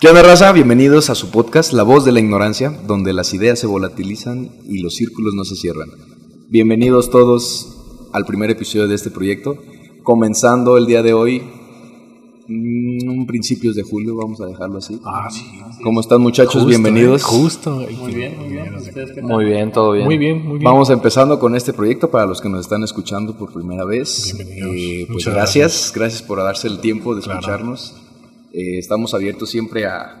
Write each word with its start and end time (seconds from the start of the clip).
¿Qué 0.00 0.08
onda, 0.08 0.22
raza? 0.22 0.50
Bienvenidos 0.52 1.10
a 1.10 1.14
su 1.14 1.30
podcast 1.30 1.72
La 1.72 1.82
Voz 1.82 2.04
de 2.04 2.12
la 2.12 2.20
Ignorancia, 2.20 2.70
donde 2.86 3.12
las 3.12 3.34
ideas 3.34 3.58
se 3.58 3.66
volatilizan 3.66 4.48
y 4.66 4.80
los 4.80 4.94
círculos 4.94 5.34
no 5.34 5.44
se 5.44 5.56
cierran. 5.56 5.90
Bienvenidos 6.48 7.10
todos 7.10 7.76
al 8.12 8.24
primer 8.24 8.50
episodio 8.50 8.88
de 8.88 8.94
este 8.94 9.10
proyecto, 9.10 9.56
comenzando 10.02 10.78
el 10.78 10.86
día 10.86 11.02
de 11.02 11.12
hoy, 11.12 11.42
mm, 12.48 13.26
principios 13.26 13.76
de 13.76 13.82
julio, 13.82 14.16
vamos 14.16 14.40
a 14.40 14.46
dejarlo 14.46 14.78
así. 14.78 14.98
Ah, 15.04 15.28
sí. 15.30 15.44
¿Cómo 15.84 16.00
están 16.00 16.22
muchachos? 16.22 16.54
Justo, 16.54 16.68
Bienvenidos. 16.68 17.20
eh, 17.20 17.24
Justo. 17.24 17.86
Muy 18.00 18.14
bien, 18.14 18.38
muy 18.38 18.48
bien. 18.48 18.74
Muy 19.22 19.44
bien, 19.44 19.70
todo 19.72 19.92
bien. 19.92 20.06
Muy 20.06 20.16
bien, 20.16 20.38
muy 20.38 20.58
bien. 20.58 20.64
Vamos 20.64 20.88
empezando 20.88 21.38
con 21.38 21.54
este 21.54 21.74
proyecto 21.74 22.10
para 22.10 22.24
los 22.24 22.40
que 22.40 22.48
nos 22.48 22.60
están 22.62 22.82
escuchando 22.82 23.36
por 23.36 23.52
primera 23.52 23.84
vez. 23.84 24.32
Bienvenidos. 24.34 24.70
Eh, 24.74 25.04
pues 25.06 25.10
Muchas 25.10 25.34
gracias, 25.34 25.92
gracias, 25.94 26.22
por 26.22 26.38
darse 26.38 26.68
el 26.68 26.78
tiempo 26.80 27.14
de 27.14 27.20
Claro. 27.20 27.76
Eh, 28.52 28.78
estamos 28.78 29.14
abiertos 29.14 29.50
siempre 29.50 29.86
a, 29.86 30.16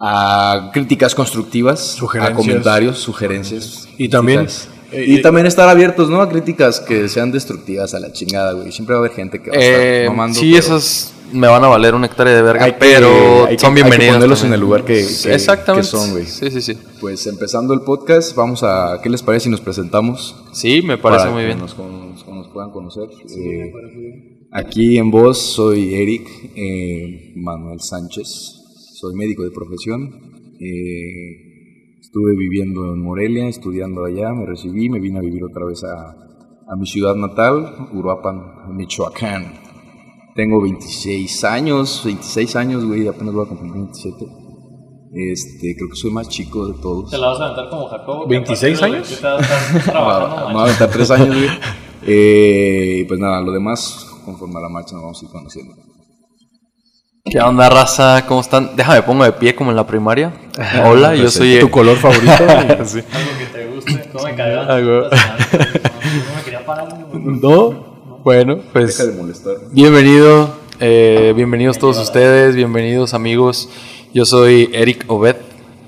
a 0.00 0.70
críticas 0.72 1.14
constructivas, 1.14 1.80
a 1.80 1.98
Sugerencias. 1.98 2.36
comentarios, 2.36 2.98
sugerencias. 2.98 3.88
Y 3.98 4.08
también, 4.08 4.46
eh, 4.92 5.04
y 5.06 5.16
eh, 5.16 5.22
también 5.22 5.46
estar 5.46 5.68
abiertos, 5.68 6.08
¿no? 6.10 6.20
A 6.22 6.28
críticas 6.28 6.80
que 6.80 7.08
sean 7.08 7.32
destructivas 7.32 7.94
a 7.94 8.00
la 8.00 8.12
chingada, 8.12 8.52
güey. 8.52 8.72
Siempre 8.72 8.94
va 8.94 9.00
a 9.02 9.04
haber 9.04 9.16
gente 9.16 9.42
que 9.42 9.50
va 9.50 9.56
a 9.56 9.60
Eh, 9.60 9.98
estar 10.02 10.10
mamando. 10.16 10.38
sí, 10.38 10.52
pero 10.52 10.58
esas 10.58 11.14
me 11.32 11.46
van 11.46 11.62
a 11.62 11.68
valer 11.68 11.94
una 11.94 12.06
hectárea 12.06 12.34
de 12.34 12.42
verga, 12.42 12.64
hay 12.64 12.72
que- 12.72 12.78
pero 12.80 13.46
hay 13.46 13.56
que- 13.56 13.60
son 13.60 13.70
hay 13.70 13.74
que 13.76 13.82
bienvenidas. 13.82 14.14
ponerlos 14.16 14.38
también. 14.40 14.50
en 14.52 14.54
el 14.54 14.60
lugar 14.60 14.84
que- 14.84 15.06
que- 15.22 15.34
Exactamente. 15.34 15.86
que 15.88 15.96
son, 15.96 16.10
güey. 16.12 16.26
Sí, 16.26 16.50
sí, 16.50 16.60
sí. 16.62 16.76
Pues 17.00 17.26
empezando 17.26 17.72
el 17.74 17.82
podcast, 17.82 18.34
vamos 18.34 18.62
a. 18.64 18.98
¿Qué 19.02 19.08
les 19.10 19.22
parece 19.22 19.44
si 19.44 19.50
nos 19.50 19.60
presentamos? 19.60 20.34
Sí, 20.52 20.82
me 20.82 20.98
parece 20.98 21.20
para 21.24 21.30
muy 21.32 21.42
que 21.42 21.46
bien. 21.46 21.58
Nos, 21.60 21.76
nos 21.78 22.48
puedan 22.48 22.70
conocer. 22.72 23.04
Eh, 23.28 23.70
aquí 24.52 24.98
en 24.98 25.10
voz 25.10 25.38
soy 25.38 25.94
Eric 25.94 26.28
eh, 26.56 27.32
Manuel 27.36 27.80
Sánchez, 27.80 28.28
soy 28.94 29.14
médico 29.14 29.42
de 29.44 29.50
profesión. 29.50 30.10
eh, 30.60 31.46
estuve 32.00 32.34
viviendo 32.36 32.92
en 32.92 33.02
Morelia, 33.02 33.46
estudiando 33.46 34.04
allá, 34.04 34.32
me 34.32 34.44
recibí, 34.46 34.88
me 34.88 34.98
vine 34.98 35.18
a 35.18 35.22
vivir 35.22 35.44
otra 35.44 35.64
vez 35.64 35.84
a, 35.84 36.10
a 36.72 36.76
mi 36.76 36.84
ciudad 36.86 37.14
natal, 37.14 37.88
Uruapan, 37.92 38.74
Michoacán. 38.76 39.54
Tengo 40.34 40.60
26 40.62 41.44
años, 41.44 42.02
26 42.04 42.56
años, 42.56 42.84
güey, 42.84 43.06
apenas 43.06 43.32
voy 43.34 43.44
a 43.44 43.48
cumplir 43.48 43.72
27. 43.72 44.26
Este, 45.12 45.74
creo 45.76 45.88
que 45.88 45.96
soy 45.96 46.10
más 46.12 46.28
chico 46.28 46.66
de 46.66 46.80
todos. 46.80 47.10
¿Te 47.10 47.18
la 47.18 47.28
vas 47.28 47.40
a 47.40 47.44
aventar 47.46 47.68
como 47.68 47.86
Jacobo? 47.88 48.26
26 48.26 48.78
¿A 48.78 48.80
partir 48.80 48.92
de 48.92 48.96
años? 48.96 49.12
estás 49.12 49.84
trabajando? 49.86 50.36
Me 50.36 50.42
voy 50.42 50.50
a 50.50 50.54
man? 50.54 50.62
aventar 50.66 50.90
tres 50.90 51.10
años, 51.12 51.28
güey. 51.36 51.48
Eh, 52.06 53.00
y 53.02 53.04
pues 53.04 53.20
nada, 53.20 53.42
lo 53.42 53.52
demás, 53.52 54.09
conforme 54.24 54.58
a 54.58 54.62
la 54.62 54.68
marcha, 54.68 54.94
nos 54.94 55.02
vamos 55.02 55.22
a 55.22 55.24
ir 55.24 55.30
conociendo. 55.30 55.74
¿Qué 57.24 57.40
onda, 57.40 57.68
raza? 57.68 58.24
¿Cómo 58.26 58.40
están? 58.40 58.74
Déjame 58.76 59.02
pongo 59.02 59.24
de 59.24 59.32
pie 59.32 59.54
como 59.54 59.70
en 59.70 59.76
la 59.76 59.86
primaria. 59.86 60.32
Hola, 60.84 61.14
yo 61.14 61.30
soy. 61.30 61.58
tu 61.60 61.70
color 61.70 61.96
favorito. 61.96 62.32
Sí. 62.84 63.00
Algo 63.12 63.30
que 63.38 63.46
te 63.52 63.66
guste. 63.66 64.10
No 64.12 64.22
me 64.22 64.34
quería 66.44 66.64
parar. 66.64 66.88
güey. 66.88 67.22
No, 67.22 68.20
bueno, 68.24 68.58
pues. 68.72 68.96
Deja 68.98 69.10
de 69.10 69.16
molestar. 69.16 69.54
Bienvenido, 69.72 70.50
eh, 70.80 71.32
bienvenidos 71.36 71.78
todos 71.78 71.98
ustedes, 71.98 72.54
bienvenidos 72.56 73.12
amigos. 73.14 73.68
Yo 74.14 74.24
soy 74.24 74.70
Eric 74.72 75.04
Obed 75.08 75.36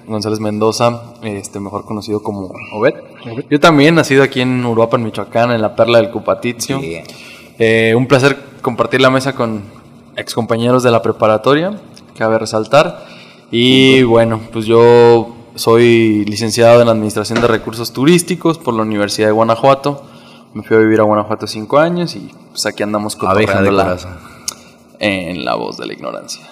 González 0.07 0.41
Mendoza, 0.41 1.15
este 1.23 1.61
mejor 1.61 1.85
conocido 1.85 2.23
como 2.23 2.53
Obed. 2.73 2.95
Yo 3.51 3.61
también 3.61 3.95
nacido 3.95 4.23
aquí 4.23 4.41
en 4.41 4.65
Uruapan, 4.65 5.03
Michoacán, 5.03 5.51
en 5.53 5.63
la 5.63 5.75
perla 5.75 5.99
del 5.99 6.11
Cupatizio. 6.11 6.79
Bien. 6.81 7.05
Eh, 7.65 7.95
un 7.95 8.09
placer 8.09 8.37
compartir 8.61 9.01
la 9.01 9.09
mesa 9.09 9.37
con 9.37 9.63
excompañeros 10.17 10.83
de 10.83 10.91
la 10.91 11.01
preparatoria, 11.01 11.71
cabe 12.19 12.37
resaltar. 12.37 13.05
Y 13.53 14.03
bueno, 14.03 14.41
pues 14.53 14.67
yo 14.67 15.33
soy 15.55 16.25
licenciado 16.25 16.83
en 16.83 16.89
Administración 16.89 17.41
de 17.41 17.47
Recursos 17.47 17.93
Turísticos 17.93 18.59
por 18.59 18.75
la 18.75 18.83
Universidad 18.83 19.29
de 19.29 19.33
Guanajuato. 19.33 20.03
Me 20.55 20.65
fui 20.65 20.77
a 20.77 20.81
vivir 20.81 20.99
a 20.99 21.05
Guanajuato 21.05 21.47
cinco 21.47 21.79
años 21.79 22.17
y 22.17 22.33
pues 22.51 22.67
aquí 22.67 22.83
andamos 22.83 23.15
Abeja 23.15 23.33
de 23.33 23.45
cotorreándola 23.45 23.85
corazón. 23.85 24.17
en 24.99 25.45
la 25.45 25.55
voz 25.55 25.77
de 25.77 25.87
la 25.87 25.93
ignorancia. 25.93 26.43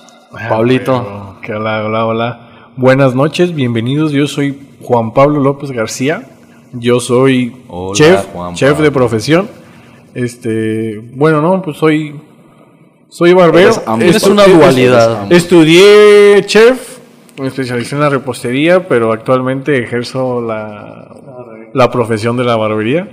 Pablito, 0.49 1.39
Que 1.43 1.55
hola, 1.55 1.83
hola, 1.87 2.07
hola. 2.07 2.41
Buenas 2.77 3.17
noches, 3.17 3.53
bienvenidos. 3.53 4.13
Yo 4.13 4.29
soy 4.29 4.61
Juan 4.81 5.13
Pablo 5.13 5.41
López 5.41 5.73
García. 5.73 6.31
Yo 6.73 7.01
soy 7.01 7.65
Hola, 7.67 7.95
chef, 7.97 8.27
Juan 8.33 8.55
chef 8.55 8.79
de 8.79 8.93
profesión. 8.93 9.49
Este, 10.15 10.99
bueno, 11.15 11.41
no, 11.41 11.63
pues 11.63 11.77
soy 11.77 12.15
soy 13.09 13.33
barbero. 13.33 13.71
Es 14.01 14.25
una 14.25 14.47
dualidad. 14.47 15.31
Estudié 15.33 16.45
chef, 16.47 16.99
me 17.41 17.49
especialicé 17.49 17.95
en 17.97 18.03
la 18.03 18.09
repostería, 18.11 18.87
pero 18.87 19.13
actualmente 19.13 19.83
ejerzo 19.83 20.41
la, 20.41 21.09
la 21.75 21.91
profesión 21.91 22.37
de 22.37 22.45
la 22.45 22.57
barbería. 22.57 23.09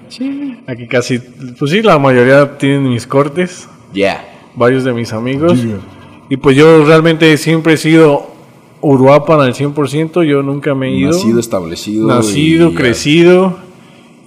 Aquí 0.68 0.88
casi, 0.88 1.20
pues 1.58 1.72
sí, 1.72 1.82
la 1.82 1.98
mayoría 1.98 2.58
tienen 2.58 2.90
mis 2.90 3.08
cortes, 3.08 3.68
Yeah. 3.94 4.24
varios 4.56 4.84
de 4.84 4.94
mis 4.94 5.14
amigos. 5.14 5.60
Y 6.30 6.38
pues 6.38 6.58
yo 6.58 6.84
realmente 6.86 7.36
siempre 7.38 7.74
he 7.74 7.78
sido 7.78 8.36
Uruapan 8.82 9.40
al 9.40 9.54
100%, 9.56 10.24
yo 10.24 10.44
nunca 10.44 10.76
me 10.76 10.90
he 10.90 10.92
ido. 10.92 11.12
Nacido, 11.12 11.40
establecido. 11.40 12.08
Nacido, 12.08 12.70
y- 12.70 12.76
crecido. 12.76 13.58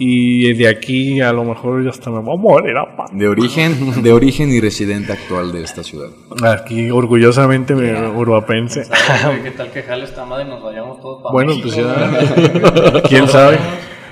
Y 0.02 0.54
de 0.54 0.66
aquí 0.66 1.20
a 1.20 1.30
lo 1.30 1.44
mejor 1.44 1.84
ya 1.84 1.90
hasta 1.90 2.10
me 2.10 2.20
voy 2.20 2.34
a 2.34 2.40
morir. 2.40 2.74
apa. 2.78 3.04
De 3.12 3.28
origen, 3.28 4.02
de 4.02 4.12
origen 4.14 4.48
y 4.50 4.58
residente 4.58 5.12
actual 5.12 5.52
de 5.52 5.62
esta 5.62 5.84
ciudad. 5.84 6.08
Aquí 6.42 6.90
orgullosamente 6.90 7.74
me 7.74 8.08
uruapense. 8.08 8.86
¿Sabes, 8.86 9.26
güey? 9.26 9.42
¿Qué 9.42 9.50
tal 9.50 9.70
que 9.70 9.82
jale 9.82 10.04
esta 10.04 10.24
madre 10.24 10.46
y 10.46 10.48
nos 10.48 10.62
vayamos 10.62 11.02
todos 11.02 11.22
para 11.22 11.32
Bueno, 11.34 11.50
México, 11.54 11.68
pues 11.68 11.76
ya. 11.76 13.02
¿Quién 13.08 13.28
sabe? 13.28 13.58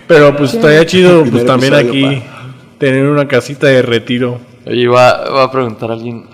Pero 0.06 0.36
pues 0.36 0.52
estaría 0.52 0.84
chido 0.84 1.24
pues 1.24 1.46
también 1.46 1.72
aquí 1.72 2.22
tener 2.76 3.06
una 3.06 3.26
casita 3.26 3.66
de 3.68 3.80
retiro. 3.80 4.40
oye, 4.66 4.88
va, 4.88 5.30
va 5.30 5.44
a 5.44 5.50
preguntar 5.50 5.90
a 5.90 5.94
alguien, 5.94 6.26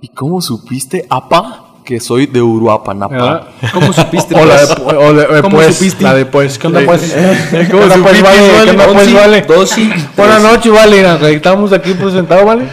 ¿y 0.00 0.08
cómo 0.08 0.40
supiste, 0.40 1.06
apa, 1.10 1.65
que 1.86 2.00
soy 2.00 2.26
de 2.26 2.42
Uruapan, 2.42 3.02
apa? 3.02 3.14
¿verdad? 3.14 3.48
¿Cómo 3.72 3.92
supiste? 3.92 4.34
O 4.40 4.44
la 4.44 4.60
de, 4.60 4.66
pues? 4.74 4.96
o 4.96 5.12
la 5.12 5.26
de 5.36 5.42
¿Cómo 5.42 5.56
pues, 5.56 5.76
supiste? 5.76 6.02
la 6.02 6.14
de 6.14 6.26
pues, 6.26 6.58
¿qué 6.58 6.66
onda 6.66 6.80
pues? 6.84 7.16
¿Qué 7.50 7.68
¿Cómo 7.70 7.84
onda 7.84 7.96
pues, 8.02 8.18
supiste, 8.18 8.22
vale? 8.22 8.64
¿Qué 8.64 8.70
onda 8.70 8.86
pues, 8.92 9.14
vale? 9.14 9.40
doce, 9.42 9.90
Buenas 10.16 10.42
noches, 10.42 10.72
vale. 10.72 11.34
Estamos 11.34 11.72
aquí 11.72 11.94
presentados, 11.94 12.44
¿vale? 12.44 12.64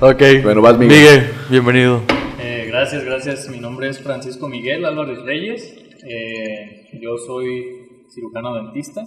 Ok. 0.00 0.22
Bueno, 0.44 0.62
vas, 0.62 0.78
Miguel. 0.78 0.96
Miguel, 0.96 1.30
bienvenido. 1.50 2.00
Eh, 2.40 2.66
gracias, 2.68 3.04
gracias. 3.04 3.48
Mi 3.48 3.58
nombre 3.58 3.88
es 3.88 4.00
Francisco 4.00 4.48
Miguel 4.48 4.84
Álvarez 4.86 5.18
Reyes. 5.24 5.74
Eh, 6.08 6.88
yo 7.02 7.18
soy 7.26 8.06
cirujano 8.14 8.54
dentista. 8.54 9.02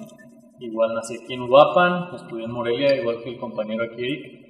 Igual 0.59 0.95
nací 0.95 1.15
aquí 1.15 1.33
en 1.33 1.41
Uruapan, 1.41 2.15
estudié 2.15 2.45
en 2.45 2.51
Morelia, 2.51 2.95
igual 2.95 3.23
que 3.23 3.29
el 3.29 3.39
compañero 3.39 3.83
aquí 3.85 4.03
Eric. 4.03 4.45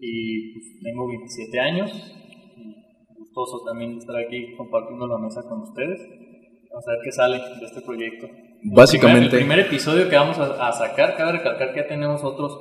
Y 0.00 0.52
pues, 0.54 0.64
tengo 0.82 1.06
27 1.08 1.60
años. 1.60 2.16
Gustoso 3.32 3.64
también 3.64 3.98
estar 3.98 4.16
aquí 4.16 4.54
compartiendo 4.56 5.06
la 5.06 5.18
mesa 5.18 5.42
con 5.48 5.60
ustedes. 5.62 6.00
Vamos 6.70 6.88
a 6.88 6.90
ver 6.92 7.00
qué 7.04 7.12
sale 7.12 7.38
de 7.38 7.64
este 7.66 7.80
proyecto. 7.82 8.26
Básicamente- 8.64 9.24
El 9.24 9.28
primer, 9.30 9.40
el 9.42 9.46
primer 9.48 9.58
episodio 9.66 10.08
que 10.08 10.16
vamos 10.16 10.38
a, 10.38 10.68
a 10.68 10.72
sacar, 10.72 11.16
cabe 11.16 11.32
recalcar 11.32 11.72
que 11.72 11.80
ya 11.80 11.86
tenemos 11.86 12.22
otros, 12.24 12.58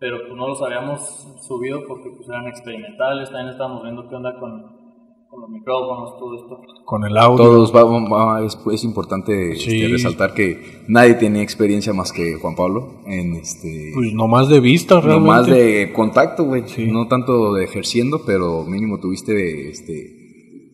pero 0.00 0.18
pues 0.22 0.32
no 0.34 0.48
los 0.48 0.62
habíamos 0.62 1.00
subido 1.46 1.84
porque 1.86 2.10
pues 2.16 2.28
eran 2.28 2.46
experimentales. 2.48 3.30
También 3.30 3.50
estábamos 3.50 3.82
viendo 3.82 4.08
qué 4.08 4.14
onda 4.14 4.34
con, 4.38 4.77
con 5.30 5.40
los 5.42 5.50
micrófonos, 5.50 6.18
todo 6.18 6.34
esto. 6.36 6.60
Con 6.84 7.04
el 7.04 7.16
audio. 7.18 7.36
Todos, 7.44 7.74
va- 7.74 7.84
va- 7.84 8.44
es, 8.44 8.58
es 8.72 8.84
importante 8.84 9.56
Sí. 9.56 9.82
este, 9.82 9.88
resaltar 9.92 10.32
que 10.34 10.82
nadie 10.88 11.14
tenía 11.14 11.42
experiencia 11.42 11.92
más 11.92 12.12
que 12.12 12.34
Juan 12.34 12.54
Pablo 12.56 12.94
en 13.06 13.34
este. 13.36 13.92
Pues 13.94 14.12
nomás 14.14 14.48
de 14.48 14.60
vista, 14.60 15.00
realmente. 15.00 15.26
No 15.28 15.32
más 15.36 15.46
de 15.46 15.92
contacto, 15.94 16.44
güey. 16.44 16.62
Sí. 16.66 16.86
No 16.90 17.08
tanto 17.08 17.52
de 17.54 17.64
ejerciendo, 17.64 18.22
pero 18.24 18.64
mínimo 18.64 18.98
tuviste 18.98 19.68
este 19.70 20.17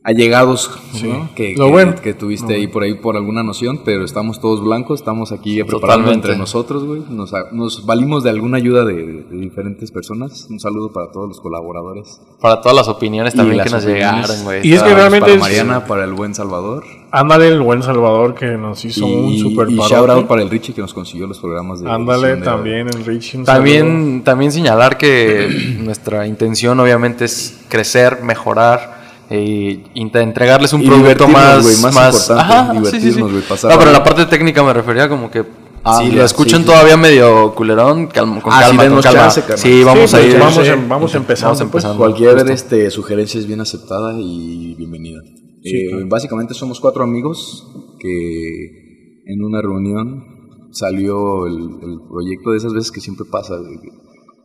allegados, 0.06 0.70
¿no? 1.03 1.31
Que, 1.34 1.54
Lo 1.56 1.65
que- 1.65 1.70
bueno. 1.70 1.94
que 2.03 2.12
tuviste 2.12 2.54
ahí 2.54 2.66
por 2.66 2.83
ahí 2.83 2.92
por 2.95 3.16
alguna 3.16 3.42
noción, 3.42 3.80
pero 3.84 4.04
estamos 4.04 4.39
todos 4.39 4.62
blancos, 4.62 5.01
estamos 5.01 5.33
aquí 5.33 5.62
preparando 5.65 6.12
entre 6.12 6.36
nosotros, 6.36 6.84
güey. 6.84 7.03
Nos, 7.09 7.33
nos 7.53 7.86
valimos 7.86 8.22
de 8.22 8.28
alguna 8.30 8.59
ayuda 8.59 8.84
de, 8.84 8.95
de 9.24 9.36
diferentes 9.39 9.91
personas. 9.91 10.47
Un 10.51 10.60
saludo 10.60 10.92
para 10.92 11.10
todos 11.10 11.27
los 11.28 11.41
colaboradores. 11.41 12.21
Para 12.39 12.60
todas 12.60 12.77
las 12.77 12.89
opiniones 12.89 13.34
también 13.34 13.56
las 13.56 13.66
que 13.66 13.72
nos 13.72 13.84
opiniones. 13.84 14.15
llegaron, 14.28 14.45
güey. 14.45 14.68
Y 14.68 14.74
es 14.74 14.83
que 14.83 14.95
realmente 14.95 15.21
para 15.22 15.34
es- 15.34 15.41
Mariana, 15.41 15.86
para 15.86 16.04
el 16.04 16.12
buen 16.12 16.34
Salvador. 16.34 16.84
Ándale, 17.10 17.48
el 17.48 17.62
buen 17.62 17.83
Salvador 17.83 18.34
que 18.34 18.59
nos 18.59 18.84
hizo 18.84 19.06
un 19.06 19.39
super 19.39 19.71
y 19.71 19.77
shout 19.77 20.10
out 20.10 20.27
para 20.27 20.42
el 20.42 20.51
Richie 20.51 20.74
que 20.74 20.80
nos 20.83 20.92
consiguió 20.92 21.27
los 21.27 21.39
programas 21.39 21.80
de 21.80 21.89
Ándale, 21.91 22.36
también, 22.39 22.89
un 22.89 23.04
saludo. 23.04 23.45
También, 23.45 24.22
también 24.24 24.53
señalar 24.53 24.98
que 24.98 25.78
nuestra 25.78 26.27
intención 26.27 26.78
obviamente 26.80 27.24
es 27.24 27.60
crecer, 27.68 28.22
mejorar 28.22 29.03
e 29.34 29.84
int- 29.95 30.16
entregarles 30.22 30.72
un 30.72 30.83
Y 30.83 30.86
producto 30.86 31.28
más, 31.28 31.63
güey, 31.63 31.77
más 31.81 31.95
importante, 31.95 32.42
Ajá, 32.54 32.72
divertirnos, 32.72 33.31
güey, 33.33 33.42
pasar 33.42 33.72
No, 33.72 33.78
pero 33.78 33.91
la- 33.92 34.03
parte 34.04 34.27
técnica 34.27 34.63
me 34.63 34.72
refería 34.72 35.09
como 35.09 35.31
que 35.31 35.45
Ah, 35.86 35.98
si 36.03 36.10
lo 36.13 36.25
escuchan 36.25 36.60
sí, 36.63 36.66
sí. 36.66 36.72
todavía 36.72 36.97
medio 36.97 37.54
culerón, 37.54 38.07
calma, 38.07 38.41
con 38.41 38.53
Ah, 38.54 38.60
calma, 38.60 38.89
con 38.89 39.03
calma. 39.03 39.28
chance, 39.28 39.42
sí, 39.59 39.84
vamos 39.84 40.10
Sí, 40.10 40.16
a 40.16 40.22
ir. 40.27 40.39
vamos, 40.39 40.54
sí. 40.54 40.60
em- 40.71 40.89
vamos 40.89 41.15
empezando. 41.15 41.48
Vamos 41.54 41.59
pues. 41.59 41.84
empezando. 41.84 41.98
Cualquier 41.98 42.34
Justo. 42.39 42.53
este, 42.53 42.91
sugerencia 42.91 43.39
es 43.39 43.47
bien 43.47 43.60
aceptada 43.60 44.15
y 44.19 44.75
bienvenida. 44.77 45.21
Eh, 45.63 46.04
básicamente 46.07 46.54
somos 46.54 46.80
cuatro 46.80 47.03
amigos 47.04 47.66
que 47.98 49.22
en 49.27 49.42
una 49.45 49.60
reunión 49.60 50.25
salió 50.72 51.47
el, 51.47 51.54
el 51.54 51.98
proyecto 52.10 52.51
de 52.53 52.57
esas 52.57 52.72
veces 52.72 52.91
que 52.91 53.01
siempre 53.01 53.27
pasa. 53.30 53.54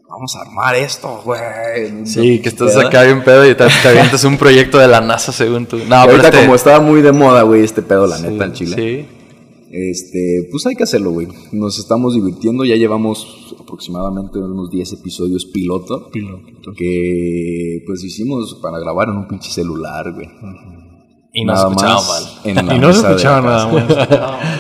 Vamos 0.10 0.36
a 0.36 0.42
armar 0.42 0.76
esto, 0.76 1.22
güey. 1.24 1.40
Sí, 2.06 2.40
que 2.42 2.50
estás 2.50 2.74
¿Verdad? 2.76 2.88
acá 2.88 3.04
bien 3.04 3.24
pedo 3.24 3.46
y 3.50 3.54
te, 3.56 3.66
te 3.82 3.88
avientas 3.88 4.24
un 4.24 4.38
proyecto 4.38 4.78
de 4.80 4.88
la 4.88 5.02
NASA 5.02 5.32
según 5.32 5.66
tú. 5.68 5.78
No, 5.88 5.96
ahorita 5.96 6.30
este- 6.30 6.42
como 6.42 6.56
estaba 6.56 6.80
muy 6.80 7.02
de 7.02 7.12
moda, 7.12 7.44
güey, 7.44 7.64
este 7.64 7.82
pedo, 7.84 8.08
la 8.08 8.18
Sí, 8.18 8.24
neta, 8.28 8.46
en 8.46 8.54
Chile. 8.54 8.76
Sí. 8.76 9.16
Este, 9.72 10.48
pues 10.50 10.66
hay 10.66 10.76
que 10.76 10.82
hacerlo, 10.84 11.12
güey. 11.12 11.28
Nos 11.52 11.78
estamos 11.78 12.16
divirtiendo, 12.16 12.66
ya 12.66 12.76
llevamos 12.76 13.56
aproximadamente 13.60 14.40
unos 14.40 14.72
10 14.72 14.94
episodios 14.94 15.46
piloto. 15.46 16.10
Que 16.76 17.84
pues 17.86 18.04
hicimos 18.04 18.56
para 18.64 18.80
grabar 18.80 19.10
en 19.10 19.18
un 19.18 19.28
pinche 19.28 19.52
celular, 19.52 20.12
güey. 20.12 20.28
Y 21.32 21.46
no 21.46 21.54
escuchaba 21.54 21.94
más 21.96 22.08
mal. 22.44 22.58
en 22.58 22.68
la 22.68 22.74
Y 22.76 22.80
no 22.80 22.92
se 22.94 23.00
escuchaba 23.08 23.42
nada 23.42 23.68
más. 23.68 23.74
No, 23.74 23.86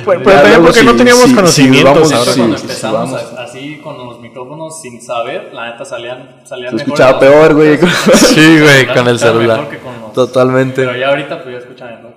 Pero, 0.06 0.20
de- 0.20 0.24
pero 0.26 0.42
también 0.42 0.62
porque 0.64 0.84
no 0.84 0.96
teníamos 0.96 1.24
sí, 1.26 1.34
conocimientos. 1.36 2.10
sí, 2.10 2.16
cuando 2.38 2.56
empezamos 2.58 3.14
a- 3.14 3.44
así 3.44 3.82
con 3.84 3.98
los 3.98 4.20
micrófonos 4.20 4.80
sin 4.82 5.02
saber, 5.02 5.50
la 5.54 5.72
neta 5.72 5.84
salían, 5.84 6.42
salían 6.44 6.70
Se 6.72 6.76
mejor 6.78 6.88
escuchaba 6.94 7.20
peor, 7.20 7.56
güey. 7.56 7.78
Sí, 8.16 8.60
güey, 8.62 8.88
con 8.96 9.08
el 9.08 9.18
celular. 9.20 9.58
mejor 9.62 9.72
que 9.74 9.80
con 9.80 10.00
los- 10.02 10.14
Totalmente. 10.14 10.86
Pero 10.86 10.96
ya 10.98 11.10
ahorita 11.10 11.42
pues 11.42 11.54
ya 11.56 11.60
escuchan 11.60 11.96
mejor. 11.96 12.10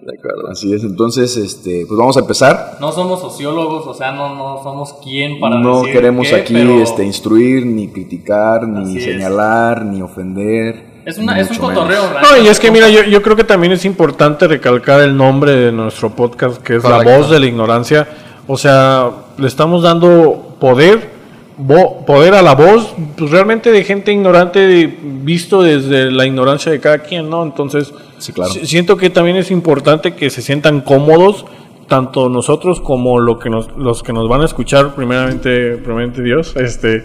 De 0.00 0.14
acuerdo, 0.18 0.48
así 0.50 0.72
es. 0.72 0.84
Entonces, 0.84 1.36
este, 1.36 1.84
pues 1.86 1.98
vamos 1.98 2.16
a 2.16 2.20
empezar. 2.20 2.78
No 2.80 2.90
somos 2.92 3.20
sociólogos, 3.20 3.86
o 3.86 3.92
sea, 3.92 4.12
no, 4.12 4.34
no 4.34 4.62
somos 4.62 4.94
quien 5.04 5.38
para 5.38 5.58
no 5.58 5.80
decir 5.80 5.92
queremos 5.92 6.28
qué, 6.28 6.36
aquí 6.36 6.54
pero 6.54 6.80
este, 6.82 7.04
instruir, 7.04 7.66
ni 7.66 7.88
criticar, 7.88 8.66
ni 8.66 8.84
Así 8.84 8.98
es. 8.98 9.04
señalar, 9.04 9.84
ni 9.84 10.00
ofender. 10.00 10.87
Es, 11.08 11.18
una, 11.18 11.40
es 11.40 11.50
un 11.50 11.56
cotorreo. 11.58 12.02
menos. 12.08 12.22
No, 12.30 12.36
y 12.44 12.48
es 12.48 12.58
que 12.60 12.70
mira, 12.70 12.88
yo, 12.88 13.02
yo 13.04 13.22
creo 13.22 13.36
que 13.36 13.44
también 13.44 13.72
es 13.72 13.84
importante 13.84 14.46
recalcar 14.46 15.00
el 15.00 15.16
nombre 15.16 15.52
de 15.56 15.72
nuestro 15.72 16.10
podcast, 16.10 16.62
que 16.62 16.76
es 16.76 16.84
La. 16.84 17.02
Voz 17.02 17.30
de 17.30 17.40
la 17.40 17.46
Ignorancia. 17.46 18.06
O 18.46 18.56
sea, 18.56 19.10
le 19.36 19.46
estamos 19.46 19.82
dando 19.82 20.56
poder, 20.60 21.10
vo- 21.58 22.04
poder 22.06 22.34
a 22.34 22.42
la 22.42 22.54
voz, 22.54 22.94
pues 23.16 23.30
realmente 23.30 23.70
de 23.70 23.84
gente 23.84 24.12
ignorante, 24.12 24.60
de- 24.60 24.86
visto 25.02 25.62
desde 25.62 26.10
la 26.10 26.24
ignorancia 26.26 26.72
de 26.72 26.80
cada 26.80 26.98
quien, 27.00 27.28
¿no? 27.28 27.42
Entonces, 27.42 27.92
Sí, 28.18 28.32
claro. 28.32 28.52
si- 28.52 28.66
siento 28.66 28.96
que 28.96 29.10
también 29.10 29.36
es 29.36 29.50
importante 29.50 30.14
que 30.14 30.30
se 30.30 30.40
sientan 30.42 30.80
cómodos, 30.80 31.44
tanto 31.88 32.28
nosotros 32.28 32.80
como 32.80 33.18
lo 33.20 33.38
que 33.38 33.48
nos, 33.50 33.68
los 33.76 34.02
que 34.02 34.12
nos 34.12 34.28
van 34.28 34.40
a 34.42 34.44
escuchar, 34.46 34.94
primeramente, 34.94 35.76
primeramente 35.76 36.22
Dios, 36.22 36.54
este 36.56 37.04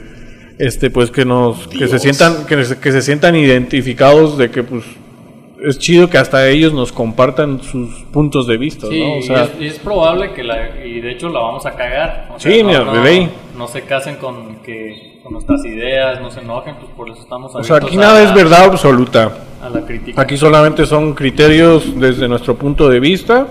este 0.59 0.89
pues 0.89 1.09
que 1.11 1.25
nos 1.25 1.67
que 1.67 1.87
se 1.87 1.99
sientan 1.99 2.45
que, 2.45 2.63
se- 2.65 2.79
que 2.79 2.91
se 2.91 3.01
sientan 3.01 3.35
identificados 3.35 4.37
de 4.37 4.51
que 4.51 4.63
pues 4.63 4.83
es 5.65 5.79
chido 5.79 6.09
que 6.09 6.17
hasta 6.17 6.47
ellos 6.49 6.73
nos 6.73 6.91
compartan 6.91 7.63
sus 7.63 7.89
puntos 8.11 8.47
de 8.47 8.57
vista, 8.57 8.87
Sí, 8.87 8.99
¿no? 9.01 9.13
O 9.13 9.17
y 9.19 9.23
sea, 9.23 9.43
es, 9.45 9.51
y 9.61 9.65
es 9.67 9.79
probable 9.79 10.33
que 10.33 10.43
la, 10.43 10.85
y 10.85 10.99
de 10.99 11.11
hecho 11.11 11.29
la 11.29 11.39
vamos 11.39 11.65
a 11.65 11.71
cagar. 11.71 12.29
O 12.35 12.39
Sí, 12.39 12.61
no, 12.61 12.67
mira, 12.67 12.83
no, 12.83 12.91
bebé. 12.91 13.29
no 13.57 13.67
se 13.69 13.81
casen 13.83 14.17
con 14.17 14.57
que 14.57 15.19
con 15.23 15.31
nuestras 15.33 15.63
ideas, 15.63 16.19
no 16.19 16.29
se 16.29 16.41
enojen, 16.41 16.75
pues 16.75 16.91
por 16.97 17.09
eso 17.09 17.21
estamos 17.21 17.55
o 17.55 17.63
sea, 17.63 17.77
aquí 17.77 17.95
nada 17.95 18.15
la- 18.21 18.23
es 18.29 18.33
verdad 18.35 18.65
absoluta. 18.65 19.31
A 19.63 19.69
la 19.69 19.85
crítica. 19.85 20.21
Aquí 20.21 20.35
solamente 20.35 20.85
son 20.85 21.13
criterios 21.13 21.97
desde 21.97 22.27
nuestro 22.27 22.55
punto 22.55 22.89
de 22.89 22.99
vista, 22.99 23.47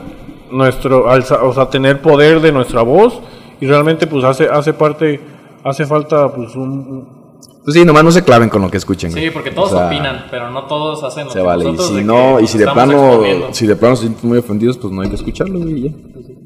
nuestro 0.50 1.06
o 1.06 1.52
sea, 1.54 1.70
tener 1.70 2.02
poder 2.02 2.40
de 2.40 2.52
nuestra 2.52 2.82
voz 2.82 3.20
y 3.58 3.66
realmente 3.66 4.06
pues 4.06 4.22
hace 4.24 4.48
hace 4.52 4.74
parte 4.74 5.18
hace 5.64 5.86
falta 5.86 6.32
pues 6.32 6.54
un, 6.56 7.38
Pues 7.64 7.74
sí, 7.74 7.84
nomás 7.84 8.04
no 8.04 8.12
se 8.12 8.22
claven 8.22 8.48
con 8.48 8.62
lo 8.62 8.70
que 8.70 8.76
escuchen. 8.76 9.12
Sí, 9.12 9.30
porque 9.30 9.50
todos 9.50 9.72
O 9.72 9.76
sea, 9.76 9.86
opinan, 9.86 10.26
pero 10.30 10.50
no 10.50 10.64
todos 10.66 11.02
hacen 11.04 11.26
lo 11.26 11.32
Se 11.32 11.38
que 11.38 11.44
vale. 11.44 11.70
Y 11.70 11.78
si 11.78 11.94
de 11.94 12.04
no, 12.04 12.40
y 12.40 12.46
si 12.46 12.58
de 12.58 12.66
plano, 12.66 13.08
exponiendo. 13.08 13.48
si 13.52 13.66
de 13.66 13.76
plano 13.76 13.96
se 13.96 14.02
sienten 14.02 14.28
muy 14.28 14.38
ofendidos, 14.38 14.78
pues 14.78 14.92
no 14.92 15.02
hay 15.02 15.08
que 15.08 15.16
escucharlo, 15.16 15.60
güey, 15.60 15.78
y 15.78 15.82
ya. 15.82 15.96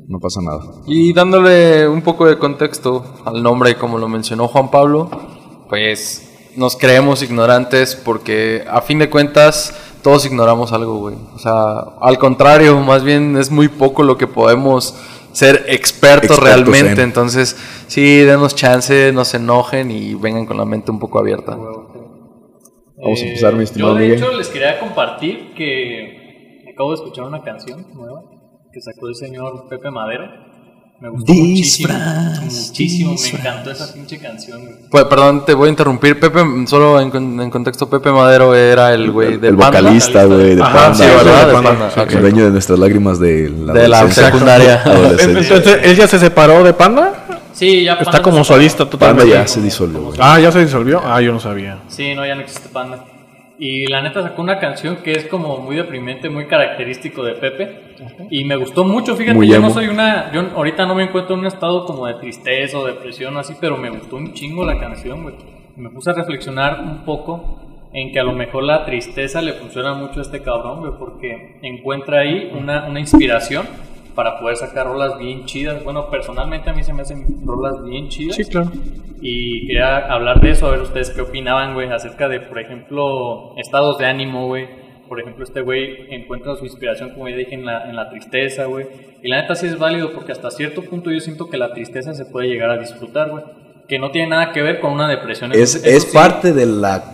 No 0.08 0.20
pasa 0.20 0.40
nada. 0.40 0.60
Y 0.86 1.12
dándole 1.12 1.88
un 1.88 2.02
poco 2.02 2.26
de 2.26 2.38
contexto 2.38 3.04
al 3.24 3.42
nombre, 3.42 3.76
como 3.76 3.98
lo 3.98 4.08
mencionó 4.08 4.46
Juan 4.46 4.70
Pablo, 4.70 5.10
pues 5.68 6.52
nos 6.56 6.76
creemos 6.76 7.22
ignorantes 7.22 7.96
porque 7.96 8.64
a 8.70 8.80
fin 8.80 8.98
de 8.98 9.10
cuentas 9.10 9.74
todos 10.02 10.24
ignoramos 10.24 10.72
algo, 10.72 10.98
güey. 10.98 11.16
O 11.34 11.38
sea, 11.38 11.78
al 12.00 12.18
contrario, 12.18 12.78
más 12.80 13.02
bien 13.02 13.36
es 13.36 13.50
muy 13.50 13.68
poco 13.68 14.04
lo 14.04 14.16
que 14.16 14.28
podemos 14.28 14.94
ser 15.36 15.64
expertos, 15.68 16.30
Expertos 16.30 16.38
realmente. 16.38 17.02
en. 17.02 17.08
Entonces, 17.08 17.56
sí, 17.88 18.20
denos 18.20 18.54
chance, 18.54 19.12
no 19.12 19.24
se 19.24 19.36
enojen 19.36 19.90
y 19.90 20.14
vengan 20.14 20.46
con 20.46 20.56
la 20.56 20.64
mente 20.64 20.90
un 20.90 20.98
poco 20.98 21.18
abierta. 21.18 21.56
Vamos 21.56 23.20
a 23.20 23.24
empezar, 23.26 23.54
mi 23.54 23.64
estimado 23.64 23.92
Yo, 23.94 23.98
de 23.98 24.04
Miguel. 24.08 24.18
hecho, 24.22 24.36
les 24.36 24.48
quería 24.48 24.78
compartir 24.80 25.52
que 25.54 26.64
acabo 26.72 26.90
de 26.90 26.94
escuchar 26.96 27.24
una 27.26 27.42
canción 27.42 27.86
nueva 27.94 28.22
que 28.72 28.80
sacó 28.80 29.08
el 29.08 29.14
señor 29.14 29.68
Pepe 29.68 29.90
Madero. 29.90 30.24
Me 30.98 31.10
gustó 31.10 31.30
Disfraz, 31.30 32.40
muchísimo. 32.40 32.68
Muchísimo, 32.70 33.10
disfraz. 33.12 33.32
me 33.44 33.48
encantó 33.50 33.70
esa 33.70 33.92
pinche 33.92 34.18
canción. 34.18 34.62
güey. 34.62 34.74
Pues, 34.90 35.04
perdón, 35.04 35.44
te 35.44 35.52
voy 35.52 35.66
a 35.66 35.70
interrumpir. 35.70 36.18
Pepe, 36.18 36.40
solo 36.66 36.98
en, 37.00 37.14
en 37.40 37.50
contexto, 37.50 37.90
Pepe 37.90 38.10
Madero 38.10 38.54
era 38.54 38.94
el 38.94 39.10
güey 39.10 39.36
de 39.36 39.48
el 39.48 39.56
Panda. 39.56 39.80
vocalista, 39.82 40.24
güey, 40.24 40.54
de 40.54 40.62
Ajá, 40.62 40.72
Panda. 40.72 40.94
sí, 40.94 41.02
¿verdad? 41.04 41.50
güey. 41.50 41.62
De 41.62 41.68
Panda, 41.68 42.04
El 42.10 42.20
dueño 42.22 42.44
de 42.46 42.50
nuestras 42.50 42.78
lágrimas 42.78 43.20
de 43.20 43.50
la, 43.50 43.72
De 43.74 43.88
la 43.88 43.98
adolescencia. 43.98 44.32
secundaria. 44.32 44.82
Entonces, 45.20 45.80
él 45.82 45.96
ya 45.96 46.06
se 46.08 46.18
separó 46.18 46.64
de 46.64 46.72
Panda? 46.72 47.12
Sí, 47.52 47.84
ya 47.84 47.92
Está 47.92 48.04
Panda 48.04 48.22
como 48.22 48.36
se 48.38 48.44
separó. 48.44 48.56
solista 48.56 48.78
Panda 48.84 48.90
totalmente. 48.92 49.30
ya 49.32 49.46
se 49.46 49.60
disolvió, 49.60 50.00
güey. 50.02 50.18
Ah, 50.20 50.40
ya 50.40 50.50
se 50.50 50.60
disolvió. 50.60 51.02
Ah, 51.04 51.20
yo 51.20 51.30
no 51.32 51.40
sabía. 51.40 51.78
Sí, 51.88 52.14
no, 52.14 52.24
ya 52.26 52.34
no 52.34 52.40
existe 52.40 52.70
Panda. 52.70 53.04
Y 53.58 53.86
la 53.86 54.00
neta 54.02 54.22
sacó 54.22 54.40
una 54.40 54.58
canción 54.58 54.96
que 54.96 55.12
es 55.12 55.26
como 55.26 55.58
muy 55.58 55.76
deprimente, 55.76 56.30
muy 56.30 56.46
característico 56.46 57.22
de 57.22 57.32
Pepe. 57.34 57.85
Y 58.30 58.44
me 58.44 58.56
gustó 58.56 58.84
mucho, 58.84 59.16
fíjate, 59.16 59.36
Muy 59.36 59.48
yo 59.48 59.60
no 59.60 59.70
soy 59.70 59.88
una... 59.88 60.32
Yo 60.32 60.40
ahorita 60.54 60.86
no 60.86 60.94
me 60.94 61.04
encuentro 61.04 61.34
en 61.34 61.40
un 61.40 61.46
estado 61.46 61.84
como 61.84 62.06
de 62.06 62.14
tristeza 62.14 62.78
o 62.78 62.86
depresión 62.86 63.36
o 63.36 63.40
así, 63.40 63.54
pero 63.60 63.76
me 63.76 63.90
gustó 63.90 64.16
un 64.16 64.32
chingo 64.32 64.64
la 64.64 64.78
canción, 64.78 65.22
güey. 65.22 65.34
Me 65.76 65.90
puse 65.90 66.10
a 66.10 66.14
reflexionar 66.14 66.80
un 66.80 67.04
poco 67.04 67.60
en 67.92 68.12
que 68.12 68.20
a 68.20 68.24
lo 68.24 68.32
mejor 68.32 68.64
la 68.64 68.84
tristeza 68.84 69.40
le 69.40 69.54
funciona 69.54 69.94
mucho 69.94 70.20
a 70.20 70.22
este 70.22 70.42
cabrón, 70.42 70.80
güey, 70.80 70.92
porque 70.98 71.58
encuentra 71.62 72.20
ahí 72.20 72.50
una, 72.54 72.86
una 72.88 73.00
inspiración 73.00 73.66
para 74.14 74.38
poder 74.40 74.56
sacar 74.56 74.86
rolas 74.86 75.18
bien 75.18 75.44
chidas. 75.44 75.84
Bueno, 75.84 76.10
personalmente 76.10 76.70
a 76.70 76.72
mí 76.72 76.82
se 76.82 76.92
me 76.92 77.02
hacen 77.02 77.46
rolas 77.46 77.84
bien 77.84 78.08
chidas. 78.08 78.36
Sí, 78.36 78.44
claro. 78.44 78.72
Y 79.20 79.66
quería 79.66 79.98
hablar 79.98 80.40
de 80.40 80.50
eso, 80.50 80.66
a 80.66 80.70
ver 80.70 80.80
ustedes 80.80 81.10
qué 81.10 81.20
opinaban, 81.20 81.74
güey, 81.74 81.90
acerca 81.90 82.28
de, 82.28 82.40
por 82.40 82.58
ejemplo, 82.58 83.54
estados 83.56 83.98
de 83.98 84.06
ánimo, 84.06 84.46
güey. 84.46 84.66
Por 85.08 85.20
ejemplo, 85.20 85.44
este 85.44 85.60
güey 85.60 86.12
encuentra 86.14 86.56
su 86.56 86.64
inspiración, 86.64 87.10
como 87.10 87.28
ya 87.28 87.36
dije, 87.36 87.54
en 87.54 87.64
la, 87.64 87.88
en 87.88 87.94
la 87.96 88.08
tristeza, 88.10 88.64
güey. 88.64 88.86
Y 89.22 89.28
la 89.28 89.40
neta 89.42 89.54
sí 89.54 89.66
es 89.66 89.78
válido 89.78 90.12
porque 90.12 90.32
hasta 90.32 90.50
cierto 90.50 90.82
punto 90.82 91.10
yo 91.10 91.20
siento 91.20 91.48
que 91.48 91.56
la 91.58 91.72
tristeza 91.72 92.12
se 92.14 92.24
puede 92.26 92.48
llegar 92.48 92.70
a 92.70 92.78
disfrutar, 92.78 93.30
güey. 93.30 93.44
Que 93.88 93.98
no 93.98 94.10
tiene 94.10 94.28
nada 94.30 94.52
que 94.52 94.62
ver 94.62 94.80
con 94.80 94.92
una 94.92 95.08
depresión. 95.08 95.52
Es, 95.52 95.74
Eso- 95.76 95.86
es 95.86 96.02
sí. 96.04 96.10
parte 96.12 96.52
de 96.52 96.66
la 96.66 97.12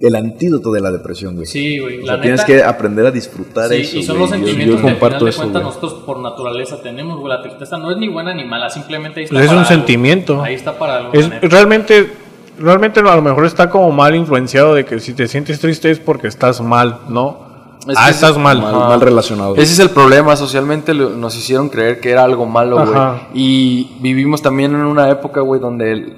el 0.00 0.16
antídoto 0.16 0.72
de 0.72 0.80
la 0.80 0.90
depresión, 0.90 1.34
güey. 1.36 1.46
Sí, 1.46 1.78
güey. 1.78 1.98
O 1.98 2.06
la 2.06 2.14
sea, 2.14 2.20
tienes 2.20 2.44
que 2.44 2.62
aprender 2.62 3.06
a 3.06 3.10
disfrutar 3.10 3.68
Sí, 3.70 3.76
eso. 3.82 3.96
y 3.98 4.02
son 4.02 4.18
güey. 4.18 4.30
los 4.30 4.30
Yo- 4.40 4.46
sentimientos 4.46 4.76
yo, 4.76 4.82
que 4.82 4.88
al 4.88 4.96
final 4.96 5.00
comparto 5.00 5.24
de 5.24 5.30
eso, 5.30 5.38
cuentas 5.42 5.62
güey. 5.62 5.74
nosotros 5.74 6.02
por 6.04 6.18
naturaleza 6.20 6.82
tenemos, 6.82 7.18
güey. 7.20 7.28
La 7.32 7.42
tristeza 7.42 7.78
no 7.78 7.90
es 7.90 7.96
ni 7.98 8.08
buena 8.08 8.34
ni 8.34 8.44
mala, 8.44 8.68
simplemente 8.70 9.20
ahí 9.20 9.24
está 9.24 9.34
Pues 9.34 9.44
es 9.46 9.52
un 9.52 9.58
algo. 9.58 9.68
sentimiento. 9.68 10.42
Ahí 10.42 10.54
está 10.54 10.78
para 10.78 10.96
algo. 10.98 11.12
Es, 11.14 11.30
realmente, 11.42 12.10
realmente 12.58 13.00
a 13.00 13.16
lo 13.16 13.22
mejor 13.22 13.44
está 13.46 13.68
como 13.70 13.90
mal 13.92 14.14
influenciado 14.14 14.74
de 14.74 14.84
que 14.84 15.00
si 15.00 15.12
te 15.14 15.26
sientes 15.28 15.60
triste 15.60 15.90
es 15.90 15.98
porque 15.98 16.28
estás 16.28 16.60
mal, 16.60 17.00
¿no? 17.08 17.44
Es 17.88 17.96
ah, 17.98 18.08
estás 18.10 18.30
es- 18.32 18.38
mal. 18.38 18.60
Mal, 18.62 18.72
mal 18.74 19.00
relacionado. 19.00 19.54
Ese 19.56 19.72
es 19.74 19.78
el 19.78 19.90
problema, 19.90 20.36
socialmente 20.36 20.94
lo- 20.94 21.10
nos 21.10 21.36
hicieron 21.36 21.68
creer 21.68 22.00
que 22.00 22.10
era 22.10 22.24
algo 22.24 22.46
malo, 22.46 22.76
güey. 22.86 22.98
Y 23.34 23.96
vivimos 24.00 24.40
también 24.40 24.72
en 24.74 24.80
una 24.80 25.10
época, 25.10 25.40
güey, 25.40 25.60
donde 25.60 25.92
el- 25.92 26.16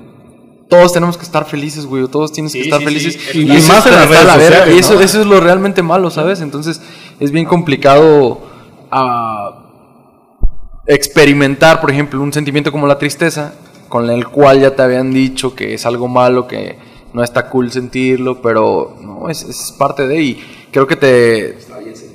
todos 0.68 0.92
tenemos 0.92 1.16
que 1.16 1.22
estar 1.24 1.44
felices, 1.44 1.86
güey, 1.86 2.02
o 2.04 2.08
todos 2.08 2.32
tienes 2.32 2.52
Sí, 2.52 2.58
que 2.58 2.64
estar 2.64 2.78
sí, 2.80 2.84
felices. 2.84 3.18
sí. 3.32 3.42
Y- 3.42 3.46
más 3.68 3.86
en 3.86 3.94
las 3.94 4.08
redes 4.08 4.20
sociales, 4.32 4.74
Y 4.74 4.78
eso, 4.78 4.94
¿no? 4.94 5.00
eso 5.00 5.20
es 5.20 5.26
lo 5.26 5.40
realmente 5.40 5.82
malo, 5.82 6.10
¿sabes? 6.10 6.40
Entonces 6.40 6.80
es 7.20 7.30
bien 7.32 7.46
complicado 7.46 8.40
ah, 8.92 9.62
experimentar, 10.86 11.80
por 11.80 11.90
ejemplo, 11.90 12.20
un 12.20 12.32
sentimiento 12.32 12.70
como 12.70 12.86
la 12.86 12.98
tristeza, 12.98 13.54
con 13.88 14.10
el 14.10 14.28
cual 14.28 14.60
ya 14.60 14.74
te 14.74 14.82
habían 14.82 15.12
dicho 15.12 15.54
que 15.54 15.74
es 15.74 15.86
algo 15.86 16.08
malo, 16.08 16.46
que 16.46 16.76
no 17.12 17.22
está 17.22 17.48
cool 17.48 17.70
sentirlo, 17.70 18.42
pero 18.42 18.96
no, 19.00 19.28
es, 19.28 19.42
es 19.42 19.74
parte 19.78 20.06
de 20.06 20.20
y 20.20 20.44
creo 20.70 20.86
que 20.86 20.96
te, 20.96 21.56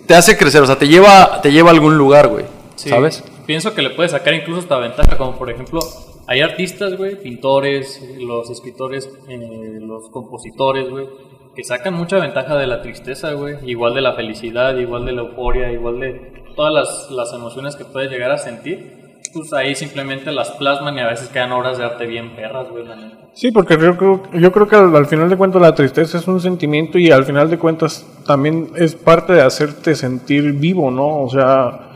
te 0.06 0.14
hace 0.14 0.38
crecer, 0.38 0.62
o 0.62 0.68
sea, 0.68 0.78
te 0.78 0.88
lleva, 0.88 1.42
te 1.42 1.52
lleva 1.52 1.70
a 1.70 1.74
algún 1.74 1.98
lugar, 1.98 2.28
güey, 2.28 2.46
Sí, 2.76 2.90
¿sabes? 2.90 3.24
Pienso 3.46 3.74
que 3.74 3.82
le 3.82 3.92
puede 3.92 4.10
sacar 4.10 4.34
incluso 4.34 4.62
esta 4.62 4.78
ventaja, 4.78 5.18
como 5.18 5.38
por 5.38 5.50
ejemplo, 5.50 5.80
hay 6.28 6.42
artistas, 6.42 6.96
güey, 6.96 7.16
pintores, 7.16 8.02
los 8.20 8.50
escritores, 8.50 9.10
eh, 9.28 9.80
los 9.82 10.10
compositores, 10.10 10.90
güey, 10.90 11.08
que 11.56 11.64
sacan 11.64 11.94
mucha 11.94 12.18
ventaja 12.20 12.56
de 12.56 12.68
la 12.68 12.82
tristeza, 12.82 13.34
güey, 13.34 13.58
igual 13.70 13.94
de 13.94 14.02
la 14.02 14.14
felicidad, 14.14 14.78
igual 14.78 15.06
de 15.06 15.12
la 15.14 15.22
euforia, 15.24 15.72
igual 15.72 16.00
de 16.00 16.44
todas 16.56 16.74
las, 16.74 17.12
las 17.12 17.34
emociones 17.34 17.76
que 17.76 17.86
puedes 17.86 18.10
llegar 18.10 18.32
a 18.32 18.38
sentir. 18.38 19.01
Pues 19.34 19.52
ahí 19.54 19.76
simplemente 19.76 20.32
las 20.32 20.52
plasman 20.52 20.96
y 20.98 21.02
a 21.02 21.08
veces 21.08 21.28
quedan 21.30 21.52
obras 21.52 21.78
de 21.78 21.86
arte 21.86 22.06
bien 22.06 22.36
perras, 22.36 22.70
güey, 22.70 22.86
la 22.86 22.96
neta. 22.96 23.18
Sí, 23.34 23.52
porque 23.52 23.78
yo 23.80 23.96
creo, 23.98 24.24
yo 24.34 24.52
creo 24.52 24.68
que 24.68 24.76
al, 24.76 24.96
al 24.96 25.06
final 25.06 25.30
de 25.30 25.38
cuentas 25.38 25.62
la 25.62 25.74
tristeza 25.74 26.18
es 26.18 26.28
un 26.28 26.40
sentimiento 26.42 26.98
y 27.00 27.12
al 27.12 27.24
final 27.24 27.50
de 27.50 27.58
cuentas 27.58 28.06
también 28.28 28.70
es 28.76 28.96
parte 28.96 29.34
de 29.34 29.42
hacerte 29.42 29.96
sentir 29.96 30.52
vivo, 30.54 30.92
¿no? 30.92 31.24
O 31.24 31.30
sea, 31.30 31.88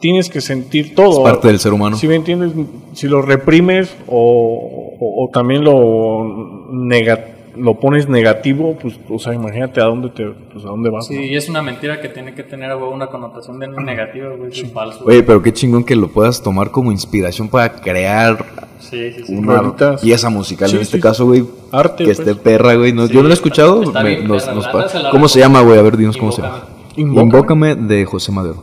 tienes 0.00 0.28
que 0.28 0.40
sentir 0.40 0.94
todo. 0.94 1.24
Es 1.26 1.32
parte 1.32 1.48
del 1.48 1.60
ser 1.60 1.72
humano. 1.72 1.96
Si 1.96 2.08
me 2.08 2.16
entiendes, 2.16 2.52
si 2.94 3.06
lo 3.06 3.22
reprimes 3.22 3.96
o, 4.08 4.96
o- 5.00 5.24
o 5.24 5.30
también 5.32 5.62
lo 5.64 6.24
nega- 6.72 7.31
lo 7.56 7.78
pones 7.78 8.08
negativo, 8.08 8.76
pues, 8.80 8.94
o 9.10 9.18
sea, 9.18 9.34
imagínate 9.34 9.80
a 9.80 9.84
dónde 9.84 10.08
te, 10.10 10.24
pues, 10.52 10.64
a 10.64 10.68
dónde 10.68 10.90
vas. 10.90 11.06
Sí, 11.06 11.14
¿no? 11.16 11.22
y 11.22 11.36
es 11.36 11.48
una 11.48 11.62
mentira 11.62 12.00
que 12.00 12.08
tiene 12.08 12.34
que 12.34 12.42
tener 12.42 12.74
güey, 12.76 12.90
una 12.90 13.06
connotación 13.08 13.58
de 13.58 13.68
negativa, 13.68 14.28
güey, 14.36 14.50
es 14.50 14.72
falso. 14.72 15.04
Oye, 15.04 15.22
pero 15.22 15.42
qué 15.42 15.52
chingón 15.52 15.84
que 15.84 15.94
lo 15.96 16.08
puedas 16.08 16.42
tomar 16.42 16.70
como 16.70 16.90
inspiración 16.92 17.48
para 17.48 17.72
crear 17.74 18.44
Sí, 18.78 19.12
sí, 19.12 19.24
sí. 19.26 19.34
una 19.34 19.58
Rolitas. 19.58 20.00
pieza 20.02 20.28
musical. 20.30 20.68
Sí, 20.70 20.76
en 20.76 20.82
este 20.82 20.96
sí, 20.96 21.02
caso, 21.02 21.26
güey, 21.26 21.44
Arte, 21.70 22.04
que 22.04 22.14
pues. 22.14 22.18
esté 22.20 22.34
perra, 22.34 22.74
güey. 22.74 22.92
No, 22.92 23.06
Sí, 23.06 23.12
yo 23.14 23.20
no 23.22 23.28
lo 23.28 23.30
he 23.30 23.34
escuchado. 23.34 23.82
está 23.82 24.02
me- 24.02 24.16
bien 24.16 24.28
nos- 24.28 24.44
pa- 24.44 24.86
¿Cómo 25.10 25.28
se 25.28 25.38
llama, 25.40 25.60
güey? 25.62 25.78
A 25.78 25.82
ver, 25.82 25.96
dinos 25.96 26.16
cómo 26.16 26.32
se 26.32 26.42
llama. 26.42 26.64
Invócame. 26.96 27.22
Invócame. 27.28 27.70
Invócame 27.72 27.94
de 27.94 28.04
José 28.04 28.32
Madero. 28.32 28.62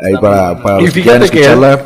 Ahí 0.00 0.14
para, 0.20 0.60
para 0.62 0.80
Y 0.80 0.84
los 0.86 0.94
que 0.94 1.02
quieran 1.02 1.20
fíjate 1.22 1.36
que 1.38 1.44
escucharla. 1.44 1.84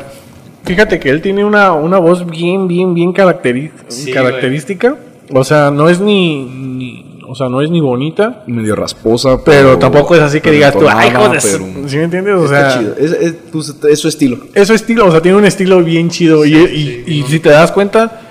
Fíjate 0.63 0.99
que 0.99 1.09
él 1.09 1.21
tiene 1.21 1.45
una, 1.45 1.71
una 1.73 1.97
voz 1.99 2.25
bien, 2.25 2.67
bien, 2.67 2.93
bien 2.93 3.13
caracteri- 3.13 3.71
Sí, 3.87 4.11
característica. 4.11 4.97
O 5.33 5.43
sea, 5.43 5.71
no 5.71 5.89
es 5.89 5.99
ni, 5.99 6.43
ni- 6.45 7.19
o 7.29 7.35
sea, 7.35 7.49
no 7.49 7.61
es 7.61 7.69
ni 7.69 7.81
bonita, 7.81 8.43
Medio 8.47 8.75
rasposa, 8.75 9.43
pero, 9.43 9.77
tampoco 9.77 10.15
es 10.15 10.21
así 10.21 10.39
que 10.39 10.49
digas 10.51 10.73
tú, 10.73 10.87
ay, 10.89 11.07
entonada, 11.09 11.25
hijo 11.25 11.33
de 11.33 11.41
su-". 11.41 11.47
pero 11.75 11.89
¿Sí 11.89 11.97
me 11.97 12.03
entiendes? 12.03 12.35
O 12.35 12.45
está 12.45 12.71
sea, 12.71 12.79
chido. 12.79 12.95
Es, 12.97 13.11
es- 13.11 13.35
pues, 13.51 13.75
es 13.89 13.99
su 13.99 14.07
estilo. 14.07 14.37
es 14.53 14.67
su 14.67 14.73
estilo, 14.73 15.05
o 15.05 15.11
sea, 15.11 15.21
tiene 15.21 15.37
un 15.37 15.45
estilo 15.45 15.83
bien 15.83 16.09
chido. 16.09 16.45
y 16.45 16.53
y, 16.55 17.03
y 17.05 17.23
si 17.23 17.39
te 17.39 17.49
das 17.49 17.71
cuenta, 17.73 18.21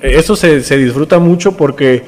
eso 0.00 0.34
se, 0.36 0.62
se 0.62 0.76
disfruta 0.78 1.18
mucho 1.18 1.52
porque, 1.56 2.02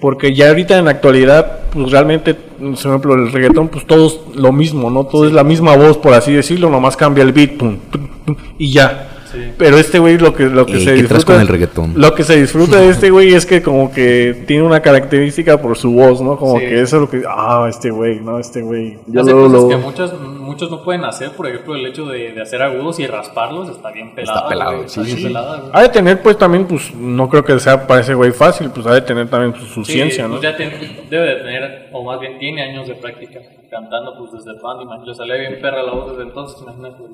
porque 0.00 0.34
ya 0.34 0.48
ahorita 0.48 0.78
en 0.78 0.86
la 0.86 0.92
actualidad, 0.92 1.58
pues 1.70 1.90
realmente, 1.90 2.32
por 2.34 2.72
ejemplo, 2.72 3.14
el 3.14 3.30
reggaetón, 3.32 3.68
pues 3.68 3.86
todo 3.86 4.06
es 4.06 4.18
lo 4.36 4.52
mismo, 4.52 4.90
¿no? 4.90 5.04
Todo 5.04 5.26
es 5.26 5.32
la 5.32 5.44
misma 5.44 5.76
voz, 5.76 5.98
por 5.98 6.14
así 6.14 6.32
decirlo, 6.32 6.70
nomás 6.70 6.96
cambia 6.96 7.22
el 7.22 7.32
beat, 7.32 7.58
pum, 7.58 7.76
pum, 7.90 8.08
pum, 8.24 8.36
y 8.58 8.72
ya. 8.72 9.08
Sí. 9.32 9.52
Pero 9.58 9.78
este 9.78 9.98
güey 9.98 10.18
lo 10.18 10.34
que, 10.34 10.44
lo 10.44 10.66
que 10.66 10.72
Ey, 10.74 10.78
se 10.80 10.84
¿qué 10.86 11.02
traes 11.04 11.08
disfruta. 11.08 11.32
con 11.32 11.40
el 11.40 11.48
reggaetón? 11.48 11.92
Lo 11.96 12.14
que 12.14 12.24
se 12.24 12.40
disfruta 12.40 12.76
de 12.78 12.88
este 12.88 13.10
güey 13.10 13.32
es 13.34 13.46
que 13.46 13.62
como 13.62 13.92
que 13.92 14.44
tiene 14.46 14.62
una 14.64 14.80
característica 14.80 15.60
por 15.60 15.76
su 15.76 15.92
voz, 15.92 16.20
¿no? 16.20 16.36
Como 16.36 16.58
Sí. 16.58 16.66
que 16.66 16.80
eso 16.80 16.96
es 16.96 17.02
lo 17.02 17.08
que. 17.10 17.22
Ah, 17.28 17.66
este 17.68 17.90
güey, 17.90 18.20
no, 18.20 18.38
este 18.38 18.62
güey. 18.62 18.98
Yo 19.06 19.22
luego- 19.22 19.48
cosas 19.48 19.68
que 19.68 19.76
muchos, 19.76 20.20
muchos 20.40 20.70
no 20.70 20.82
pueden 20.82 21.04
hacer, 21.04 21.30
por 21.32 21.46
ejemplo, 21.46 21.74
el 21.74 21.86
hecho 21.86 22.06
de, 22.06 22.32
de 22.32 22.42
hacer 22.42 22.60
agudos 22.62 22.98
y 22.98 23.06
rasparlos 23.06 23.68
está 23.68 23.90
bien 23.92 24.14
pelada. 24.14 24.48
pelado, 24.48 24.76
güey, 24.78 24.88
sí, 24.88 25.00
está 25.00 25.02
bien 25.02 25.16
sí. 25.18 25.22
pelada, 25.24 25.58
güey. 25.60 25.70
Ha 25.72 25.82
de 25.82 25.88
tener, 25.90 26.22
pues 26.22 26.36
también, 26.38 26.66
pues 26.66 26.94
no 26.94 27.28
creo 27.28 27.44
que 27.44 27.58
sea 27.60 27.86
para 27.86 28.00
ese 28.00 28.14
güey 28.14 28.32
fácil, 28.32 28.70
pues 28.70 28.86
ha 28.86 28.94
de 28.94 29.02
tener 29.02 29.28
también 29.28 29.52
pues, 29.52 29.64
su 29.70 29.84
Sí, 29.84 29.92
ciencia, 29.92 30.26
pues 30.26 30.36
¿no? 30.36 30.42
ya 30.42 30.52
debe 30.56 31.26
de 31.26 31.36
tener, 31.36 31.88
o 31.92 32.02
más 32.04 32.18
bien 32.20 32.38
tiene 32.38 32.62
años 32.62 32.88
de 32.88 32.94
práctica 32.94 33.38
cantando 33.70 34.16
pues 34.18 34.32
desde 34.32 34.58
cuando, 34.60 34.82
imagínate, 34.82 35.14
sale 35.14 35.38
bien 35.38 35.60
perra 35.62 35.82
la 35.84 35.92
voz 35.92 36.10
desde 36.10 36.24
entonces, 36.24 36.60
imagínate. 36.62 37.04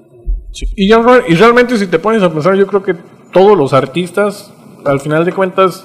Sí, 0.56 0.66
Y, 0.74 0.88
ya 0.88 1.00
y 1.28 1.34
realmente, 1.34 1.76
si 1.76 1.86
te 1.86 1.98
pones 1.98 2.22
a 2.22 2.32
pensar, 2.32 2.54
yo 2.56 2.66
creo 2.66 2.82
que 2.82 2.94
todos 3.32 3.56
los 3.58 3.72
artistas, 3.74 4.50
al 4.86 5.00
final 5.00 5.24
de 5.24 5.32
cuentas, 5.32 5.84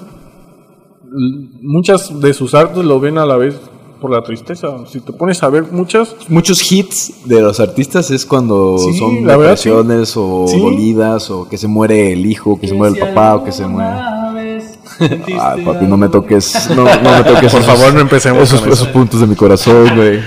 muchas 1.60 2.20
de 2.20 2.32
sus 2.34 2.54
artes 2.54 2.84
lo 2.84 3.00
ven 3.00 3.18
a 3.18 3.26
la 3.26 3.36
vez 3.36 3.56
por 4.00 4.10
la 4.10 4.22
tristeza. 4.22 4.68
Si 4.86 5.00
te 5.00 5.12
pones 5.12 5.42
a 5.42 5.48
ver 5.48 5.64
muchas, 5.70 6.16
Muchos 6.28 6.70
hits 6.72 7.26
de 7.28 7.40
los 7.40 7.60
artistas 7.60 8.10
es 8.10 8.26
cuando 8.26 8.78
Sí, 8.78 8.98
son 8.98 9.26
la 9.26 9.36
verdad, 9.36 9.56
sí. 9.56 9.68
depresiones 9.68 10.16
o 10.16 10.46
Sí. 10.48 10.58
dolidas 10.58 11.30
o 11.30 11.48
que 11.48 11.58
se 11.58 11.68
muere 11.68 12.12
el 12.12 12.26
hijo, 12.26 12.58
que 12.58 12.66
se 12.68 12.74
muere 12.74 12.94
el 12.94 13.00
papá 13.08 13.36
o 13.36 13.44
que 13.44 13.52
se 13.52 13.66
muere... 13.66 13.90
Ay, 15.40 15.64
papi, 15.64 15.86
no 15.86 15.96
me 15.96 16.08
toques, 16.08 16.68
no, 16.70 16.84
no 16.84 16.84
me 17.10 17.24
toques. 17.24 17.52
Por 17.52 17.60
esos- 17.60 17.66
favor, 17.66 17.94
no 17.94 18.00
empecemos 18.00 18.42
esos, 18.52 18.66
esos 18.66 18.88
puntos 18.88 19.20
de 19.20 19.26
mi 19.26 19.34
corazón, 19.34 19.88
güey. 19.96 20.20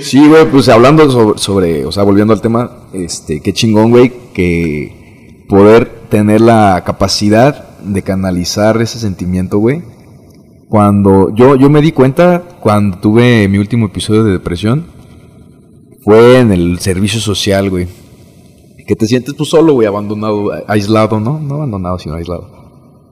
Sí, 0.00 0.28
güey, 0.28 0.50
pues 0.50 0.68
hablando 0.68 1.10
sobre, 1.10 1.38
sobre, 1.38 1.86
o 1.86 1.92
sea, 1.92 2.02
volviendo 2.02 2.32
al 2.32 2.40
tema, 2.40 2.88
este, 2.92 3.40
qué 3.40 3.52
chingón, 3.52 3.90
güey, 3.90 4.12
que 4.34 5.44
poder 5.48 6.08
tener 6.08 6.40
la 6.40 6.82
capacidad 6.84 7.78
de 7.80 8.02
canalizar 8.02 8.80
ese 8.80 8.98
sentimiento, 8.98 9.58
güey. 9.58 9.82
Cuando 10.68 11.34
yo, 11.34 11.56
yo 11.56 11.70
me 11.70 11.80
di 11.80 11.92
cuenta 11.92 12.42
cuando 12.60 12.98
tuve 12.98 13.48
mi 13.48 13.58
último 13.58 13.86
episodio 13.86 14.22
de 14.22 14.32
depresión, 14.32 14.86
fue 16.02 16.38
en 16.38 16.52
el 16.52 16.78
servicio 16.78 17.20
social, 17.20 17.70
güey. 17.70 17.88
Que 18.86 18.96
te 18.96 19.06
sientes 19.06 19.34
tú 19.34 19.44
solo, 19.44 19.74
güey, 19.74 19.86
abandonado, 19.86 20.50
aislado, 20.66 21.20
¿no? 21.20 21.40
No 21.40 21.56
abandonado, 21.56 21.98
sino 21.98 22.14
aislado. 22.16 22.60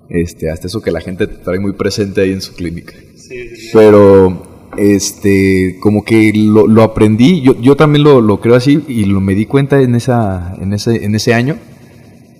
Este, 0.08 0.50
hasta 0.50 0.66
eso 0.66 0.80
que 0.80 0.90
la 0.90 1.00
gente 1.00 1.26
te 1.26 1.36
trae 1.36 1.58
muy 1.58 1.72
presente 1.72 2.20
ahí 2.22 2.32
en 2.32 2.40
su 2.40 2.54
clínica. 2.54 2.94
Sí, 3.16 3.48
sí, 3.48 3.56
sí. 3.56 3.70
Pero, 3.72 4.57
este, 4.78 5.78
como 5.80 6.04
que 6.04 6.32
lo, 6.34 6.66
lo 6.66 6.82
aprendí, 6.82 7.40
yo, 7.40 7.58
yo 7.60 7.76
también 7.76 8.04
lo, 8.04 8.20
lo 8.20 8.40
creo 8.40 8.54
así 8.54 8.84
y 8.88 9.04
lo 9.04 9.20
me 9.20 9.34
di 9.34 9.46
cuenta 9.46 9.80
en, 9.80 9.94
esa, 9.94 10.54
en, 10.60 10.72
ese, 10.72 11.04
en 11.04 11.14
ese 11.14 11.34
año, 11.34 11.56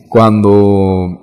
cuando 0.09 1.23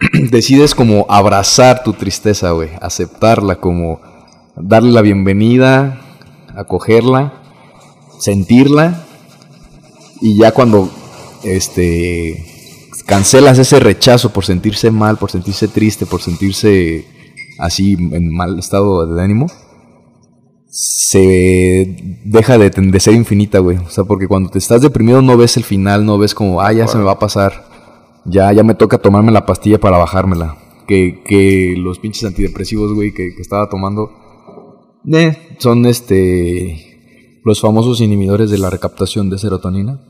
decides 0.30 0.74
como 0.74 1.06
abrazar 1.08 1.82
tu 1.82 1.92
tristeza, 1.92 2.50
güey, 2.50 2.70
aceptarla, 2.80 3.56
como 3.56 4.00
darle 4.56 4.90
la 4.92 5.02
bienvenida, 5.02 6.00
acogerla, 6.54 7.42
sentirla 8.18 9.04
y 10.20 10.36
ya 10.36 10.52
cuando, 10.52 10.90
este, 11.44 12.44
cancelas 13.06 13.58
ese 13.58 13.78
rechazo 13.78 14.32
por 14.32 14.44
sentirse 14.44 14.90
mal, 14.90 15.16
por 15.16 15.30
sentirse 15.30 15.68
triste, 15.68 16.06
por 16.06 16.20
sentirse 16.20 17.06
así 17.58 17.94
en 17.94 18.34
mal 18.34 18.58
estado 18.58 19.06
de 19.14 19.22
ánimo, 19.22 19.46
se 20.68 22.22
deja 22.24 22.58
de, 22.58 22.70
de 22.70 23.00
ser 23.00 23.14
infinita, 23.14 23.58
güey. 23.60 23.78
O 23.78 23.90
sea, 23.90 24.04
porque 24.04 24.28
cuando 24.28 24.50
te 24.50 24.58
estás 24.58 24.82
deprimido 24.82 25.22
no 25.22 25.36
ves 25.36 25.56
el 25.56 25.64
final, 25.64 26.04
no 26.04 26.18
ves 26.18 26.34
como, 26.34 26.60
ah, 26.60 26.72
ya 26.72 26.86
se 26.86 26.98
me 26.98 27.04
va 27.04 27.12
a 27.12 27.18
pasar. 27.18 27.66
Ya, 28.24 28.52
ya 28.52 28.64
me 28.64 28.74
toca 28.74 28.98
tomarme 28.98 29.32
la 29.32 29.46
pastilla 29.46 29.78
para 29.78 29.98
bajármela. 29.98 30.56
Que, 30.86 31.22
que 31.24 31.74
los 31.76 31.98
pinches 31.98 32.24
antidepresivos, 32.24 32.92
güey, 32.94 33.12
que, 33.12 33.34
que 33.34 33.42
estaba 33.42 33.68
tomando, 33.68 34.10
eh, 35.12 35.56
son 35.58 35.84
este, 35.86 37.40
los 37.44 37.60
famosos 37.60 38.00
inhibidores 38.00 38.50
de 38.50 38.58
la 38.58 38.70
recaptación 38.70 39.30
de 39.30 39.38
serotonina 39.38 40.00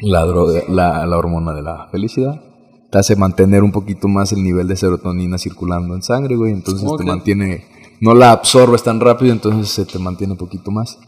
la, 0.00 0.24
droga, 0.24 0.62
la, 0.68 1.06
la 1.06 1.16
hormona 1.16 1.52
de 1.52 1.62
la 1.62 1.88
felicidad. 1.90 2.42
Te 2.90 2.98
hace 2.98 3.16
mantener 3.16 3.62
un 3.62 3.72
poquito 3.72 4.08
más 4.08 4.32
el 4.32 4.42
nivel 4.42 4.68
de 4.68 4.76
serotonina 4.76 5.38
circulando 5.38 5.94
en 5.94 6.02
sangre, 6.02 6.36
güey. 6.36 6.52
Entonces 6.52 6.88
te 6.96 7.04
mantiene, 7.04 7.64
no 8.00 8.14
la 8.14 8.32
absorbes 8.32 8.82
tan 8.82 9.00
rápido, 9.00 9.32
entonces 9.32 9.72
se 9.72 9.84
te 9.84 9.98
mantiene 9.98 10.32
un 10.32 10.38
poquito 10.38 10.70
más. 10.70 10.98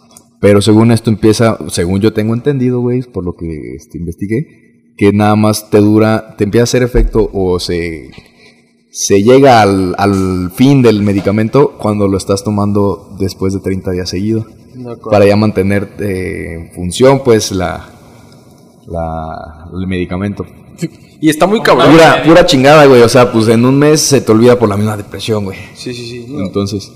Pero 0.40 0.62
según 0.62 0.92
esto 0.92 1.10
empieza, 1.10 1.58
según 1.68 2.00
yo 2.00 2.12
tengo 2.12 2.34
entendido, 2.34 2.80
güey, 2.80 3.02
por 3.02 3.24
lo 3.24 3.34
que 3.34 3.74
este, 3.74 3.98
investigué, 3.98 4.94
que 4.96 5.12
nada 5.12 5.36
más 5.36 5.70
te 5.70 5.78
dura, 5.78 6.36
te 6.36 6.44
empieza 6.44 6.62
a 6.62 6.64
hacer 6.64 6.82
efecto 6.82 7.28
o 7.32 7.58
se, 7.58 8.10
se 8.90 9.22
llega 9.22 9.62
al, 9.62 9.94
al 9.98 10.50
fin 10.54 10.82
del 10.82 11.02
medicamento 11.02 11.76
cuando 11.78 12.06
lo 12.08 12.16
estás 12.16 12.44
tomando 12.44 13.16
después 13.18 13.52
de 13.52 13.60
30 13.60 13.90
días 13.92 14.08
seguido. 14.08 14.46
Para 15.10 15.26
ya 15.26 15.34
mantener 15.34 15.94
eh, 15.98 16.54
en 16.54 16.72
función, 16.72 17.22
pues, 17.24 17.50
la, 17.50 17.88
la, 18.86 19.68
el 19.72 19.86
medicamento. 19.88 20.46
Y 21.20 21.30
está 21.30 21.48
muy 21.48 21.60
cabrón. 21.60 21.90
Pura, 21.90 22.22
pura 22.22 22.46
chingada, 22.46 22.86
güey. 22.86 23.02
O 23.02 23.08
sea, 23.08 23.32
pues 23.32 23.48
en 23.48 23.64
un 23.64 23.76
mes 23.76 24.00
se 24.00 24.20
te 24.20 24.30
olvida 24.30 24.56
por 24.56 24.68
la 24.68 24.76
misma 24.76 24.96
depresión, 24.96 25.44
güey. 25.44 25.58
Sí, 25.74 25.92
sí, 25.92 26.08
sí. 26.08 26.26
Entonces, 26.28 26.92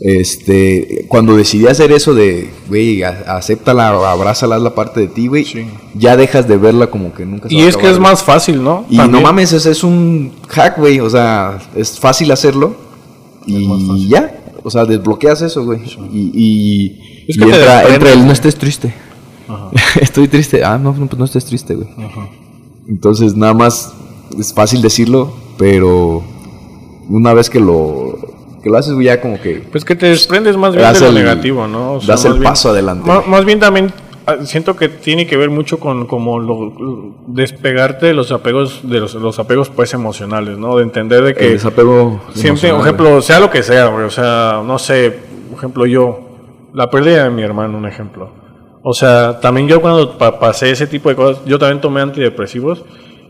este, 0.00 1.06
cuando 1.08 1.36
decidí 1.36 1.68
hacer 1.68 1.92
eso 1.92 2.14
de, 2.14 2.50
güey, 2.68 3.04
acéptala, 3.04 3.88
abrázala, 4.10 4.58
la 4.58 4.74
parte 4.74 5.00
de 5.00 5.06
ti, 5.06 5.28
güey, 5.28 5.46
ya 5.94 6.16
dejas 6.16 6.48
de 6.48 6.56
verla 6.56 6.88
como 6.88 7.14
que 7.14 7.24
nunca 7.24 7.48
se 7.48 7.54
Y 7.54 7.58
va 7.60 7.66
a 7.66 7.68
es 7.68 7.76
que 7.76 7.86
es 7.86 7.98
güey. 7.98 8.02
más 8.02 8.24
fácil, 8.24 8.62
¿no? 8.62 8.86
Y 8.90 8.96
También. 8.96 9.22
no 9.22 9.28
mames, 9.28 9.52
es, 9.52 9.66
es 9.66 9.84
un 9.84 10.32
hack, 10.48 10.78
güey. 10.78 10.98
O 10.98 11.08
sea, 11.08 11.58
es 11.76 11.98
fácil 11.98 12.32
hacerlo. 12.32 12.74
Y 13.46 14.08
ya. 14.08 14.40
O 14.64 14.70
sea, 14.70 14.84
desbloqueas 14.84 15.42
eso, 15.42 15.64
güey. 15.64 15.80
Y, 16.12 16.30
y, 16.34 17.24
Es 17.28 17.36
que 17.38 17.44
te 17.44 17.50
entra, 17.50 17.74
desprendes, 17.76 17.94
entra 17.94 18.12
el 18.14 18.26
no 18.26 18.32
estés 18.32 18.56
triste. 18.56 18.94
Estoy 20.00 20.26
triste. 20.26 20.64
Ah, 20.64 20.76
no, 20.76 20.92
no, 20.92 21.06
pues 21.06 21.18
no 21.18 21.24
estés 21.24 21.44
triste, 21.44 21.74
güey. 21.74 21.88
Entonces, 22.88 23.34
nada 23.36 23.54
más 23.54 23.94
es 24.38 24.52
fácil 24.52 24.82
decirlo, 24.82 25.32
pero 25.58 26.22
una 27.08 27.32
vez 27.34 27.50
que 27.50 27.60
lo, 27.60 28.18
que 28.62 28.70
lo 28.70 28.76
haces, 28.78 28.94
ya 29.00 29.20
como 29.20 29.40
que 29.40 29.62
Pues 29.70 29.84
que 29.84 29.94
te 29.96 30.06
desprendes 30.06 30.56
más 30.56 30.74
bien 30.74 30.92
de 30.92 31.00
lo 31.00 31.06
el- 31.08 31.14
negativo, 31.14 31.66
¿no? 31.66 31.94
O 31.94 32.00
sea, 32.00 32.14
das 32.14 32.24
el 32.24 32.32
bien- 32.32 32.42
paso 32.44 32.70
adelante. 32.70 33.10
Más, 33.26 33.44
bien 33.44 33.60
también 33.60 33.92
ah, 34.26 34.36
siento 34.44 34.76
que 34.76 34.88
tiene 34.88 35.26
que 35.26 35.36
ver 35.36 35.50
mucho 35.50 35.78
con 35.78 36.06
como 36.06 36.38
lo, 36.40 37.14
despegarte 37.26 38.06
de 38.06 38.14
los 38.14 38.32
apegos 38.32 38.80
de 38.88 39.00
los, 39.00 39.14
los 39.14 39.38
apegos 39.38 39.70
pues 39.70 39.92
emocionales, 39.94 40.58
¿no? 40.58 40.76
De 40.76 40.82
entender 40.82 41.22
de 41.22 41.30
el 41.30 41.36
que 41.36 41.50
desapego. 41.50 42.20
siempre, 42.34 42.70
por 42.70 42.80
ejemplo, 42.80 43.22
sea 43.22 43.40
lo 43.40 43.50
que 43.50 43.62
sea, 43.62 43.86
güey, 43.86 44.04
o 44.04 44.10
sea, 44.10 44.62
no 44.66 44.78
sé, 44.78 45.10
por 45.50 45.58
ejemplo, 45.58 45.86
yo 45.86 46.20
la 46.72 46.90
pérdida 46.90 47.24
de 47.24 47.30
mi 47.30 47.42
hermano, 47.42 47.78
un 47.78 47.86
ejemplo. 47.86 48.30
O 48.86 48.92
sea, 48.92 49.40
también 49.40 49.66
yo 49.66 49.80
cuando 49.80 50.18
pa- 50.18 50.38
pasé 50.38 50.70
ese 50.70 50.86
tipo 50.86 51.08
de 51.08 51.16
cosas, 51.16 51.42
yo 51.46 51.58
también 51.58 51.80
tomé 51.80 52.02
antidepresivos. 52.02 52.84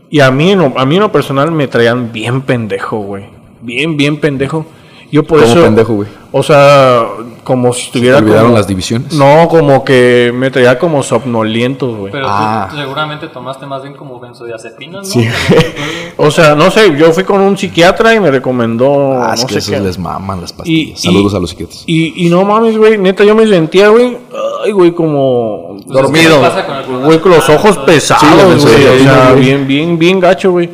Y 0.09 0.19
a 0.19 0.29
mí, 0.29 0.51
en 0.51 0.59
lo- 0.59 0.73
a 0.77 0.85
mí 0.85 0.95
en 0.95 1.01
lo 1.01 1.11
personal 1.11 1.49
me 1.51 1.67
traían 1.69 2.11
bien 2.11 2.41
pendejo, 2.41 2.97
güey. 2.97 3.23
Bien, 3.61 3.95
bien 3.97 4.19
pendejo. 4.19 4.65
Yo 5.11 5.23
por 5.23 5.39
¿Cómo 5.39 5.51
eso... 5.51 5.61
pendejo, 5.63 5.93
güey? 5.93 6.09
O 6.31 6.43
sea, 6.43 7.05
como 7.45 7.71
si 7.71 7.83
estuviera... 7.83 8.17
¿Te 8.17 8.23
olvidaron 8.23 8.47
como- 8.47 8.57
las 8.57 8.67
divisiones? 8.67 9.13
No, 9.13 9.47
como 9.47 9.85
que 9.85 10.33
me 10.35 10.51
traía 10.51 10.77
como 10.77 11.01
somnoliento, 11.03 11.95
güey. 11.95 12.11
Pero 12.11 12.25
Ah. 12.27 12.67
tú 12.69 12.75
seguramente 12.77 13.29
tomaste 13.29 13.65
más 13.65 13.81
bien 13.83 13.93
como 13.95 14.19
benzodiazepinas, 14.19 15.07
¿no? 15.07 15.21
Sí. 15.21 15.25
O 16.17 16.31
sea, 16.31 16.55
no 16.55 16.71
sé, 16.71 16.95
yo 16.97 17.11
fui 17.11 17.23
con 17.23 17.41
un 17.41 17.57
psiquiatra 17.57 18.13
y 18.13 18.19
me 18.19 18.31
recomendó... 18.31 19.13
Ah, 19.13 19.27
no 19.29 19.33
es 19.35 19.45
que 19.45 19.53
sé 19.53 19.59
esos 19.59 19.71
qué. 19.75 19.79
les 19.81 19.97
maman 19.99 20.41
las 20.41 20.53
pastillas. 20.53 20.99
Y- 20.99 21.01
Saludos 21.07 21.33
y- 21.33 21.35
a 21.35 21.39
los 21.39 21.49
psiquiatras. 21.49 21.83
Y, 21.87 22.25
y 22.25 22.29
no 22.29 22.43
mames, 22.45 22.77
güey, 22.77 22.97
neta, 22.97 23.23
yo 23.23 23.35
me 23.35 23.45
sentía, 23.47 23.89
güey, 23.89 24.17
ay, 24.65 24.71
güey, 24.71 24.91
como 24.91 25.67
Pues 25.69 25.81
es 25.81 25.85
que 25.87 25.93
dormido. 26.01 26.41
me 26.41 26.47
pasa 26.49 26.65
con 26.65 27.03
Güey, 27.05 27.19
los 27.23 27.49
ojos 27.49 27.77
pesados, 27.79 28.23
Sí, 28.63 28.67
güey. 28.67 28.85
o 28.85 29.03
sea, 29.03 29.29
güey. 29.31 29.41
bien, 29.45 29.67
bien, 29.67 29.97
bien 29.99 30.19
gacho, 30.19 30.51
güey. 30.51 30.69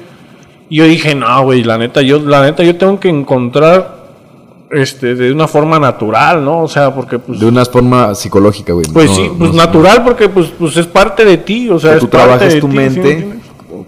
Y 0.70 0.78
yo 0.78 0.86
dije, 0.86 1.14
no, 1.16 1.44
güey, 1.44 1.64
la 1.64 1.78
neta, 1.78 2.02
yo, 2.02 2.20
la 2.20 2.42
neta, 2.44 2.64
yo 2.64 2.76
tengo 2.78 3.00
que 3.00 3.10
encontrar, 3.10 4.00
este, 4.72 5.16
de 5.16 5.32
una 5.34 5.48
forma 5.50 5.80
natural, 5.80 6.44
¿no? 6.46 6.62
O 6.62 6.68
sea, 6.70 6.96
porque, 6.96 7.20
pues, 7.20 7.40
De 7.42 7.46
una 7.46 7.66
forma 7.66 8.16
psicológica, 8.16 8.72
güey. 8.72 8.86
pues 8.94 9.10
no- 9.10 9.16
sí, 9.16 9.28
no- 9.28 9.34
pues 9.38 9.52
no- 9.52 9.58
natural, 9.58 10.04
porque, 10.04 10.30
pues, 10.30 10.48
pues 10.58 10.78
es 10.78 10.88
parte 10.88 11.26
de 11.26 11.38
ti, 11.38 11.70
o 11.70 11.78
sea, 11.78 11.92
que 11.92 11.96
es 11.98 12.02
tú 12.02 12.10
parte 12.10 12.26
trabajes 12.26 12.54
de 12.54 12.62
tu 12.62 12.68
ti, 12.68 12.72
¿sí 12.72 12.78
me 12.78 12.84
mente 12.90 13.12
entiendes? 13.12 13.40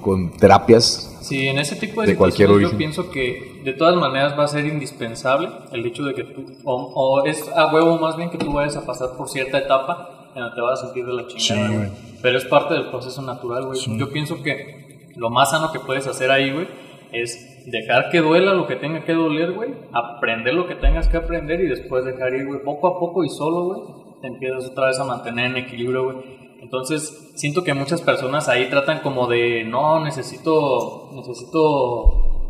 con- 0.02 0.30
terapias. 0.32 1.10
Sí, 1.22 1.48
en 1.48 1.58
ese 1.60 1.78
tipo 1.78 2.02
de, 2.02 2.08
De 2.08 2.16
cualquier 2.18 2.50
situaciones 2.50 2.62
yo 2.72 2.76
origen. 2.76 2.78
pienso 2.78 3.10
que 3.10 3.53
de 3.64 3.74
todas 3.74 3.96
maneras 3.96 4.38
va 4.38 4.44
a 4.44 4.48
ser 4.48 4.66
indispensable 4.66 5.50
el 5.72 5.86
hecho 5.86 6.04
de 6.04 6.14
que 6.14 6.24
tú, 6.24 6.46
o, 6.64 6.76
o 6.76 7.26
es 7.26 7.50
a 7.56 7.74
huevo 7.74 7.98
más 7.98 8.18
bien 8.18 8.30
que 8.30 8.38
tú 8.38 8.52
vayas 8.52 8.76
a 8.76 8.86
pasar 8.86 9.10
por 9.18 9.30
cierta 9.30 9.58
etapa 9.58 10.32
en 10.36 10.42
la 10.42 10.50
que 10.50 10.56
te 10.56 10.62
vas 10.62 10.82
a 10.82 10.86
sentir 10.86 11.06
de 11.06 11.14
la 11.14 11.28
chingada, 11.28 11.68
Sí, 11.68 11.76
güey. 11.76 11.90
Pero 12.22 12.38
es 12.38 12.46
parte 12.46 12.74
del 12.74 12.90
proceso 12.90 13.22
natural, 13.22 13.66
güey. 13.66 13.80
Yo 13.98 14.12
pienso 14.12 14.42
que 14.42 15.12
lo 15.16 15.30
más 15.30 15.52
sano 15.52 15.72
que 15.72 15.80
puedes 15.80 16.08
hacer 16.08 16.32
ahí, 16.32 16.52
güey, 16.52 16.68
es 17.12 17.70
dejar 17.70 18.10
que 18.10 18.20
duela 18.20 18.54
lo 18.54 18.68
que 18.68 18.76
tenga 18.76 19.04
que 19.04 19.14
doler, 19.14 19.54
güey, 19.54 19.74
aprender 19.92 20.54
lo 20.54 20.68
que 20.68 20.76
tengas 20.76 21.08
que 21.08 21.18
aprender 21.18 21.62
y 21.62 21.68
después 21.68 22.04
dejar 22.04 22.34
ir, 22.34 22.48
güey, 22.48 22.64
poco 22.64 22.88
a 22.88 23.00
poco 23.00 23.24
y 23.24 23.30
solo, 23.30 23.66
güey, 23.66 23.82
te 24.22 24.28
empiezas 24.28 24.66
otra 24.66 24.88
vez 24.88 25.00
a 25.00 25.06
mantener 25.06 25.52
en 25.52 25.58
equilibrio, 25.58 26.06
güey. 26.06 26.18
Entonces, 26.62 27.34
siento 27.36 27.64
que 27.64 27.74
muchas 27.74 28.02
personas 28.02 28.48
ahí 28.48 28.70
tratan 28.70 29.00
como 29.00 29.28
de, 29.28 29.66
no, 29.66 30.04
necesito, 30.04 31.12
necesito 31.14 32.43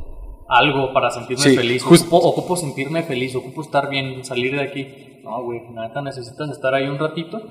algo 0.47 0.93
para 0.93 1.09
sentirme 1.09 1.43
Sí, 1.43 1.55
feliz. 1.55 1.85
Ocupo, 1.85 2.17
ocupo 2.17 2.55
sentirme 2.55 3.03
feliz, 3.03 3.35
ocupo 3.35 3.61
estar 3.61 3.89
bien, 3.89 4.23
salir 4.23 4.55
de 4.55 4.61
aquí. 4.61 4.87
No, 5.23 5.41
güey, 5.43 5.61
neta 5.69 6.01
necesitas 6.01 6.49
estar 6.49 6.73
ahí 6.73 6.87
un 6.87 6.99
ratito, 6.99 7.41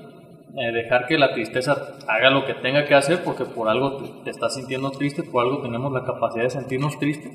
eh, 0.55 0.71
dejar 0.71 1.07
que 1.07 1.17
la 1.17 1.33
tristeza 1.33 1.97
haga 2.07 2.29
lo 2.29 2.45
que 2.45 2.53
tenga 2.53 2.85
que 2.85 2.93
hacer, 2.93 3.23
porque 3.23 3.45
por 3.45 3.67
algo 3.67 3.97
te, 3.97 4.23
te 4.23 4.29
estás 4.29 4.53
sintiendo 4.53 4.91
triste, 4.91 5.23
por 5.23 5.43
algo 5.43 5.61
tenemos 5.61 5.91
la 5.91 6.05
capacidad 6.05 6.43
de 6.43 6.51
sentirnos 6.51 6.99
tristes. 6.99 7.31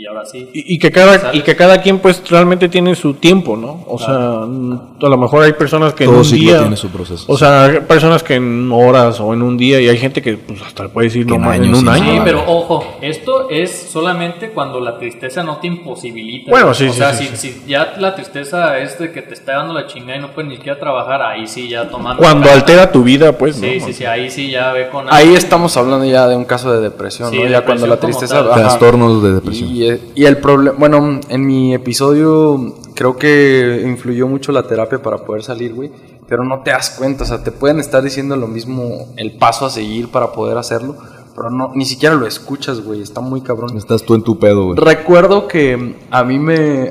Y 0.00 0.06
ahora 0.06 0.24
sí. 0.24 0.48
Y, 0.54 0.74
y 0.74 0.78
que 0.78 0.90
cada 0.90 1.18
Sale. 1.18 1.36
y 1.38 1.42
que 1.42 1.54
cada 1.56 1.82
quien 1.82 1.98
pues 1.98 2.22
realmente 2.30 2.70
tiene 2.70 2.94
su 2.94 3.14
tiempo, 3.14 3.54
¿no? 3.56 3.84
O 3.86 3.98
sea, 3.98 4.46
mm, 4.46 4.96
a 5.02 5.08
lo 5.08 5.18
mejor 5.18 5.42
hay 5.42 5.52
personas 5.52 5.92
que 5.92 6.04
en 6.04 6.10
Todo 6.10 6.20
un 6.20 6.24
ciclo 6.24 6.52
día 6.52 6.58
tiene 6.60 6.76
su 6.76 6.88
proceso. 6.88 7.24
O 7.28 7.36
sea, 7.36 7.64
hay 7.64 7.80
personas 7.80 8.22
que 8.22 8.36
en 8.36 8.70
horas 8.72 9.20
o 9.20 9.34
en 9.34 9.42
un 9.42 9.58
día 9.58 9.78
y 9.80 9.88
hay 9.88 9.98
gente 9.98 10.22
que 10.22 10.38
pues 10.38 10.62
hasta 10.62 10.84
le 10.84 10.88
puede 10.88 11.08
decir 11.08 11.26
no 11.26 11.34
en 11.34 11.40
ma- 11.42 11.56
en 11.56 11.68
un 11.74 11.80
sí, 11.82 11.88
año. 11.88 12.12
Sí, 12.14 12.20
pero 12.24 12.44
ojo, 12.46 12.82
esto 13.02 13.50
es 13.50 13.70
solamente 13.92 14.50
cuando 14.52 14.80
la 14.80 14.96
tristeza 14.98 15.42
no 15.42 15.58
te 15.58 15.66
imposibilita. 15.66 16.50
Bueno, 16.50 16.72
sí, 16.72 16.86
O 16.88 16.92
sí, 16.92 16.98
sea, 16.98 17.12
sí, 17.12 17.26
si, 17.26 17.36
sí. 17.36 17.60
si 17.64 17.70
ya 17.70 17.94
la 17.98 18.14
tristeza 18.14 18.78
es 18.78 18.98
de 18.98 19.12
que 19.12 19.20
te 19.22 19.34
está 19.34 19.56
dando 19.56 19.74
la 19.74 19.86
chingada 19.86 20.16
y 20.18 20.20
no 20.22 20.32
puedes 20.32 20.48
ni 20.50 20.56
siquiera 20.56 20.78
trabajar, 20.80 21.20
ahí 21.22 21.46
sí 21.46 21.68
ya 21.68 21.88
tomando. 21.90 22.22
Cuando 22.22 22.50
altera 22.50 22.90
tu 22.90 23.02
vida, 23.02 23.36
pues, 23.36 23.56
Sí, 23.56 23.76
¿no? 23.80 23.86
sí, 23.86 23.92
sí, 23.92 24.04
ahí 24.06 24.30
sí 24.30 24.50
ya 24.50 24.72
ve 24.72 24.88
con. 24.88 25.06
Ahí 25.12 25.34
estamos 25.34 25.76
hablando 25.76 26.06
ya 26.06 26.26
de 26.26 26.36
un 26.36 26.44
caso 26.44 26.72
de 26.72 26.80
depresión, 26.80 27.30
Sí, 27.30 27.38
¿no? 27.42 27.48
Ya 27.48 27.64
cuando 27.64 27.86
la 27.86 27.98
tristeza... 27.98 28.40
ajá. 28.40 28.54
Trastornos 28.54 29.22
de 29.22 29.32
depresión. 29.34 29.68
Y, 29.70 29.89
eh, 29.94 30.00
y 30.14 30.24
el 30.24 30.38
problema, 30.38 30.76
bueno, 30.78 31.20
en 31.28 31.46
mi 31.46 31.74
episodio 31.74 32.74
creo 32.94 33.16
que 33.16 33.82
influyó 33.86 34.26
mucho 34.28 34.52
la 34.52 34.62
terapia 34.66 35.00
para 35.02 35.18
poder 35.24 35.42
salir, 35.42 35.74
güey. 35.74 35.90
Pero 36.28 36.44
no 36.44 36.62
te 36.62 36.70
das 36.70 36.90
cuenta, 36.90 37.24
o 37.24 37.26
sea, 37.26 37.42
te 37.42 37.50
pueden 37.50 37.80
estar 37.80 38.02
diciendo 38.02 38.36
lo 38.36 38.46
mismo, 38.46 39.08
el 39.16 39.36
paso 39.36 39.66
a 39.66 39.70
seguir 39.70 40.08
para 40.10 40.32
poder 40.32 40.56
hacerlo, 40.58 40.96
pero 41.34 41.50
no, 41.50 41.72
ni 41.74 41.84
siquiera 41.84 42.14
lo 42.14 42.26
escuchas, 42.26 42.80
güey. 42.82 43.00
Está 43.02 43.20
muy 43.20 43.40
cabrón. 43.40 43.76
Estás 43.76 44.02
tú 44.04 44.14
en 44.14 44.22
tu 44.22 44.38
pedo, 44.38 44.66
güey. 44.66 44.76
Recuerdo 44.78 45.48
que 45.48 45.96
a 46.10 46.22
mí 46.24 46.38
me. 46.38 46.90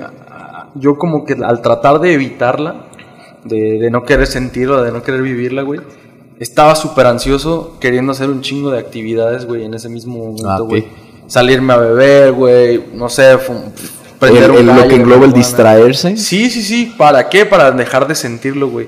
Yo, 0.75 0.97
como 0.97 1.25
que 1.25 1.33
al 1.33 1.61
tratar 1.61 1.99
de 1.99 2.13
evitarla, 2.13 2.87
de, 3.45 3.79
de 3.79 3.89
no 3.89 4.03
querer 4.03 4.27
sentirla, 4.27 4.81
de 4.81 4.91
no 4.91 5.01
querer 5.03 5.21
vivirla, 5.21 5.61
güey, 5.63 5.79
estaba 6.39 6.75
súper 6.75 7.05
ansioso 7.07 7.77
queriendo 7.79 8.11
hacer 8.11 8.29
un 8.29 8.41
chingo 8.41 8.69
de 8.71 8.79
actividades, 8.79 9.45
güey, 9.45 9.63
en 9.65 9.73
ese 9.73 9.89
mismo 9.89 10.17
momento, 10.17 10.49
Ah, 10.49 10.61
ok. 10.61 10.69
güey. 10.69 10.87
Salirme 11.29 11.73
a 11.73 11.77
beber, 11.77 12.33
güey, 12.33 12.83
no 12.93 13.07
sé, 13.07 13.37
prender 14.19 14.43
El- 14.43 14.51
un 14.51 14.57
el- 14.57 14.65
lo 14.65 14.73
gallo 14.73 14.87
que 14.89 14.95
engloba 14.95 15.25
el 15.25 15.33
distraerse. 15.33 16.17
Sí, 16.17 16.49
sí, 16.49 16.61
sí. 16.61 16.93
¿Para 16.97 17.29
qué? 17.29 17.45
Para 17.45 17.71
dejar 17.71 18.07
de 18.07 18.15
sentirlo, 18.15 18.69
güey. 18.69 18.87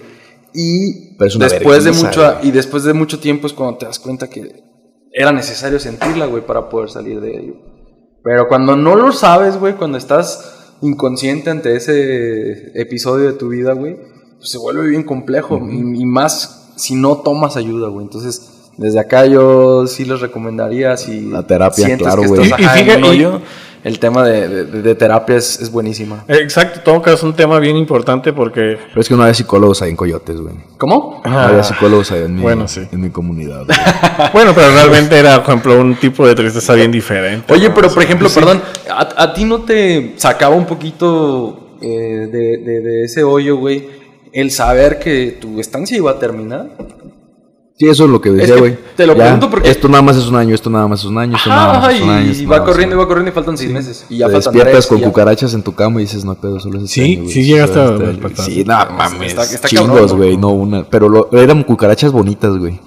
Y 0.53 1.15
después 1.39 1.83
de 1.85 1.91
mucho 1.93 2.35
y 2.43 2.51
después 2.51 2.83
de 2.83 2.93
mucho 2.93 3.19
tiempo 3.19 3.47
es 3.47 3.53
cuando 3.53 3.77
te 3.77 3.85
das 3.85 3.99
cuenta 3.99 4.29
que 4.29 4.63
era 5.13 5.31
necesario 5.31 5.79
sentirla, 5.79 6.25
güey, 6.25 6.45
para 6.45 6.67
poder 6.69 6.89
salir 6.89 7.21
de 7.21 7.37
ello. 7.37 7.53
Pero 8.23 8.47
cuando 8.47 8.75
no 8.75 8.95
lo 8.95 9.11
sabes, 9.13 9.57
güey, 9.57 9.75
cuando 9.75 9.97
estás 9.97 10.73
inconsciente 10.81 11.49
ante 11.49 11.75
ese 11.75 12.71
episodio 12.79 13.27
de 13.27 13.33
tu 13.33 13.49
vida, 13.49 13.73
güey, 13.73 13.95
pues 14.37 14.49
se 14.49 14.57
vuelve 14.57 14.87
bien 14.89 15.03
complejo 15.03 15.59
y, 15.71 16.01
y 16.01 16.05
más 16.05 16.73
si 16.75 16.95
no 16.95 17.17
tomas 17.17 17.55
ayuda, 17.55 17.89
güey. 17.89 18.05
Entonces, 18.05 18.60
desde 18.81 18.99
acá 18.99 19.25
yo 19.25 19.85
sí 19.87 20.05
les 20.05 20.19
recomendaría 20.19 20.97
si 20.97 21.29
La 21.29 21.43
terapia, 21.43 21.85
sientes 21.85 22.05
claro, 22.07 22.23
que 22.23 22.27
güey. 22.27 22.41
estás 22.43 22.59
Y- 22.59 22.63
y 22.63 22.65
en 22.65 22.71
fíjate- 22.71 22.99
y- 22.99 23.03
hoyo, 23.09 23.41
el 23.83 23.97
tema 23.97 24.23
de, 24.27 24.47
de- 24.47 24.81
de 24.83 24.95
terapia 24.95 25.37
es, 25.37 25.59
es 25.59 25.71
buenísima. 25.71 26.23
Exacto, 26.27 26.81
tocas 26.83 27.23
un 27.23 27.33
tema 27.33 27.57
bien 27.59 27.77
importante 27.77 28.31
porque 28.31 28.77
Pero 28.89 29.01
es 29.01 29.07
que 29.07 29.15
no 29.15 29.23
había 29.23 29.33
psicólogos 29.33 29.81
ahí 29.81 29.89
en 29.89 29.95
Coyotes, 29.95 30.39
güey. 30.39 30.53
¿Cómo? 30.77 31.21
No 31.25 31.39
había 31.39 31.63
psicólogos 31.63 32.11
ahí 32.11 32.21
en 32.25 32.35
mi, 32.35 32.41
bueno, 32.43 32.67
sí. 32.67 32.81
en 32.91 33.01
mi 33.01 33.09
comunidad. 33.09 33.63
bueno, 34.33 34.51
pero 34.53 34.71
realmente 34.71 35.17
era, 35.17 35.41
por 35.43 35.49
ejemplo, 35.49 35.79
un 35.81 35.95
tipo 35.95 36.27
de 36.27 36.35
tristeza 36.35 36.73
bien 36.75 36.91
diferente. 36.91 37.51
Oye, 37.51 37.69
¿no? 37.69 37.73
pero 37.75 37.89
por 37.89 38.03
ejemplo, 38.03 38.29
sí. 38.29 38.39
perdón, 38.39 38.61
¿a, 38.89 39.23
a 39.23 39.33
ti 39.33 39.45
no 39.45 39.61
te 39.61 40.13
sacaba 40.17 40.55
un 40.55 40.65
poquito 40.67 41.77
eh, 41.81 42.27
de, 42.31 42.57
de- 42.57 42.81
de 42.81 43.03
ese 43.05 43.23
hoyo, 43.23 43.57
güey, 43.57 43.87
el 44.31 44.51
saber 44.51 44.99
que 44.99 45.37
tu 45.41 45.59
estancia 45.59 45.97
iba 45.97 46.11
a 46.11 46.19
terminar? 46.19 46.67
Sí, 47.81 47.87
eso 47.89 48.03
es 48.05 48.11
lo 48.11 48.21
que 48.21 48.29
decía, 48.29 48.53
que 48.53 48.59
güey. 48.59 48.77
te 48.95 49.07
lo 49.07 49.15
Ya, 49.15 49.23
pregunto 49.23 49.49
porque- 49.49 49.71
Esto 49.71 49.87
nada 49.89 50.03
más 50.03 50.15
es 50.15 50.27
un 50.27 50.35
año, 50.35 50.53
esto 50.53 50.69
nada 50.69 50.87
más 50.87 50.99
es 50.99 51.05
un 51.07 51.17
año, 51.17 51.35
esto 51.35 51.49
nada 51.49 51.71
Ajá, 51.71 51.79
más 51.87 51.95
es 51.95 52.01
un 52.03 52.09
año. 52.11 52.31
y, 52.31 52.45
va 52.45 52.57
nada 52.57 52.67
corriendo 52.67 52.95
y 52.95 52.99
va 52.99 53.07
corriendo 53.07 53.31
y 53.31 53.33
faltan 53.33 53.57
seis 53.57 53.71
meses. 53.71 54.05
Y 54.07 54.17
ya 54.19 54.27
Te 54.27 54.33
faltan 54.33 54.53
despiertas 54.53 54.71
tres, 54.73 54.87
con 54.87 54.99
ya- 54.99 55.05
cucarachas 55.07 55.53
en 55.55 55.63
tu 55.63 55.73
cama 55.73 55.99
y 55.99 56.03
dices, 56.03 56.23
no 56.23 56.29
hay 56.33 56.37
pedo, 56.37 56.59
solo 56.59 56.77
es 56.77 56.83
este 56.83 56.93
Sí, 57.03 57.15
año, 57.17 57.27
sí 57.29 57.43
llegaste 57.43 57.79
a 57.79 57.83
este 57.85 57.95
año". 57.95 58.05
despertar. 58.11 58.45
Sí, 58.45 58.63
no 58.63 58.73
mames, 58.95 59.29
Está- 59.29 59.43
está 59.45 59.67
chingos, 59.67 60.13
güey, 60.13 60.37
¿no? 60.37 60.49
una. 60.49 60.83
Pero 60.83 61.09
lo- 61.09 61.27
eran 61.31 61.63
cucarachas 61.63 62.11
bonitas, 62.11 62.55
güey. 62.55 62.79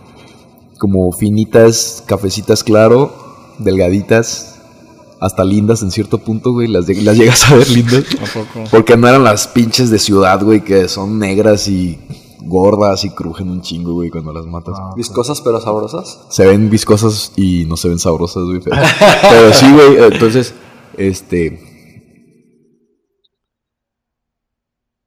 Como 0.78 1.10
finitas, 1.10 2.04
cafecitas 2.06 2.62
claro, 2.62 3.12
delgaditas, 3.58 4.60
hasta 5.20 5.42
lindas 5.42 5.82
en 5.82 5.90
cierto 5.90 6.18
punto, 6.18 6.52
güey. 6.52 6.68
Las, 6.68 6.86
las 6.88 7.16
llegas 7.18 7.50
a 7.50 7.56
ver 7.56 7.68
lindas. 7.68 8.04
¿A 8.22 8.26
poco? 8.32 8.68
Porque 8.70 8.96
no 8.96 9.08
eran 9.08 9.24
las 9.24 9.48
pinches 9.48 9.90
de 9.90 9.98
ciudad, 9.98 10.40
güey, 10.40 10.62
que 10.62 10.86
son 10.88 11.18
negras 11.18 11.66
y 11.66 11.98
gordas 12.46 13.04
y 13.04 13.10
crujen 13.10 13.50
un 13.50 13.60
chingo, 13.62 13.92
güey, 13.92 14.10
cuando 14.10 14.32
las 14.32 14.46
matas. 14.46 14.76
Viscosas 14.96 15.40
pero 15.40 15.60
sabrosas. 15.60 16.26
Se 16.30 16.46
ven 16.46 16.70
viscosas 16.70 17.32
y 17.36 17.64
no 17.66 17.76
se 17.76 17.88
ven 17.88 17.98
sabrosas, 17.98 18.44
güey. 18.44 18.60
Pero, 18.60 18.76
pero 19.30 19.52
sí, 19.52 19.66
güey. 19.72 20.04
Entonces, 20.12 20.54
este. 20.96 21.60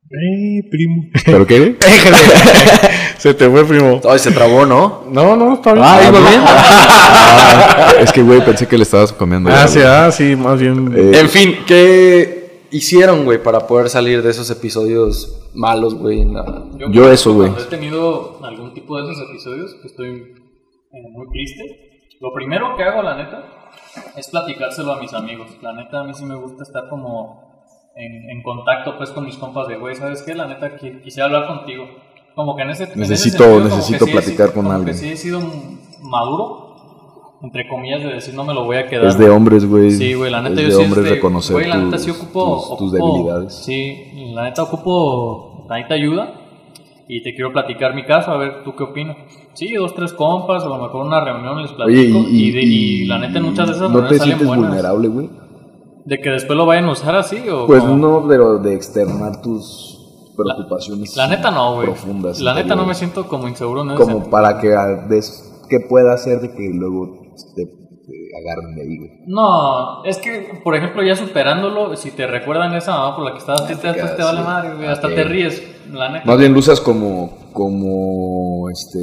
Eh, 0.09 0.63
primo. 0.71 1.03
¿Pero 1.25 1.45
qué? 1.45 1.77
Se 3.17 3.33
te 3.33 3.49
fue, 3.49 3.65
primo. 3.65 3.99
Ay, 4.07 4.19
se 4.19 4.31
trabó, 4.31 4.65
¿no? 4.65 5.03
No, 5.11 5.35
no, 5.35 5.55
está 5.55 5.73
bien. 5.73 5.85
Ah, 5.85 5.99
iba 6.07 6.19
bien. 6.19 6.41
Ah, 6.45 7.93
es 7.99 8.11
que, 8.11 8.21
güey, 8.21 8.45
pensé 8.45 8.67
que 8.67 8.77
le 8.77 8.83
estabas 8.83 9.11
comiendo. 9.11 9.49
Ah, 9.49 9.65
ya, 9.65 9.67
sí, 9.67 9.79
ah, 9.83 10.11
sí, 10.11 10.35
más 10.35 10.59
bien. 10.59 10.93
Eh, 10.95 11.19
En 11.19 11.27
fin, 11.27 11.57
¿qué 11.65 12.46
hicieron, 12.71 13.25
güey, 13.25 13.41
para 13.41 13.67
poder 13.67 13.89
salir 13.89 14.21
de 14.21 14.29
esos 14.31 14.49
episodios 14.49 15.49
malos, 15.53 15.95
güey? 15.95 16.21
en 16.21 16.33
la- 16.33 16.65
Yo 16.91 17.11
eso, 17.11 17.33
güey. 17.33 17.49
Cuando 17.49 17.67
he 17.67 17.69
tenido 17.77 18.39
algún 18.43 18.73
tipo 18.73 18.97
de 18.97 19.03
esos 19.11 19.29
episodios 19.29 19.75
que 19.81 19.87
estoy 19.87 20.09
eh, 20.93 21.09
muy 21.11 21.27
triste, 21.29 22.07
lo 22.19 22.33
primero 22.33 22.75
que 22.75 22.83
hago, 22.83 23.01
la 23.03 23.15
neta, 23.17 23.69
es 24.15 24.27
platicárselo 24.29 24.93
a 24.93 24.99
mis 24.99 25.13
amigos. 25.13 25.49
La 25.61 25.73
neta, 25.73 26.01
a 26.01 26.03
mí 26.03 26.13
sí 26.13 26.25
me 26.25 26.35
gusta 26.35 26.63
estar 26.63 26.89
como 26.89 27.63
en, 27.95 28.29
en 28.29 28.43
contacto 28.43 28.97
pues 28.97 29.09
con 29.11 29.25
mis 29.25 29.37
compas 29.37 29.67
de, 29.67 29.77
güey, 29.77 29.95
¿sabes 29.95 30.21
qué? 30.23 30.33
La 30.35 30.47
neta, 30.47 30.77
qui- 30.77 31.01
quisiera 31.01 31.25
hablar 31.25 31.47
contigo. 31.47 31.85
Como 32.35 32.55
que 32.55 32.61
en 32.63 32.69
ese 32.69 32.83
en 32.83 33.01
ese 33.01 33.13
Necesito- 33.13 33.43
sentido, 33.45 33.59
necesito 33.63 34.05
sí 34.05 34.11
platicar 34.11 34.47
sido- 34.47 34.53
con 34.53 34.63
como 34.65 34.75
alguien. 34.75 34.95
Que 34.95 35.01
sí 35.01 35.09
he 35.11 35.17
sido 35.17 35.39
maduro, 36.01 36.66
entre 37.41 37.67
comillas, 37.67 38.01
de 38.03 38.13
decir, 38.13 38.33
no 38.33 38.43
me 38.43 38.53
lo 38.53 38.65
voy 38.65 38.77
a 38.77 38.87
quedar. 38.87 39.05
Es 39.05 39.17
de 39.17 39.29
hombres, 39.29 39.65
güey. 39.69 39.91
Sí, 39.91 40.13
güey, 40.15 40.31
la 40.31 40.41
neta 40.41 40.55
es 40.61 40.61
yo 40.61 40.65
de 40.67 40.71
sí 40.71 40.83
hombres 40.83 41.03
este, 41.05 41.15
reconocer 41.15 41.53
güey, 41.55 41.67
la 41.67 41.77
neta 41.77 41.97
tus, 41.97 42.01
sí 42.05 42.11
ocupo, 42.11 42.55
tus- 42.69 42.77
tus 42.79 42.93
ocupo- 42.93 43.11
debilidades. 43.13 43.53
Sí, 43.53 44.31
la 44.33 44.43
neta 44.43 44.63
ocupo, 44.63 45.65
la 45.69 45.77
neta 45.77 45.93
ayuda. 45.93 46.33
y 47.09 47.23
te 47.23 47.33
quiero 47.33 47.53
platicar 47.53 47.95
mi 47.95 48.03
caso, 48.03 48.31
a 48.31 48.37
ver, 48.37 48.63
¿tú 48.65 48.75
qué 48.75 48.83
opinas? 48.83 49.15
Sí, 49.53 49.71
dos, 49.73 49.95
tres 49.95 50.11
compas, 50.11 50.63
a 50.63 50.67
lo 50.67 50.77
mejor 50.77 51.05
una 51.05 51.23
reunión 51.23 51.61
les 51.61 51.71
Oye, 51.71 51.75
platico 51.77 52.19
y, 52.29 52.47
y, 52.47 52.51
de- 52.51 52.63
y 52.63 53.05
la 53.05 53.17
neta 53.17 53.37
en 53.39 53.45
muchas 53.45 53.67
de 53.67 53.73
esas 53.75 53.89
¿No 53.89 53.99
te 54.07 54.17
salen 54.17 54.23
sientes 54.23 54.45
buenas. 54.47 54.67
vulnerable, 54.67 55.07
güey? 55.07 55.29
¿De 56.05 56.19
que 56.19 56.29
después 56.31 56.57
lo 56.57 56.65
vayan 56.65 56.85
a 56.85 56.91
usar 56.91 57.15
así 57.15 57.47
o 57.49 57.65
Pues 57.65 57.81
no, 57.83 58.25
pero 58.27 58.57
de 58.59 58.73
externar 58.75 59.41
tus 59.41 60.33
preocupaciones. 60.35 61.15
La 61.15 61.27
neta 61.27 61.49
no, 61.51 61.75
güey. 61.75 61.85
Profundas. 61.87 62.39
La 62.41 62.53
neta 62.53 62.75
no 62.75 62.85
me 62.85 62.93
siento 62.93 63.27
como 63.27 63.47
inseguro 63.47 63.83
en 63.83 63.89
ese 63.91 63.97
Como 63.97 64.11
sentido. 64.11 64.29
para 64.31 64.59
que 64.59 64.67
des, 65.09 65.63
que 65.69 65.79
pueda 65.81 66.13
hacer 66.13 66.41
de 66.41 66.51
que 66.53 66.69
luego 66.73 67.26
te, 67.55 67.65
te 67.65 68.13
agarren 68.41 68.75
de 68.75 68.81
ahí, 68.81 68.97
güey. 68.97 69.11
No, 69.27 70.03
es 70.05 70.17
que, 70.17 70.59
por 70.63 70.75
ejemplo, 70.75 71.03
ya 71.03 71.15
superándolo, 71.15 71.95
si 71.95 72.11
te 72.11 72.25
recuerdan 72.27 72.73
esa 72.75 72.91
mamá 72.93 73.15
por 73.15 73.25
la 73.25 73.31
que 73.33 73.37
estabas 73.39 73.65
triste, 73.65 73.87
después 73.87 74.15
te 74.15 74.23
vale 74.23 74.39
sí. 74.39 74.43
madre, 74.45 74.75
güey. 74.75 74.87
Hasta 74.87 75.07
te 75.09 75.23
ríes, 75.23 75.63
la 75.91 76.09
neta. 76.09 76.25
Más 76.25 76.37
bien 76.37 76.53
lo 76.53 76.59
usas 76.59 76.79
como, 76.81 77.37
como 77.53 78.69
este 78.69 78.99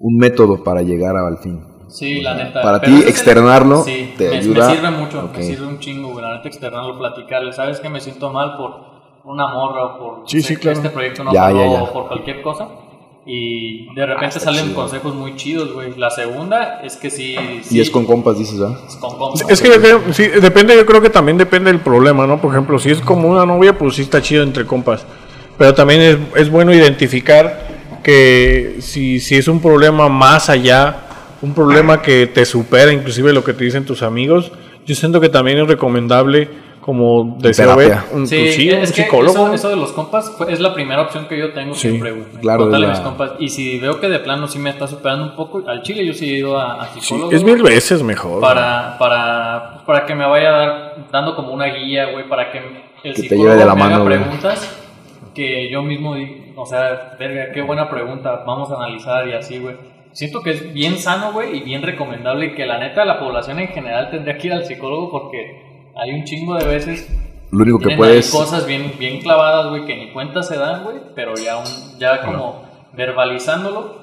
un 0.00 0.16
método 0.18 0.62
para 0.62 0.82
llegar 0.82 1.16
al 1.16 1.38
fin. 1.38 1.60
Sí, 1.88 2.20
la 2.20 2.34
neta. 2.34 2.60
para 2.62 2.80
ti, 2.80 2.90
el- 3.02 3.08
externarlo 3.08 3.82
sí, 3.82 4.14
te 4.18 4.28
me, 4.30 4.36
ayuda. 4.38 4.68
Me 4.68 4.74
sirve 4.76 4.90
mucho, 4.90 5.24
Ok. 5.26 5.36
me 5.36 5.42
sirve 5.42 5.66
un 5.66 5.78
chingo, 5.78 6.08
güey. 6.12 6.24
La 6.24 6.36
neta, 6.36 6.48
externarlo, 6.48 6.98
platicarle. 6.98 7.52
¿Sabes 7.52 7.78
que 7.80 7.88
me 7.88 8.00
siento 8.00 8.30
mal 8.30 8.56
por 8.56 8.72
una 9.24 9.46
morra 9.48 9.84
o 9.84 9.98
por 9.98 10.28
Sí, 10.28 10.42
sé 10.42 10.48
sí, 10.48 10.54
que 10.56 10.60
claro. 10.62 10.76
este 10.78 10.90
proyecto 10.90 11.24
no 11.24 11.32
Ya, 11.32 11.42
jaló 11.42 11.58
ya, 11.58 11.72
ya. 11.72 11.82
o 11.84 11.92
por 11.92 12.08
cualquier 12.08 12.42
cosa? 12.42 12.68
Y 13.26 13.86
de 13.94 14.04
repente 14.04 14.36
Ah, 14.36 14.40
salen 14.40 14.64
chido. 14.66 14.74
consejos 14.74 15.14
muy 15.14 15.34
chidos, 15.36 15.72
güey. 15.72 15.94
La 15.96 16.10
segunda 16.10 16.80
es 16.84 16.96
que 16.96 17.08
sí. 17.10 17.34
sí 17.62 17.78
Y 17.78 17.80
es 17.80 17.90
con 17.90 18.04
compas, 18.04 18.38
dices, 18.38 18.60
¿ah? 18.60 18.78
es 18.86 18.96
con 18.96 19.16
compas. 19.16 19.48
Es 19.48 19.62
que 19.62 19.70
dep- 19.80 20.12
sí, 20.12 20.26
depende, 20.28 20.76
yo 20.76 20.84
creo 20.84 21.00
que 21.00 21.08
también 21.10 21.38
depende 21.38 21.70
del 21.72 21.80
problema, 21.80 22.26
¿no? 22.26 22.38
Por 22.40 22.52
ejemplo, 22.52 22.78
si 22.78 22.90
es 22.90 23.00
como 23.00 23.28
una 23.28 23.46
novia, 23.46 23.78
pues 23.78 23.94
sí 23.94 24.02
está 24.02 24.20
chido 24.20 24.42
entre 24.42 24.66
compas. 24.66 25.06
Pero 25.56 25.72
también 25.74 26.00
es, 26.02 26.16
es 26.36 26.50
bueno 26.50 26.74
identificar 26.74 28.00
que 28.02 28.76
si, 28.80 29.20
si 29.20 29.36
es 29.36 29.48
un 29.48 29.60
problema 29.62 30.08
más 30.10 30.50
allá, 30.50 30.96
un 31.40 31.54
problema 31.54 32.02
que 32.02 32.26
te 32.26 32.44
supera 32.44 32.92
inclusive 32.92 33.32
lo 33.32 33.42
que 33.42 33.54
te 33.54 33.64
dicen 33.64 33.86
tus 33.86 34.02
amigos, 34.02 34.52
yo 34.84 34.94
siento 34.94 35.20
que 35.22 35.30
también 35.30 35.58
es 35.58 35.66
recomendable 35.68 36.48
como 36.84 37.36
deseo 37.38 37.74
ver 37.76 37.88
Terapia. 37.88 38.10
un, 38.14 38.26
Sí, 38.26 38.48
sí, 38.52 38.70
un 38.70 38.82
es 38.82 38.92
que 38.92 39.04
psicólogo. 39.04 39.30
Eso, 39.46 39.54
eso 39.54 39.68
de 39.70 39.76
los 39.76 39.92
compas 39.92 40.30
fue- 40.36 40.52
es 40.52 40.60
la 40.60 40.74
primera 40.74 41.00
opción 41.00 41.26
que 41.26 41.38
yo 41.38 41.52
tengo 41.54 41.72
Sí, 41.74 41.88
siempre, 41.88 42.10
güey. 42.12 42.24
claro, 42.42 42.66
mis 42.66 43.00
compas. 43.00 43.32
Y 43.38 43.48
si 43.48 43.78
veo 43.78 44.00
que 44.00 44.08
de 44.10 44.18
plano 44.18 44.46
sí 44.48 44.58
me 44.58 44.68
está 44.68 44.86
superando 44.86 45.24
un 45.24 45.34
poco, 45.34 45.62
al 45.66 45.82
chile 45.82 46.04
yo 46.04 46.12
sí 46.12 46.30
he 46.30 46.36
ido 46.36 46.58
a, 46.58 46.82
a 46.82 46.88
Sí, 46.88 47.00
psicólogo. 47.00 47.32
es 47.32 47.42
mil 47.42 47.62
veces 47.62 48.02
mejor. 48.02 48.40
para, 48.40 48.96
para, 48.98 49.82
para 49.86 50.04
que 50.04 50.14
me 50.14 50.26
vaya 50.26 50.50
dar- 50.50 50.94
dando 51.10 51.34
como 51.34 51.52
una 51.54 51.66
guía, 51.66 52.10
güey, 52.12 52.28
para 52.28 52.52
que 52.52 52.58
el 52.58 52.64
Que 53.02 53.12
te 53.12 53.14
psicólogo 53.22 53.44
lleve 53.48 53.58
de 53.60 53.64
la 53.66 53.74
me 53.74 53.80
mano, 53.80 53.94
haga 53.96 54.04
güey. 54.04 54.18
preguntas 54.18 54.80
que 55.34 55.70
yo 55.70 55.82
mismo, 55.82 56.14
di- 56.16 56.52
o 56.54 56.66
sea, 56.66 57.16
verga, 57.18 57.50
qué 57.52 57.62
buena 57.62 57.88
pregunta, 57.88 58.44
vamos 58.46 58.70
a 58.70 58.76
analizar 58.76 59.26
y 59.26 59.32
así, 59.32 59.58
güey. 59.58 59.76
Siento 60.12 60.42
que 60.42 60.50
es 60.50 60.72
bien 60.74 60.98
sano, 60.98 61.32
güey, 61.32 61.56
y 61.56 61.60
bien 61.62 61.82
recomendable 61.82 62.46
y 62.46 62.54
que 62.54 62.66
la 62.66 62.78
neta 62.78 63.04
la 63.06 63.18
población 63.18 63.58
en 63.58 63.68
general 63.68 64.10
tendría 64.10 64.36
que 64.38 64.46
ir 64.48 64.52
al 64.52 64.64
psicólogo 64.64 65.10
porque 65.10 65.73
hay 65.96 66.12
un 66.12 66.24
chingo 66.24 66.54
de 66.56 66.66
veces 66.66 67.08
Lo 67.50 67.62
único 67.62 67.78
que 67.78 67.96
puedes. 67.96 68.30
cosas 68.30 68.66
bien, 68.66 68.92
bien 68.98 69.20
clavadas, 69.20 69.68
güey, 69.70 69.84
que 69.86 69.96
ni 69.96 70.12
cuenta 70.12 70.42
se 70.42 70.56
dan, 70.56 70.82
güey, 70.84 70.96
pero 71.14 71.34
ya, 71.36 71.56
un- 71.58 71.98
ya 71.98 72.20
como 72.24 72.62
verbalizándolo, 72.92 74.02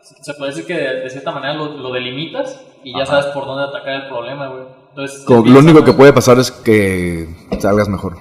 se 0.00 0.34
puede 0.34 0.50
decir 0.52 0.66
que 0.66 0.74
de, 0.74 1.00
de 1.00 1.10
cierta 1.10 1.32
manera 1.32 1.54
lo, 1.54 1.76
lo 1.76 1.92
delimitas 1.92 2.64
y 2.84 2.96
ya 2.96 3.04
sabes 3.06 3.26
por 3.26 3.44
dónde 3.46 3.64
atacar 3.64 3.94
el 4.02 4.08
problema, 4.08 4.48
güey. 4.48 4.62
Entonces, 4.90 5.24
como- 5.24 5.44
lo 5.46 5.58
único 5.60 5.84
que 5.84 5.92
puede 5.92 6.12
pasar 6.12 6.38
es 6.38 6.50
que 6.50 7.28
salgas 7.60 7.88
mejor. 7.88 8.16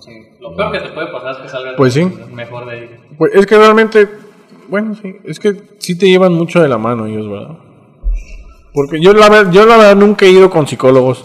Sí, 0.00 0.12
Lo 0.40 0.54
peor 0.54 0.72
que 0.72 0.80
te 0.80 0.88
puede 0.90 1.08
pasar 1.08 1.32
es 1.32 1.38
que 1.38 1.48
salgas 1.48 1.74
Pues 1.76 1.94
sí. 1.94 2.04
mejor 2.32 2.66
de 2.66 2.72
ahí. 2.72 2.90
Pues 3.18 3.34
es 3.34 3.46
que 3.46 3.56
realmente, 3.56 4.08
bueno, 4.68 4.94
sí, 4.94 5.16
es 5.24 5.38
que 5.40 5.60
sí 5.78 5.98
te 5.98 6.06
llevan 6.08 6.34
mucho 6.34 6.60
de 6.60 6.68
la 6.68 6.78
mano 6.78 7.06
ellos, 7.06 7.28
¿verdad? 7.28 7.56
Porque 8.72 9.00
yo 9.00 9.12
la, 9.12 9.50
yo 9.50 9.66
la 9.66 9.76
verdad 9.76 9.96
nunca 9.96 10.26
he 10.26 10.30
ido 10.30 10.48
con 10.50 10.66
psicólogos. 10.66 11.24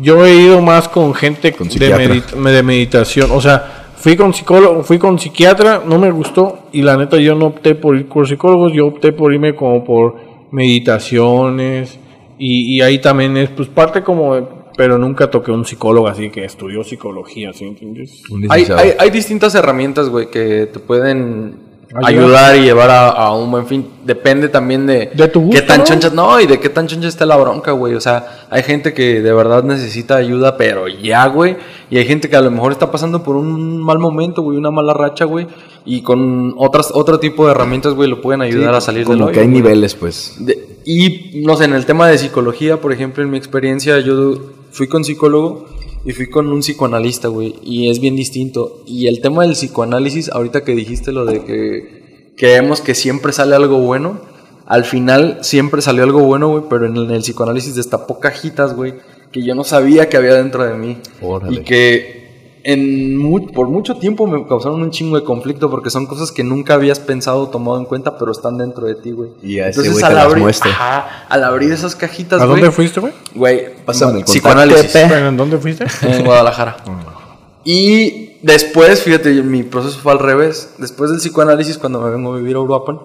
Yo 0.00 0.24
he 0.26 0.34
ido 0.34 0.60
más 0.62 0.88
con 0.88 1.12
gente 1.14 1.52
Con 1.52 1.68
de, 1.68 1.72
psiquiatra. 1.74 1.98
medit- 2.06 2.30
de 2.52 2.62
meditación. 2.62 3.30
O 3.32 3.40
sea, 3.40 3.92
fui 3.96 4.16
con 4.16 4.32
psicólogo, 4.32 4.82
fui 4.82 4.98
con 4.98 5.18
psiquiatra, 5.18 5.82
no 5.86 5.98
me 5.98 6.10
gustó. 6.10 6.60
Y 6.72 6.82
la 6.82 6.96
neta, 6.96 7.16
yo 7.18 7.34
no 7.34 7.46
opté 7.46 7.74
por 7.74 7.96
ir 7.96 8.08
con 8.08 8.26
psicólogos, 8.26 8.72
yo 8.72 8.86
opté 8.86 9.12
por 9.12 9.32
irme 9.32 9.54
como 9.54 9.84
por 9.84 10.16
meditaciones. 10.50 11.98
Y, 12.38 12.76
y 12.76 12.80
ahí 12.80 12.98
también 13.00 13.36
es, 13.36 13.50
pues, 13.50 13.68
parte 13.68 14.02
como 14.02 14.34
de- 14.34 14.44
Pero 14.76 14.96
nunca 14.96 15.28
toqué 15.30 15.50
un 15.50 15.66
psicólogo 15.66 16.08
así 16.08 16.30
que 16.30 16.44
estudió 16.44 16.82
psicología, 16.84 17.52
¿sí 17.52 17.66
entiendes? 17.66 18.22
Hay, 18.48 18.64
hay, 18.76 18.92
hay 18.98 19.10
distintas 19.10 19.54
herramientas, 19.54 20.08
güey, 20.08 20.30
que 20.30 20.66
te 20.72 20.78
pueden 20.78 21.56
Ayudar. 22.04 22.56
y 22.56 22.62
llevar 22.62 22.90
a, 22.90 23.08
a 23.08 23.34
un 23.34 23.50
buen 23.50 23.66
fin. 23.66 23.86
Depende 24.04 24.48
también 24.48 24.86
de, 24.86 25.10
De 25.14 25.28
tu 25.28 25.40
gusto, 25.40 25.60
qué 25.60 25.66
tan 25.66 25.78
¿no? 25.78 25.84
choncha, 25.84 26.10
no, 26.10 26.40
y 26.40 26.46
de 26.46 26.60
qué 26.60 26.68
tan 26.68 26.86
choncha 26.86 27.08
esté 27.08 27.26
la 27.26 27.36
bronca, 27.36 27.72
güey. 27.72 27.94
O 27.94 28.00
sea, 28.00 28.46
hay 28.50 28.62
gente 28.62 28.92
que 28.94 29.20
de 29.20 29.32
verdad 29.32 29.62
necesita 29.64 30.16
ayuda, 30.16 30.56
pero 30.56 30.86
ya, 30.88 31.26
güey. 31.26 31.56
Y 31.90 31.98
hay 31.98 32.04
gente 32.06 32.28
que 32.30 32.36
a 32.36 32.40
lo 32.40 32.50
mejor 32.50 32.72
está 32.72 32.90
pasando 32.90 33.22
por 33.22 33.36
un 33.36 33.78
mal 33.82 33.98
momento, 33.98 34.42
güey, 34.42 34.56
una 34.56 34.70
mala 34.70 34.92
racha, 34.94 35.24
güey. 35.24 35.46
Y 35.84 36.02
con 36.02 36.54
otras, 36.58 36.90
otro 36.94 37.18
tipo 37.18 37.46
de 37.46 37.52
herramientas, 37.52 37.94
güey, 37.94 38.08
lo 38.08 38.20
pueden 38.20 38.42
ayudar 38.42 38.74
a 38.74 38.80
salir 38.80 39.04
Como 39.04 39.24
hoyo, 39.24 39.32
que 39.32 39.40
hay 39.40 39.46
güey. 39.46 39.62
niveles, 39.62 39.94
pues. 39.94 40.36
De- 40.38 40.68
y 40.84 41.42
no 41.44 41.56
sé, 41.56 41.64
en 41.64 41.74
el 41.74 41.86
tema 41.86 42.08
de 42.08 42.18
psicología, 42.18 42.80
por 42.80 42.92
ejemplo, 42.92 43.22
en 43.22 43.30
mi 43.30 43.36
experiencia, 43.38 43.98
yo 44.00 44.34
fui 44.70 44.86
con 44.88 45.04
psicólogo 45.04 45.66
y 46.04 46.12
fui 46.12 46.28
con 46.28 46.52
un 46.52 46.60
psicoanalista, 46.60 47.28
güey, 47.28 47.56
y 47.62 47.90
es 47.90 48.00
bien 48.00 48.16
distinto. 48.16 48.82
Y 48.86 49.06
el 49.06 49.20
tema 49.20 49.42
del 49.42 49.52
psicoanálisis, 49.52 50.30
ahorita 50.30 50.64
que 50.64 50.74
dijiste 50.74 51.12
lo 51.12 51.24
de 51.24 51.44
que 51.44 52.32
creemos 52.36 52.80
que 52.80 52.94
siempre 52.94 53.32
sale 53.32 53.54
algo 53.54 53.78
bueno, 53.78 54.20
al 54.66 54.84
final 54.84 55.38
siempre 55.42 55.82
salió 55.82 56.04
algo 56.04 56.20
bueno, 56.20 56.48
güey, 56.48 56.64
pero 56.70 56.86
en 56.86 56.96
el, 56.96 57.04
en 57.04 57.10
el 57.10 57.22
psicoanálisis 57.22 57.74
destapó 57.74 58.20
cajitas, 58.20 58.74
güey, 58.74 58.94
que 59.32 59.42
yo 59.42 59.54
no 59.54 59.64
sabía 59.64 60.08
que 60.08 60.16
había 60.16 60.34
dentro 60.34 60.64
de 60.64 60.74
mí. 60.74 60.98
Órale. 61.20 61.60
Y 61.60 61.64
que 61.64 62.19
en 62.64 63.16
mu- 63.16 63.46
por 63.52 63.68
mucho 63.68 63.96
tiempo 63.96 64.26
me 64.26 64.46
causaron 64.46 64.82
un 64.82 64.90
chingo 64.90 65.16
de 65.18 65.24
conflicto 65.24 65.70
porque 65.70 65.90
son 65.90 66.06
cosas 66.06 66.30
que 66.32 66.44
nunca 66.44 66.74
habías 66.74 67.00
pensado 67.00 67.40
o 67.42 67.48
tomado 67.48 67.78
en 67.78 67.84
cuenta, 67.84 68.18
pero 68.18 68.32
están 68.32 68.58
dentro 68.58 68.86
de 68.86 68.94
ti, 68.96 69.12
güey. 69.12 69.30
Y 69.42 69.60
a 69.60 69.68
ese 69.68 69.82
te 69.82 69.88
las 69.88 70.02
abrir, 70.04 70.46
ajá, 70.48 71.26
al 71.28 71.44
abrir 71.44 71.72
esas 71.72 71.94
cajitas, 71.96 72.40
¿A 72.40 72.46
güey. 72.46 72.60
dónde 72.60 72.74
fuiste, 72.74 73.00
güey? 73.00 73.12
Güey, 73.34 73.76
Pásame 73.84 74.18
el 74.18 74.24
psicoanálisis 74.24 74.94
¿En 74.94 75.36
dónde 75.36 75.58
fuiste? 75.58 75.84
en 76.02 76.24
Guadalajara. 76.24 76.76
Y 77.64 78.38
después, 78.42 79.02
fíjate, 79.02 79.42
mi 79.42 79.62
proceso 79.62 79.98
fue 79.98 80.12
al 80.12 80.18
revés. 80.18 80.74
Después 80.78 81.10
del 81.10 81.20
psicoanálisis, 81.20 81.76
cuando 81.78 82.00
me 82.00 82.10
vengo 82.10 82.32
a 82.32 82.36
vivir 82.38 82.56
a 82.56 82.60
Uruapan, 82.60 82.98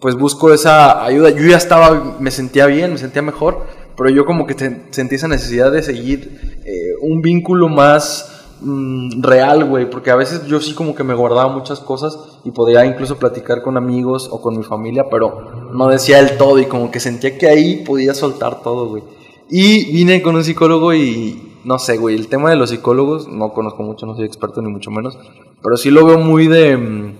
pues 0.00 0.14
busco 0.14 0.52
esa 0.52 1.02
ayuda. 1.04 1.30
Yo 1.30 1.42
ya 1.46 1.56
estaba, 1.56 2.16
me 2.20 2.30
sentía 2.30 2.66
bien, 2.66 2.92
me 2.92 2.98
sentía 2.98 3.22
mejor, 3.22 3.64
pero 3.96 4.10
yo 4.10 4.26
como 4.26 4.46
que 4.46 4.54
te- 4.54 4.82
sentí 4.90 5.14
esa 5.14 5.28
necesidad 5.28 5.72
de 5.72 5.82
seguir 5.82 6.60
eh, 6.66 6.90
un 7.00 7.22
vínculo 7.22 7.68
más 7.68 8.33
mm, 8.60 9.22
real, 9.22 9.64
güey, 9.64 9.88
porque 9.88 10.10
a 10.10 10.16
veces 10.16 10.46
yo 10.46 10.60
sí 10.60 10.74
como 10.74 10.94
que 10.94 11.04
me 11.04 11.14
guardaba 11.14 11.48
muchas 11.48 11.80
cosas 11.80 12.18
y 12.44 12.50
podía 12.50 12.84
incluso 12.84 13.16
platicar 13.16 13.62
con 13.62 13.76
amigos 13.76 14.28
o 14.30 14.40
con 14.40 14.56
mi 14.56 14.64
familia, 14.64 15.08
pero 15.10 15.70
no 15.72 15.88
decía 15.88 16.18
el 16.18 16.36
todo 16.36 16.58
y 16.58 16.66
como 16.66 16.90
que 16.90 17.00
sentía 17.00 17.38
que 17.38 17.48
ahí 17.48 17.84
podía 17.84 18.14
soltar 18.14 18.62
todo, 18.62 18.88
güey. 18.88 19.02
Y 19.50 19.92
vine 19.92 20.22
con 20.22 20.36
un 20.36 20.44
psicólogo 20.44 20.94
y 20.94 21.52
no 21.64 21.78
sé, 21.78 21.96
güey, 21.96 22.16
el 22.16 22.28
tema 22.28 22.50
de 22.50 22.56
los 22.56 22.70
psicólogos, 22.70 23.28
no 23.28 23.52
conozco 23.52 23.82
mucho, 23.82 24.06
no 24.06 24.14
soy 24.14 24.26
experto 24.26 24.60
ni 24.62 24.70
mucho 24.70 24.90
menos, 24.90 25.18
pero 25.62 25.76
sí 25.76 25.90
lo 25.90 26.04
veo 26.04 26.18
muy 26.18 26.46
de 26.46 26.76
mm, 26.76 27.14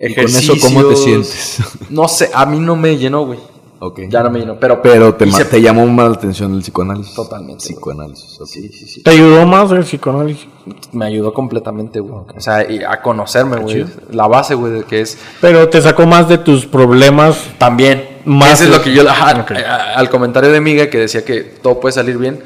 ¿Y 0.00 0.14
con 0.14 0.24
eso 0.24 0.54
cómo 0.62 0.84
te 0.88 0.96
sientes? 0.96 1.58
No 1.90 2.08
sé, 2.08 2.30
a 2.32 2.46
mí 2.46 2.58
no 2.58 2.74
me 2.74 2.96
llenó, 2.96 3.26
güey. 3.26 3.38
Ok. 3.82 4.00
Ya 4.10 4.22
no 4.22 4.30
me 4.30 4.40
llenó, 4.40 4.60
pero 4.60 4.82
Pero 4.82 5.14
te, 5.14 5.26
hice- 5.26 5.46
te 5.46 5.60
llamó 5.62 5.86
más 5.86 6.10
la 6.10 6.14
atención 6.16 6.54
el 6.54 6.60
psicoanálisis. 6.60 7.14
Totalmente. 7.14 7.64
Psicoanálisis. 7.64 8.38
Sí, 8.44 8.68
sí, 8.68 8.86
sí. 8.86 9.02
¿Te 9.02 9.10
ayudó 9.10 9.46
más 9.46 9.70
el 9.72 9.84
psicoanálisis? 9.84 10.46
Me 10.92 11.06
ayudó 11.06 11.32
completamente, 11.32 11.98
güey. 11.98 12.24
O 12.36 12.40
sea, 12.40 12.70
y 12.70 12.82
a 12.84 13.00
conocerme, 13.00 13.56
güey. 13.56 13.86
La 14.10 14.26
base, 14.28 14.54
güey, 14.54 14.72
de 14.72 14.82
que 14.84 15.00
es 15.00 15.16
Pero 15.40 15.68
te 15.70 15.80
sacó 15.80 16.06
más 16.06 16.28
de 16.28 16.36
tus 16.38 16.66
problemas. 16.66 17.48
También. 17.58 18.18
Más 18.26 18.60
Eso 18.60 18.64
es 18.70 18.76
lo 18.76 18.82
que 18.84 18.92
yo. 18.94 19.08
ajá, 19.08 19.40
Ok. 19.44 19.52
a- 19.52 19.94
al 19.98 20.10
comentario 20.10 20.52
de 20.52 20.60
Miguel 20.60 20.90
que 20.90 20.98
decía 20.98 21.24
que 21.24 21.40
todo 21.40 21.80
puede 21.80 21.94
salir 21.94 22.18
bien. 22.18 22.42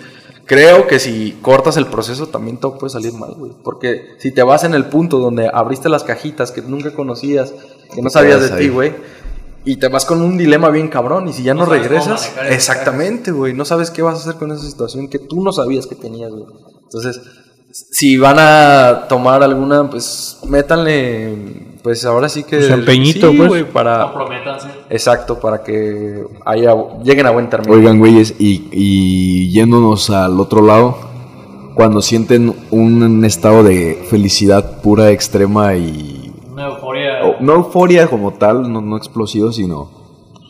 Creo 0.47 0.87
que 0.87 1.01
si 1.01 1.38
cortas 1.42 1.77
el 1.79 1.87
proceso 1.87 2.29
también 2.29 2.59
todo 2.59 2.79
puede 2.79 2.90
salir 2.92 3.12
mal, 3.14 3.33
güey. 3.37 3.51
Porque 3.64 4.14
si 4.18 4.31
te 4.31 4.42
vas 4.44 4.62
en 4.62 4.75
el 4.75 4.85
punto 4.85 5.18
donde 5.18 5.51
abriste 5.53 5.88
las 5.88 6.05
cajitas 6.05 6.53
que 6.53 6.62
nunca 6.62 6.92
conocías, 6.94 7.53
que 7.92 8.03
no 8.03 8.11
sabías 8.11 8.40
de 8.42 8.57
ti, 8.57 8.68
güey. 8.68 8.92
Y 9.64 9.77
te 9.77 9.88
vas 9.88 10.05
con 10.05 10.20
un 10.20 10.37
dilema 10.37 10.68
bien 10.68 10.88
cabrón. 10.88 11.29
Y 11.29 11.33
si 11.33 11.42
ya 11.42 11.55
no, 11.55 11.64
regresas, 11.64 12.33
exactamente, 12.48 13.31
güey. 13.31 13.55
No 13.55 13.64
sabes 13.64 13.90
qué 13.90 14.03
vas 14.03 14.14
a 14.14 14.18
hacer 14.18 14.35
con 14.35 14.53
esa 14.53 14.64
situación 14.64 15.09
que 15.09 15.18
tú 15.18 15.42
no 15.42 15.53
sabías 15.53 15.87
que 15.87 15.94
tenías, 15.94 16.31
güey. 16.31 16.44
Entonces, 16.83 17.20
si 17.70 18.16
van 18.18 18.37
a 18.38 19.07
tomar 19.09 19.42
alguna, 19.42 19.88
pues 19.88 20.38
métanle, 20.48 21.35
pues 21.83 22.05
ahora 22.05 22.29
sí 22.29 22.44
que. 22.44 22.59
Pues, 22.59 22.70
empeñito, 22.70 23.31
sí, 23.31 23.37
pues. 23.37 23.48
güey, 23.48 23.64
para. 23.64 24.05
Comprométanse. 24.05 24.68
Exacto, 24.90 25.40
para 25.40 25.62
que 25.62 26.24
haya, 26.44 26.74
lleguen 27.03 27.27
a 27.27 27.31
buen 27.31 27.48
término. 27.48 27.72
Oigan, 27.72 27.98
güeyes, 27.98 28.35
y, 28.38 28.68
y 28.70 29.50
yéndonos 29.50 30.11
al 30.11 30.38
otro 30.38 30.61
lado, 30.61 30.98
cuando 31.74 32.03
sienten 32.03 32.55
un 32.70 33.24
estado 33.24 33.64
de 33.64 34.07
felicidad 34.09 34.81
pura, 34.81 35.11
extrema 35.11 35.74
y... 35.74 36.13
No, 37.40 37.47
no 37.47 37.55
euforia 37.55 38.07
como 38.09 38.33
tal, 38.35 38.70
no, 38.73 38.81
no 38.81 38.97
explosivo, 38.97 39.53
sino 39.53 39.90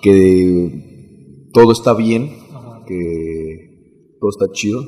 que 0.03 1.49
todo 1.53 1.73
está 1.73 1.94
bien, 1.94 2.37
que 2.87 4.16
todo 4.20 4.31
está 4.31 4.47
chido. 4.53 4.83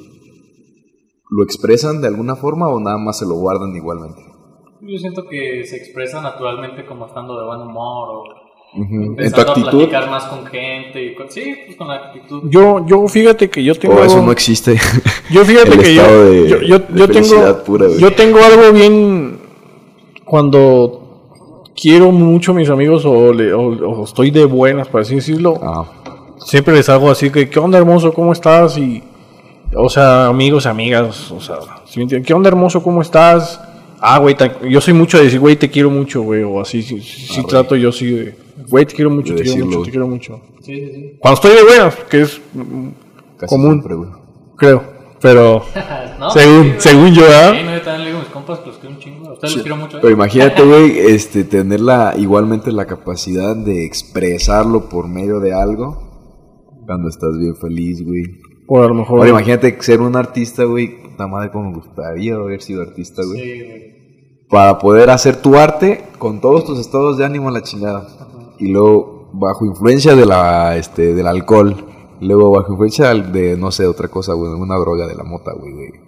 ¿Lo 1.30 1.42
expresan 1.42 2.00
de 2.00 2.08
alguna 2.08 2.36
forma 2.36 2.68
o 2.68 2.78
nada 2.80 2.98
más 2.98 3.18
se 3.18 3.26
lo 3.26 3.34
guardan 3.34 3.74
igualmente? 3.74 4.20
Yo 4.80 4.98
siento 4.98 5.24
que 5.28 5.64
se 5.64 5.76
expresa 5.76 6.20
naturalmente 6.22 6.86
como 6.86 7.06
estando 7.06 7.38
de 7.38 7.46
buen 7.46 7.60
humor 7.62 8.08
o 8.10 8.22
Ujú. 8.74 8.94
En 8.94 9.04
tu 9.16 9.22
empezando 9.22 9.40
a 9.40 9.54
actitud, 9.54 9.70
platicar 9.70 10.10
más 10.10 10.24
con 10.26 10.44
gente. 10.46 11.02
Y 11.02 11.14
con- 11.14 11.30
sí, 11.30 11.54
pues 11.64 11.78
con 11.78 11.88
la 11.88 11.94
actitud. 11.94 12.42
Yo, 12.50 12.84
yo 12.86 13.08
fíjate 13.08 13.48
que 13.48 13.64
yo 13.64 13.74
tengo. 13.74 13.94
o 13.94 14.04
eso 14.04 14.22
no 14.22 14.30
existe. 14.32 14.76
Yo 15.30 15.44
fíjate 15.44 15.70
El 15.72 15.80
que 15.80 15.94
yo, 15.94 16.02
de- 16.30 16.48
yo, 16.48 16.60
yo, 16.60 16.78
de 16.80 16.98
yo 17.00 17.08
tengo, 17.08 17.64
pura, 17.64 17.86
yo 17.98 18.12
tengo 18.14 18.38
algo 18.38 18.72
bien 18.72 19.38
cuando 20.24 21.05
quiero 21.76 22.10
mucho 22.12 22.52
a 22.52 22.54
mis 22.54 22.68
amigos 22.70 23.04
o, 23.04 23.32
le- 23.32 23.52
o- 23.52 23.68
o 24.00 24.04
estoy 24.04 24.30
de 24.30 24.44
buenas, 24.44 24.88
por 24.88 25.00
así 25.02 25.14
decirlo. 25.16 25.58
Ah, 25.62 25.84
Siempre 26.44 26.74
les 26.74 26.88
hago 26.88 27.10
así 27.10 27.30
que, 27.30 27.48
¿qué 27.48 27.58
onda 27.58 27.76
hermoso? 27.78 28.12
¿Cómo 28.12 28.32
estás? 28.32 28.78
Y, 28.78 29.02
o 29.74 29.88
sea, 29.88 30.26
amigos, 30.26 30.66
amigas, 30.66 31.30
o 31.32 31.40
sea, 31.40 31.56
¿sí 31.86 32.04
me? 32.04 32.22
¿qué 32.22 32.34
onda 32.34 32.48
hermoso? 32.48 32.82
¿Cómo 32.82 33.02
estás? 33.02 33.60
Ah, 34.00 34.18
güey, 34.18 34.36
yo 34.68 34.80
soy 34.80 34.94
mucho 34.94 35.16
de 35.18 35.24
decir, 35.24 35.40
güey, 35.40 35.56
te 35.56 35.68
quiero 35.70 35.90
mucho, 35.90 36.22
güey, 36.22 36.42
o 36.44 36.60
así, 36.60 36.82
sí, 36.82 37.00
sí, 37.00 37.26
sí 37.32 37.44
trato 37.46 37.74
yo 37.74 37.90
sí 37.90 38.10
de, 38.12 38.36
güey, 38.68 38.84
te 38.86 38.94
quiero 38.94 39.10
mucho, 39.10 39.32
De 39.32 39.38
te 39.42 39.44
quiero 39.50 39.66
mucho, 39.66 39.82
te 39.82 39.90
quiero 39.90 40.06
mucho. 40.06 40.40
Sí, 40.62 40.74
sí, 40.76 40.92
sí. 40.94 41.12
Cuando 41.18 41.34
estoy 41.34 41.54
de 41.56 41.62
buenas, 41.64 41.94
que 42.08 42.20
es 42.20 42.40
casi 43.38 43.54
común, 43.54 43.82
creo, 44.56 44.84
pero 45.20 45.64
No, 46.20 46.30
según, 46.30 46.74
según 46.78 47.12
yo, 47.14 47.24
¿ah? 47.26 47.52
Sí, 48.46 48.54
no, 48.54 48.54
yo 48.54 48.54
también 48.54 48.54
le 48.54 48.54
digo 48.54 48.54
a 48.54 48.54
mis 48.54 48.54
compas 48.54 48.58
que 48.60 48.66
los 48.66 48.78
quiero 48.78 48.94
un 48.94 49.00
chingo. 49.00 49.28
A 49.28 49.32
ustedes 49.32 49.54
los 49.54 49.62
quiero 49.62 49.76
mucho. 49.76 49.96
¿eh? 49.96 50.00
Pero 50.02 50.12
imagínate, 50.14 50.62
güey, 50.62 50.98
este, 50.98 51.44
tener 51.44 51.80
la, 51.80 52.14
igualmente 52.16 52.72
la 52.72 52.86
capacidad 52.86 53.56
de 53.56 53.84
expresarlo 53.84 54.88
por 54.88 55.08
medio 55.08 55.40
de 55.40 55.52
algo 55.52 56.06
cuando 56.86 57.08
estás 57.08 57.36
bien 57.38 57.56
feliz, 57.56 58.04
güey. 58.04 58.24
Por 58.66 58.84
a 58.84 58.88
lo 58.88 58.94
mejor. 58.94 59.18
Ahora 59.18 59.30
imagínate 59.30 59.76
ser 59.82 60.00
un 60.00 60.16
artista, 60.16 60.64
güey. 60.64 61.02
Puta 61.02 61.26
madre, 61.26 61.50
cómo 61.50 61.70
me 61.70 61.76
gustaría 61.76 62.34
haber 62.34 62.62
sido 62.62 62.82
artista, 62.82 63.22
güey. 63.24 63.40
Sí, 63.40 63.64
güey. 63.64 63.96
Para 64.48 64.78
poder 64.78 65.10
hacer 65.10 65.42
tu 65.42 65.56
arte 65.56 66.04
con 66.18 66.40
todos 66.40 66.64
tus 66.64 66.78
estados 66.78 67.18
de 67.18 67.24
ánimo 67.24 67.48
a 67.48 67.52
la 67.52 67.62
chingada. 67.62 68.06
Y 68.58 68.68
luego, 68.68 69.30
bajo 69.34 69.64
influencia 69.64 70.14
de 70.14 70.24
la, 70.24 70.76
este, 70.76 71.14
del 71.14 71.26
alcohol. 71.26 71.76
Luego, 72.20 72.50
bajo 72.50 72.72
influencia 72.72 73.12
de, 73.12 73.56
no 73.56 73.70
sé, 73.70 73.86
otra 73.86 74.08
cosa, 74.08 74.34
güey. 74.34 74.52
Una 74.52 74.76
droga 74.78 75.06
de 75.06 75.14
la 75.14 75.24
mota, 75.24 75.52
güey. 75.52 75.74
De, 75.74 76.05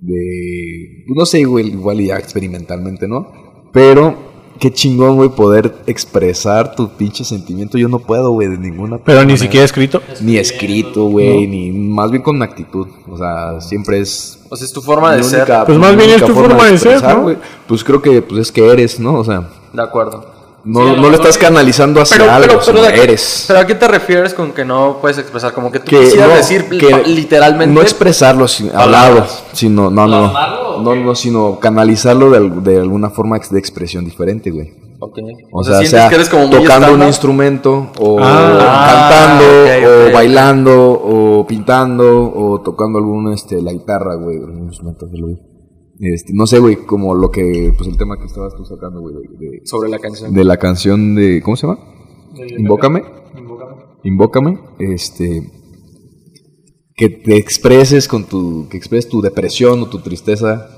de, 0.00 1.04
no 1.06 1.26
sé, 1.26 1.44
güey, 1.44 1.68
igual 1.68 2.00
ya 2.00 2.16
experimentalmente, 2.16 3.08
¿no? 3.08 3.32
Pero, 3.72 4.16
qué 4.58 4.72
chingón, 4.72 5.16
güey, 5.16 5.30
poder 5.30 5.74
expresar 5.86 6.74
tu 6.74 6.88
pinche 6.90 7.24
sentimiento. 7.24 7.78
Yo 7.78 7.88
no 7.88 7.98
puedo, 7.98 8.30
güey, 8.30 8.48
de 8.48 8.58
ninguna 8.58 8.98
pero 8.98 9.24
ni 9.24 9.36
siquiera 9.36 9.64
escrito. 9.64 10.02
Ni 10.20 10.36
escrito, 10.36 11.06
güey, 11.06 11.46
ni 11.46 11.72
más 11.72 12.10
bien 12.10 12.22
con 12.22 12.42
actitud. 12.42 12.86
O 13.08 13.16
sea, 13.18 13.60
siempre 13.60 14.00
es 14.00 14.38
O 14.48 14.56
sea, 14.56 14.66
es 14.66 14.72
tu 14.72 14.82
forma 14.82 15.14
de 15.14 15.22
ser. 15.22 15.48
Pues 15.66 15.78
más 15.78 15.96
bien 15.96 16.10
es 16.10 16.24
tu 16.24 16.34
forma 16.34 16.66
de 16.66 16.78
ser, 16.78 17.02
¿no? 17.02 17.22
güey. 17.22 17.36
Pues 17.66 17.84
creo 17.84 18.00
que 18.00 18.22
pues 18.22 18.40
es 18.40 18.52
que 18.52 18.66
eres, 18.66 18.98
¿no? 19.00 19.14
O 19.14 19.24
sea, 19.24 19.48
De 19.72 19.82
acuerdo. 19.82 20.37
No, 20.68 20.80
Sí, 20.80 20.86
lo 20.96 21.02
no 21.02 21.08
lo 21.10 21.14
estás 21.16 21.38
canalizando 21.38 22.00
hacia 22.00 22.18
Pero, 22.18 22.30
algo, 22.30 22.46
pero, 22.46 22.60
pero, 22.60 22.76
sino 22.78 22.82
¿de 22.86 22.92
qué- 22.94 23.02
eres. 23.04 23.44
pero 23.48 23.60
¿a 23.60 23.66
qué 23.66 23.74
te 23.74 23.88
refieres 23.88 24.34
con 24.34 24.52
que 24.52 24.64
no 24.64 24.98
puedes 25.00 25.18
expresar? 25.18 25.52
Como 25.52 25.72
que 25.72 25.80
tú 25.80 25.86
que 25.86 26.00
quisieras 26.00 26.28
no, 26.28 26.34
decir 26.36 26.68
que 26.68 27.02
literalmente. 27.06 27.74
no 27.74 27.80
expresarlo 27.80 28.46
sin- 28.48 28.70
hablado, 28.74 29.26
sino 29.52 29.90
no 29.90 30.06
no 30.06 30.18
¿Plasmarlo 30.30 30.76
o 30.76 30.82
no, 30.82 30.94
no, 30.94 31.14
sino 31.14 31.58
canalizarlo 31.58 32.30
de, 32.30 32.50
de 32.72 32.80
alguna 32.80 33.10
forma 33.10 33.38
de 33.38 33.58
expresión 33.58 34.04
diferente, 34.04 34.50
güey. 34.50 34.72
Ok. 35.00 35.18
O 35.52 35.62
sea, 35.62 35.74
sientes 35.74 35.90
sea 35.90 36.08
que 36.08 36.14
eres 36.16 36.28
como 36.28 36.50
tocando 36.50 36.92
un 36.92 37.02
instrumento 37.04 37.90
o 38.00 38.18
Ah, 38.20 39.08
cantando 39.08 39.44
ok, 39.44 39.68
o 39.84 40.00
ok, 40.02 40.06
ok. 40.08 40.12
bailando 40.14 40.90
o 40.92 41.46
pintando 41.46 42.32
o 42.34 42.60
tocando 42.62 42.98
algún 42.98 43.32
este 43.32 43.62
la 43.62 43.72
guitarra, 43.72 44.16
güey, 44.16 44.38
algún 44.38 44.66
instrumento 44.68 45.06
así, 45.06 45.20
güey. 45.20 45.38
Este, 46.00 46.32
no 46.32 46.46
sé, 46.46 46.58
güey, 46.60 46.76
como 46.76 47.14
lo 47.14 47.30
que 47.30 47.72
pues 47.76 47.88
el 47.88 47.96
tema 47.96 48.16
que 48.18 48.26
estabas 48.26 48.54
tú 48.56 48.64
sacando, 48.64 49.00
güey, 49.00 49.14
de, 49.16 49.20
de- 49.46 49.60
Sobre 49.64 49.88
la 49.90 49.98
canción. 49.98 50.32
de 50.32 50.44
la 50.44 50.56
canción 50.56 51.14
de 51.16 51.42
¿cómo 51.42 51.56
se 51.56 51.66
llama? 51.66 51.78
Invócame. 52.56 53.02
Invócame. 53.36 53.74
Invócame, 54.04 54.58
este 54.78 55.42
que 56.94 57.08
te 57.08 57.36
expreses 57.36 58.06
con 58.08 58.24
tu 58.24 58.68
que 58.68 58.76
expreses 58.76 59.08
tu 59.10 59.20
depresión 59.20 59.80
o 59.82 59.86
tu 59.88 59.98
tristeza. 60.00 60.68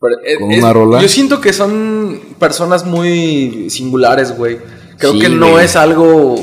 Pero, 0.00 0.38
con 0.40 0.52
es- 0.52 0.58
una 0.62 0.72
rola. 0.72 1.00
Yo 1.00 1.08
siento 1.08 1.40
que 1.40 1.52
son 1.52 2.18
personas 2.38 2.86
muy 2.86 3.68
singulares, 3.70 4.36
güey. 4.36 4.58
Creo 4.98 5.12
Sí, 5.12 5.20
que 5.20 5.28
no 5.28 5.50
güey. 5.52 5.64
es 5.64 5.76
algo. 5.76 6.34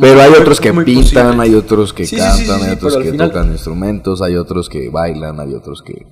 Pero 0.00 0.20
hay 0.20 0.32
otros 0.32 0.60
que 0.60 0.72
pintan, 0.72 1.40
hay 1.40 1.54
otros 1.54 1.92
que 1.92 2.04
cantan, 2.06 2.62
hay 2.62 2.70
otros 2.72 2.96
que 2.96 3.12
tocan 3.12 3.52
instrumentos, 3.52 4.22
hay 4.22 4.36
otros 4.36 4.68
que 4.68 4.88
bailan, 4.88 5.40
hay 5.40 5.52
otros 5.54 5.82
que, 5.82 6.06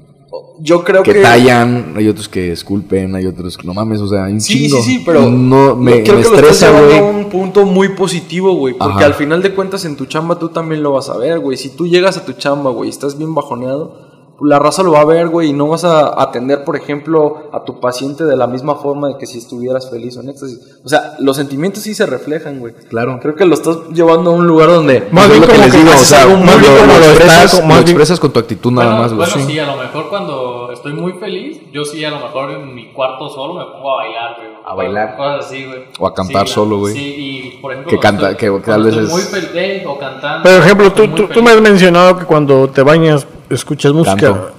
Yo 0.61 0.85
creo 0.85 1.03
que 1.03 1.13
que. 1.15 1.21
tallan, 1.23 1.95
hay 1.97 2.09
otros 2.09 2.29
que 2.29 2.53
esculpen, 2.53 3.15
hay 3.15 3.27
otros 3.27 3.57
que 3.57 3.67
no 3.67 3.73
mames, 3.75 4.01
o 4.01 4.09
sea, 4.09 4.25
hay 4.25 4.33
un 4.35 4.41
Sí, 4.41 4.69
chingo. 4.69 4.83
sí, 4.83 4.99
sí, 4.99 5.03
pero 5.07 5.23
no 5.31 5.75
me, 5.77 6.03
creo 6.03 6.17
me 6.17 6.23
que 6.23 6.29
lo 6.29 6.35
estás 6.35 6.63
estresa, 6.63 6.77
a 6.79 6.83
güey. 6.83 7.01
un 7.01 7.25
punto 7.31 7.65
muy 7.65 7.91
positivo, 7.91 8.55
güey, 8.55 8.75
porque 8.75 8.97
Ajá. 8.99 9.07
al 9.07 9.15
final 9.15 9.41
de 9.43 9.55
cuentas 9.55 9.85
en 9.85 9.97
tu 9.97 10.07
chamba 10.07 10.39
tú 10.39 10.49
también 10.51 10.83
lo 10.83 10.93
vas 10.93 11.09
a 11.09 11.17
ver, 11.17 11.39
güey. 11.39 11.57
Si 11.57 11.71
tú 11.71 11.87
llegas 11.87 12.17
a 12.17 12.25
tu 12.25 12.33
chamba, 12.33 12.71
güey, 12.71 12.89
y 12.89 12.91
estás 12.91 13.17
bien 13.17 13.35
bajoneado, 13.35 14.08
la 14.41 14.59
raza 14.59 14.83
lo 14.85 14.93
va 14.93 15.01
a 15.01 15.05
ver, 15.05 15.29
güey, 15.29 15.49
y 15.49 15.53
no 15.53 15.67
vas 15.67 15.85
a 15.85 16.21
atender, 16.23 16.63
por 16.65 16.77
ejemplo, 16.77 17.49
a 17.53 17.65
tu 17.65 17.81
paciente 17.81 18.25
de 18.25 18.37
la 18.37 18.47
misma 18.47 18.77
forma 18.77 19.09
de 19.09 19.19
que 19.19 19.27
si 19.27 19.39
estuvieras 19.39 19.91
feliz 19.91 20.17
o 20.17 20.21
en 20.21 20.29
éxtasis. 20.29 20.79
O 20.85 20.89
sea, 20.89 21.17
los 21.19 21.37
sentimientos 21.37 21.83
sí 21.83 21.95
se 21.95 22.07
reflejan, 22.07 22.61
güey. 22.61 22.73
Claro. 22.89 23.19
Creo 23.21 23.35
que 23.35 23.45
lo 23.45 23.55
estás 23.55 23.77
llevando 23.93 24.31
a 24.31 24.35
un 24.35 24.47
lugar 24.47 24.69
donde 24.69 25.09
Más 25.11 25.29
bien 25.29 25.41
lo 25.41 25.47
que 25.49 25.53
como 25.55 25.65
les 25.65 25.75
que 25.75 25.83
o 25.89 25.97
sea, 25.99 26.27
muy 26.27 26.37
bien 26.37 26.73
lo 26.75 26.81
como 26.81 26.93
lo 26.93 27.05
expresas, 27.05 27.45
estás- 27.45 27.61
lo 27.61 27.67
más 27.67 27.77
bien- 27.79 27.89
expresas 27.89 28.21
con 28.21 28.33
tu 28.33 28.39
actitud 28.39 28.71
nada 28.71 28.87
bueno, 28.89 29.03
más, 29.03 29.13
güey. 29.15 29.29
bueno, 29.31 29.47
Sí. 29.47 29.53
sí, 29.53 29.59
a 29.59 29.67
lo 29.67 29.77
mejor 29.77 30.09
cuando 30.09 30.71
estoy 30.73 30.93
muy 30.93 31.13
feliz, 31.15 31.61
yo 31.73 31.85
sí, 31.85 32.05
a 32.05 32.11
lo 32.11 32.21
mejor 32.21 32.51
en 32.53 32.75
mi 32.75 32.93
cuarto 32.93 33.29
solo 33.29 33.55
me 33.55 33.65
pongo 33.73 33.93
a 33.93 33.97
bailar, 34.05 34.37
güey. 34.37 34.49
A 34.65 34.75
bailar. 34.75 35.17
Cosas 35.17 35.47
así, 35.47 35.65
güey. 35.65 35.81
O 35.99 36.07
a 36.07 36.15
cantar 36.15 36.47
Sí, 36.47 36.55
solo, 36.55 36.79
güey. 36.79 36.95
Sí, 36.95 37.15
y 37.57 37.59
por 37.61 37.73
ejemplo. 37.73 37.91
Que 37.91 37.99
canta- 37.99 38.31
estoy- 38.31 38.37
que- 38.37 38.47
que 38.47 38.51
cuando 38.51 38.67
tal 38.73 38.83
vez 38.85 38.93
estoy 38.95 39.05
es- 39.07 39.11
muy 39.13 39.23
feliz, 39.23 39.51
eh, 39.55 39.85
o 39.89 39.99
cantando. 39.99 40.43
Por 40.49 40.53
ejemplo, 40.53 40.93
tú, 40.93 41.09
tú, 41.09 41.27
tú 41.27 41.43
me 41.43 41.51
has 41.51 41.61
mencionado 41.61 42.17
que 42.19 42.25
cuando 42.25 42.69
te 42.69 42.83
bañas 42.83 43.27
escuchas 43.51 43.93
música. 43.93 44.17
Canto. 44.17 44.51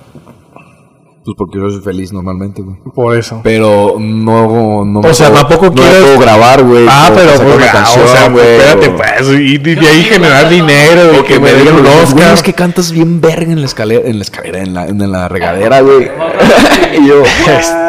Pues 1.26 1.36
porque 1.38 1.60
yo 1.60 1.70
soy 1.70 1.82
feliz 1.82 2.12
normalmente, 2.12 2.62
güey. 2.62 2.78
Por 2.96 3.16
eso. 3.16 3.42
Pero 3.44 3.98
no, 4.00 4.84
no 4.86 5.00
O 5.02 5.14
sea, 5.14 5.32
tampoco 5.32 5.66
no 5.68 5.74
quieres- 5.74 6.02
puedo 6.02 6.20
grabar, 6.20 6.64
güey. 6.64 6.86
Ah, 6.90 7.12
pero 7.14 7.32
sacar 7.38 7.56
una 7.56 7.66
ah, 7.66 7.72
canción, 7.72 8.06
o 8.06 8.08
sea, 8.08 8.30
güey, 8.30 8.48
espérate, 8.48 8.88
o- 8.88 8.96
pues, 8.96 9.30
y 9.40 9.58
de, 9.60 9.76
de 9.76 9.88
ahí 9.88 10.04
generar 10.06 10.50
dinero 10.50 11.14
y 11.14 11.18
O 11.20 11.26
que 11.26 11.40
me 11.40 11.52
den 11.54 11.68
un 11.76 11.84
"Güey, 12.14 12.34
es 12.34 12.42
que 12.42 12.54
cantas 12.54 12.92
bien 12.92 13.22
verga 13.22 13.52
en 13.52 13.60
la 13.60 13.66
escalera, 13.66 14.08
en 14.08 14.18
la 14.18 14.24
escalera, 14.24 14.60
en 14.60 14.74
la, 14.74 14.88
en 14.88 15.12
la 15.12 15.28
regadera, 15.28 15.82
güey. 15.82 16.10
y 17.00 17.08
yo, 17.08 17.22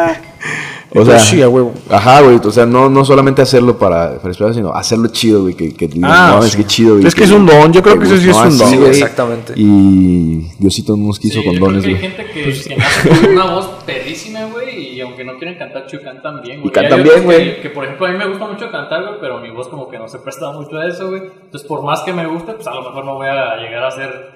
o 0.93 1.05
sea, 1.05 1.13
Pues 1.15 1.21
sí, 1.23 1.41
a 1.41 1.47
huevo. 1.47 1.73
ajá, 1.89 2.21
güey, 2.21 2.39
o 2.43 2.51
sea, 2.51 2.65
no, 2.65 2.89
no 2.89 3.05
solamente 3.05 3.41
hacerlo 3.41 3.77
para, 3.77 4.17
para 4.17 4.29
expresar, 4.29 4.53
sino 4.53 4.73
hacerlo 4.73 5.07
chido, 5.07 5.41
güey, 5.43 5.53
que, 5.55 5.73
que 5.73 5.87
digan, 5.87 6.11
Ah, 6.13 6.35
no, 6.37 6.43
es 6.45 6.51
sí. 6.51 6.57
que 6.57 6.65
chido, 6.65 6.95
güey. 6.95 7.07
Es 7.07 7.15
que 7.15 7.23
es 7.23 7.31
un 7.31 7.45
don, 7.45 7.71
yo 7.71 7.81
creo 7.81 7.97
que 7.97 8.05
eso 8.05 8.17
sí 8.17 8.29
es 8.29 8.35
no, 8.35 8.43
un 8.43 8.57
don. 8.57 8.67
sí, 8.69 8.77
güey. 8.77 8.89
Exactamente. 8.89 9.53
Y 9.55 10.49
Diosito 10.59 10.97
nos 10.97 11.17
quiso 11.19 11.39
Sí, 11.41 11.45
con 11.47 11.59
dones, 11.59 11.83
que 11.83 11.89
hay 11.89 11.95
güey. 11.95 12.11
gente 12.11 12.25
que, 12.33 12.43
que 12.69 12.75
nace 12.75 13.09
con 13.09 13.31
una 13.33 13.45
voz 13.53 13.65
perrísima, 13.85 14.43
güey, 14.45 14.95
y 14.95 15.01
aunque 15.01 15.23
no 15.23 15.37
quieren 15.37 15.57
cantar 15.57 15.87
chido, 15.87 16.03
cantan 16.03 16.41
bien, 16.41 16.59
güey. 16.61 16.69
Y 16.69 16.73
cantan 16.73 17.03
bien, 17.03 17.23
güey. 17.23 17.55
Que, 17.55 17.61
que, 17.61 17.69
por 17.69 17.85
ejemplo, 17.85 18.07
a 18.07 18.11
mí 18.11 18.17
me 18.17 18.27
gusta 18.27 18.47
mucho 18.47 18.69
cantar, 18.69 19.01
güey, 19.03 19.15
pero 19.21 19.39
mi 19.39 19.49
voz 19.51 19.69
como 19.69 19.87
que 19.89 19.97
no 19.97 20.07
se 20.09 20.19
presta 20.19 20.51
mucho 20.51 20.77
a 20.77 20.87
eso, 20.87 21.07
güey. 21.09 21.21
Entonces, 21.43 21.67
por 21.67 21.83
más 21.83 22.01
que 22.01 22.11
me 22.13 22.27
guste, 22.27 22.51
pues 22.53 22.67
a 22.67 22.75
lo 22.75 22.83
mejor 22.83 23.05
no 23.05 23.15
voy 23.15 23.27
a 23.27 23.55
llegar 23.57 23.83
a 23.85 23.91
ser 23.91 24.31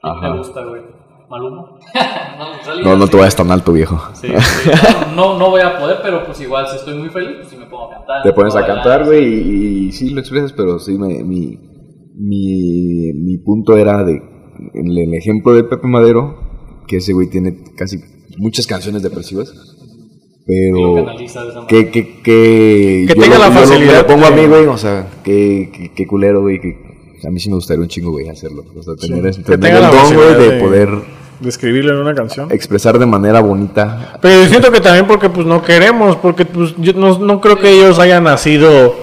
quien 0.00 0.12
Ajá. 0.16 0.32
te 0.32 0.38
gusta, 0.38 0.62
güey. 0.62 0.82
Maluma. 1.30 1.78
no, 2.84 2.96
No, 2.96 3.06
te 3.08 3.16
vayas 3.16 3.36
tan 3.36 3.50
alto, 3.50 3.72
viejo. 3.72 4.00
Sí, 4.14 4.28
sí, 4.28 4.70
no, 5.14 5.32
no, 5.34 5.38
no 5.38 5.50
voy 5.50 5.60
a 5.60 5.78
poder, 5.78 5.98
pero 6.02 6.24
pues 6.24 6.40
igual 6.40 6.66
si 6.68 6.76
estoy 6.76 6.94
muy 6.98 7.10
feliz, 7.10 7.36
pues 7.36 7.48
sí 7.48 7.56
me 7.56 7.66
pongo 7.66 7.86
a 7.92 7.96
cantar. 7.96 8.22
Te 8.22 8.32
pones 8.32 8.54
a 8.54 8.60
bailar, 8.60 8.76
cantar, 8.76 9.00
sí. 9.02 9.06
güey, 9.08 9.24
y, 9.34 9.88
y 9.88 9.92
sí 9.92 10.10
lo 10.10 10.20
expresas, 10.20 10.52
pero 10.52 10.78
sí, 10.78 10.96
me- 10.96 11.22
mi, 11.24 11.58
mi, 12.16 13.12
mi 13.14 13.38
punto 13.38 13.76
era 13.76 14.02
de, 14.04 14.14
en 14.74 14.86
el 14.88 15.14
ejemplo 15.14 15.52
de 15.54 15.64
Pepe 15.64 15.86
Madero, 15.86 16.36
que 16.86 16.96
ese 16.96 17.12
güey 17.12 17.28
tiene 17.28 17.58
casi 17.76 17.98
muchas 18.38 18.66
canciones 18.66 19.02
depresivas, 19.02 19.52
lo 19.52 20.44
pero 20.46 21.06
que, 21.68 21.90
que, 21.90 22.22
que, 22.22 23.04
Que 23.06 23.06
yo 23.08 23.14
tenga 23.22 23.36
lo- 23.38 23.44
la 23.44 23.48
yo 23.48 23.54
lo- 23.54 23.60
facilidad 23.66 23.92
me 23.92 23.98
lo 24.02 24.06
pongo 24.06 24.26
a 24.26 24.30
mí, 24.30 24.46
güey, 24.46 24.66
o 24.66 24.78
sea, 24.78 25.06
que, 25.22 25.70
que, 25.72 25.92
que 25.94 26.06
culero, 26.06 26.40
güey, 26.40 26.58
que 26.60 26.74
a 27.26 27.30
mí 27.30 27.38
sí 27.40 27.48
me 27.50 27.56
gustaría 27.56 27.82
un 27.82 27.88
chingo, 27.88 28.12
güey, 28.12 28.28
hacerlo, 28.28 28.62
o 28.74 28.82
sea, 28.82 28.94
tener, 28.96 29.34
tenga 29.44 29.76
el 29.76 29.82
la 29.82 29.90
don, 29.90 30.14
güey, 30.14 30.34
de- 30.34 30.60
poder 30.60 30.88
De 31.40 31.48
escribirlo 31.48 31.92
en 31.92 31.98
una 31.98 32.14
canción. 32.14 32.50
expresar 32.50 32.98
de 32.98 33.06
manera 33.06 33.40
bonita 33.40 34.18
Pero 34.20 34.42
yo 34.42 34.48
siento 34.48 34.72
que 34.72 34.80
también 34.80 35.06
porque 35.06 35.30
pues 35.30 35.46
no 35.46 35.62
queremos, 35.62 36.16
porque 36.16 36.44
pues 36.44 36.74
yo 36.78 36.92
no, 36.94 37.16
no 37.18 37.40
creo 37.40 37.58
que 37.58 37.70
ellos 37.70 37.98
hayan 38.00 38.24
nacido 38.24 38.94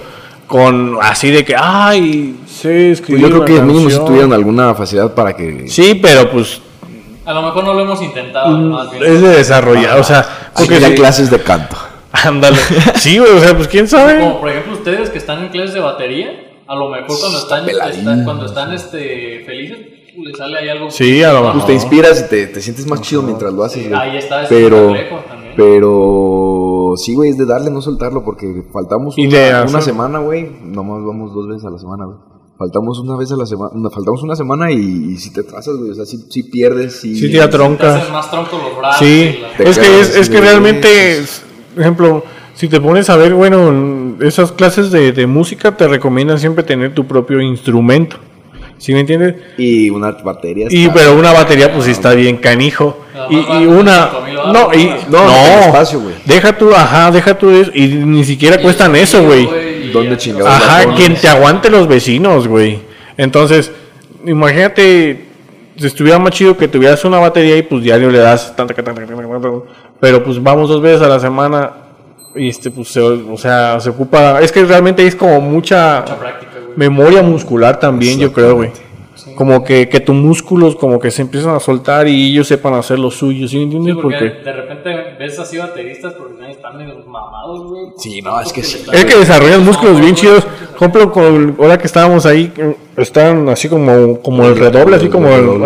con 0.46 0.98
así 1.00 1.30
de 1.30 1.44
que, 1.44 1.56
ay, 1.58 2.36
sé 2.46 2.68
Pues 2.68 3.00
escribir 3.00 3.22
yo 3.22 3.28
creo 3.28 3.38
una 3.40 3.46
que 3.46 3.52
mínimo 3.62 3.78
si 3.78 3.84
canción". 3.86 4.06
tuvieran 4.06 4.32
alguna 4.32 4.74
facilidad 4.74 5.14
para 5.14 5.34
que 5.34 5.66
Sí, 5.68 5.98
pero 6.00 6.30
pues 6.30 6.60
A 7.24 7.32
lo 7.32 7.42
mejor 7.42 7.64
no 7.64 7.74
lo 7.74 7.80
hemos 7.80 8.00
intentado, 8.02 8.50
más 8.56 8.90
bien. 8.92 9.02
es 9.04 9.20
de 9.22 9.28
desarrollar, 9.28 9.98
o 9.98 10.04
sea, 10.04 10.20
Hay 10.20 10.66
porque 10.66 10.68
que 10.74 10.78
ir 10.80 10.84
a 10.84 10.88
si- 10.90 10.94
clases 10.94 11.30
de 11.30 11.40
canto. 11.40 11.76
Ándale. 12.12 12.56
Sí, 12.96 13.18
güey, 13.18 13.30
o 13.32 13.40
sea, 13.40 13.56
pues 13.56 13.66
quién 13.68 13.88
sabe. 13.88 14.20
Como 14.20 14.40
por 14.40 14.48
ejemplo 14.50 14.74
ustedes 14.74 15.10
que 15.10 15.18
están 15.18 15.42
en 15.42 15.48
clases 15.48 15.74
de 15.74 15.80
batería, 15.80 16.30
a 16.66 16.74
lo 16.76 16.88
mejor 16.90 17.18
cuando 17.18 17.38
están, 17.38 17.68
están- 17.68 18.24
cuando 18.24 18.46
están 18.46 18.72
este, 18.72 19.42
felices, 19.44 19.78
les 20.24 20.36
sale 20.36 20.58
ahí 20.58 20.68
algo. 20.68 20.90
Sí, 20.90 21.22
a 21.22 21.32
lo 21.32 21.40
mejor. 21.40 21.52
Pues 21.54 21.66
te 21.66 21.74
inspiras 21.74 22.24
y 22.26 22.28
te, 22.30 22.46
te 22.48 22.60
sientes 22.60 22.86
más 22.86 23.00
chido 23.00 23.22
mientras 23.22 23.52
lo 23.52 23.64
haces, 23.64 23.86
Sí, 23.86 23.92
ahí 23.92 24.16
está 24.16 24.42
ese 24.44 24.54
Pero, 24.54 24.86
también. 25.28 25.52
pero 25.56 26.94
sí, 26.96 27.14
güey, 27.14 27.30
es 27.30 27.38
de 27.38 27.46
darle, 27.46 27.70
no 27.70 27.80
soltarlo, 27.82 28.24
porque 28.24 28.64
faltamos 28.72 29.16
una, 29.18 29.28
de 29.38 29.48
una 29.50 29.62
hacer- 29.64 29.82
semana, 29.82 30.18
güey. 30.20 30.48
Nomás 30.62 31.04
vamos 31.04 31.34
dos 31.34 31.48
veces 31.48 31.64
a 31.64 31.70
la 31.70 31.78
semana, 31.78 32.04
güey. 32.06 32.16
Faltamos 32.58 32.98
una 33.00 33.16
vez 33.16 33.30
a 33.32 33.36
la 33.36 33.44
semana, 33.44 33.70
faltamos 33.90 34.22
una 34.22 34.34
semana 34.34 34.72
y, 34.72 34.76
y 35.12 35.16
si 35.18 35.30
te 35.30 35.42
trazas, 35.42 35.76
güey, 35.76 35.90
o 35.90 35.94
sea, 35.94 36.06
si, 36.06 36.16
si 36.30 36.44
pierdes, 36.44 37.00
si... 37.00 37.14
Sí, 37.14 37.26
te 37.30 37.32
Te 37.36 37.42
atroncas. 37.42 37.96
hacen 38.00 38.12
más 38.14 38.30
tronco 38.30 38.56
los 38.56 38.78
brazos. 38.78 38.98
Sí, 39.06 39.38
la- 39.58 39.64
es 39.64 39.78
que 39.78 40.00
es, 40.00 40.16
es 40.16 40.30
que 40.30 40.40
realmente, 40.40 41.22
por 41.74 41.82
ejemplo, 41.82 42.24
si 42.54 42.68
te 42.68 42.80
pones 42.80 43.10
a 43.10 43.16
ver, 43.16 43.34
bueno, 43.34 44.16
esas 44.20 44.52
clases 44.52 44.90
de, 44.90 45.12
de 45.12 45.26
música 45.26 45.76
te 45.76 45.86
recomiendan 45.86 46.38
siempre 46.38 46.64
tener 46.64 46.94
tu 46.94 47.06
propio 47.06 47.42
instrumento. 47.42 48.16
¿Sí 48.78 48.92
me 48.92 49.00
entiendes? 49.00 49.34
Y 49.56 49.88
una 49.90 50.12
batería 50.12 50.66
Y 50.70 50.88
pero 50.90 51.14
una 51.14 51.32
batería 51.32 51.72
pues 51.72 51.84
sí 51.86 51.92
está 51.92 52.12
bien 52.14 52.36
canijo. 52.36 53.04
Y, 53.30 53.66
una 53.66 54.10
5,000 54.10 54.36
no, 54.52 54.74
y 54.74 54.90
¿no? 55.08 55.26
Espacio, 55.60 56.00
güey. 56.00 56.14
Deja 56.24 56.56
tú, 56.56 56.72
ajá, 56.72 57.10
deja 57.10 57.36
tú 57.36 57.50
eso 57.50 57.70
y 57.74 57.86
ni 57.86 58.24
siquiera 58.24 58.60
cuestan 58.60 58.94
eso, 58.94 59.22
güey. 59.24 59.90
¿Dónde 59.92 60.16
chingados? 60.16 60.48
Ajá, 60.48 60.94
quien 60.94 61.14
te 61.14 61.28
aguante 61.28 61.70
los 61.70 61.88
vecinos, 61.88 62.46
güey. 62.46 62.78
Entonces, 63.16 63.72
imagínate, 64.24 65.24
si 65.76 65.86
estuviera 65.86 66.18
más 66.18 66.32
chido 66.32 66.56
que 66.56 66.68
tuvieras 66.68 67.04
una 67.04 67.18
batería 67.18 67.56
y 67.56 67.62
pues 67.62 67.82
diario 67.82 68.10
le 68.10 68.18
das 68.18 68.54
tanta, 68.54 68.74
tanta, 68.74 68.92
tanta, 68.94 69.14
tanta, 69.14 69.40
tanta, 69.40 69.62
pero 70.00 70.22
pues 70.22 70.42
vamos 70.42 70.68
dos 70.68 70.82
veces 70.82 71.02
a 71.02 71.08
la 71.08 71.18
semana 71.18 71.72
y 72.34 72.48
este, 72.48 72.70
pues, 72.70 72.88
se, 72.88 73.00
o 73.00 73.36
sea, 73.38 73.80
se 73.80 73.90
ocupa, 73.90 74.40
es 74.40 74.52
que 74.52 74.64
realmente 74.64 75.06
es 75.06 75.16
como 75.16 75.40
mucha 75.40 76.00
Mucha 76.00 76.18
práctica. 76.18 76.45
Memoria 76.76 77.22
muscular 77.22 77.80
también, 77.80 78.18
yo 78.18 78.32
creo, 78.32 78.54
güey. 78.56 78.70
Como 79.34 79.64
que, 79.64 79.88
que 79.88 80.00
tus 80.00 80.14
músculos 80.14 80.76
como 80.76 80.98
que 80.98 81.10
se 81.10 81.22
empiezan 81.22 81.54
a 81.54 81.60
soltar 81.60 82.06
y 82.06 82.32
ellos 82.32 82.46
sepan 82.46 82.74
hacer 82.74 82.98
lo 82.98 83.10
suyo, 83.10 83.48
¿sí 83.48 83.56
me 83.56 83.62
Sí, 83.62 83.64
entiendes? 83.64 83.96
porque 84.00 84.18
porque 84.18 84.42
de 84.44 84.52
repente 84.52 84.90
ves 85.18 85.38
así 85.38 85.58
bateristas 85.58 86.14
profesionales 86.14 86.56
están 86.56 86.76
medio 86.76 86.94
mamados, 87.06 87.66
güey. 87.66 87.86
Sí, 87.98 88.22
no, 88.22 88.40
es 88.40 88.52
que 88.52 88.62
sí. 88.62 88.84
Es 88.92 89.04
que 89.04 89.16
desarrollan 89.16 89.64
músculos 89.64 90.00
bien 90.00 90.14
chidos. 90.14 90.44
Por 90.44 90.88
ejemplo, 90.88 91.12
con, 91.12 91.56
ahora 91.58 91.76
que 91.76 91.86
estábamos 91.86 92.24
ahí, 92.24 92.52
están 92.96 93.48
así 93.48 93.68
como, 93.68 94.20
como 94.20 94.46
el 94.46 94.56
redoble, 94.56 94.96
así 94.96 95.08
como 95.08 95.28
el. 95.28 95.62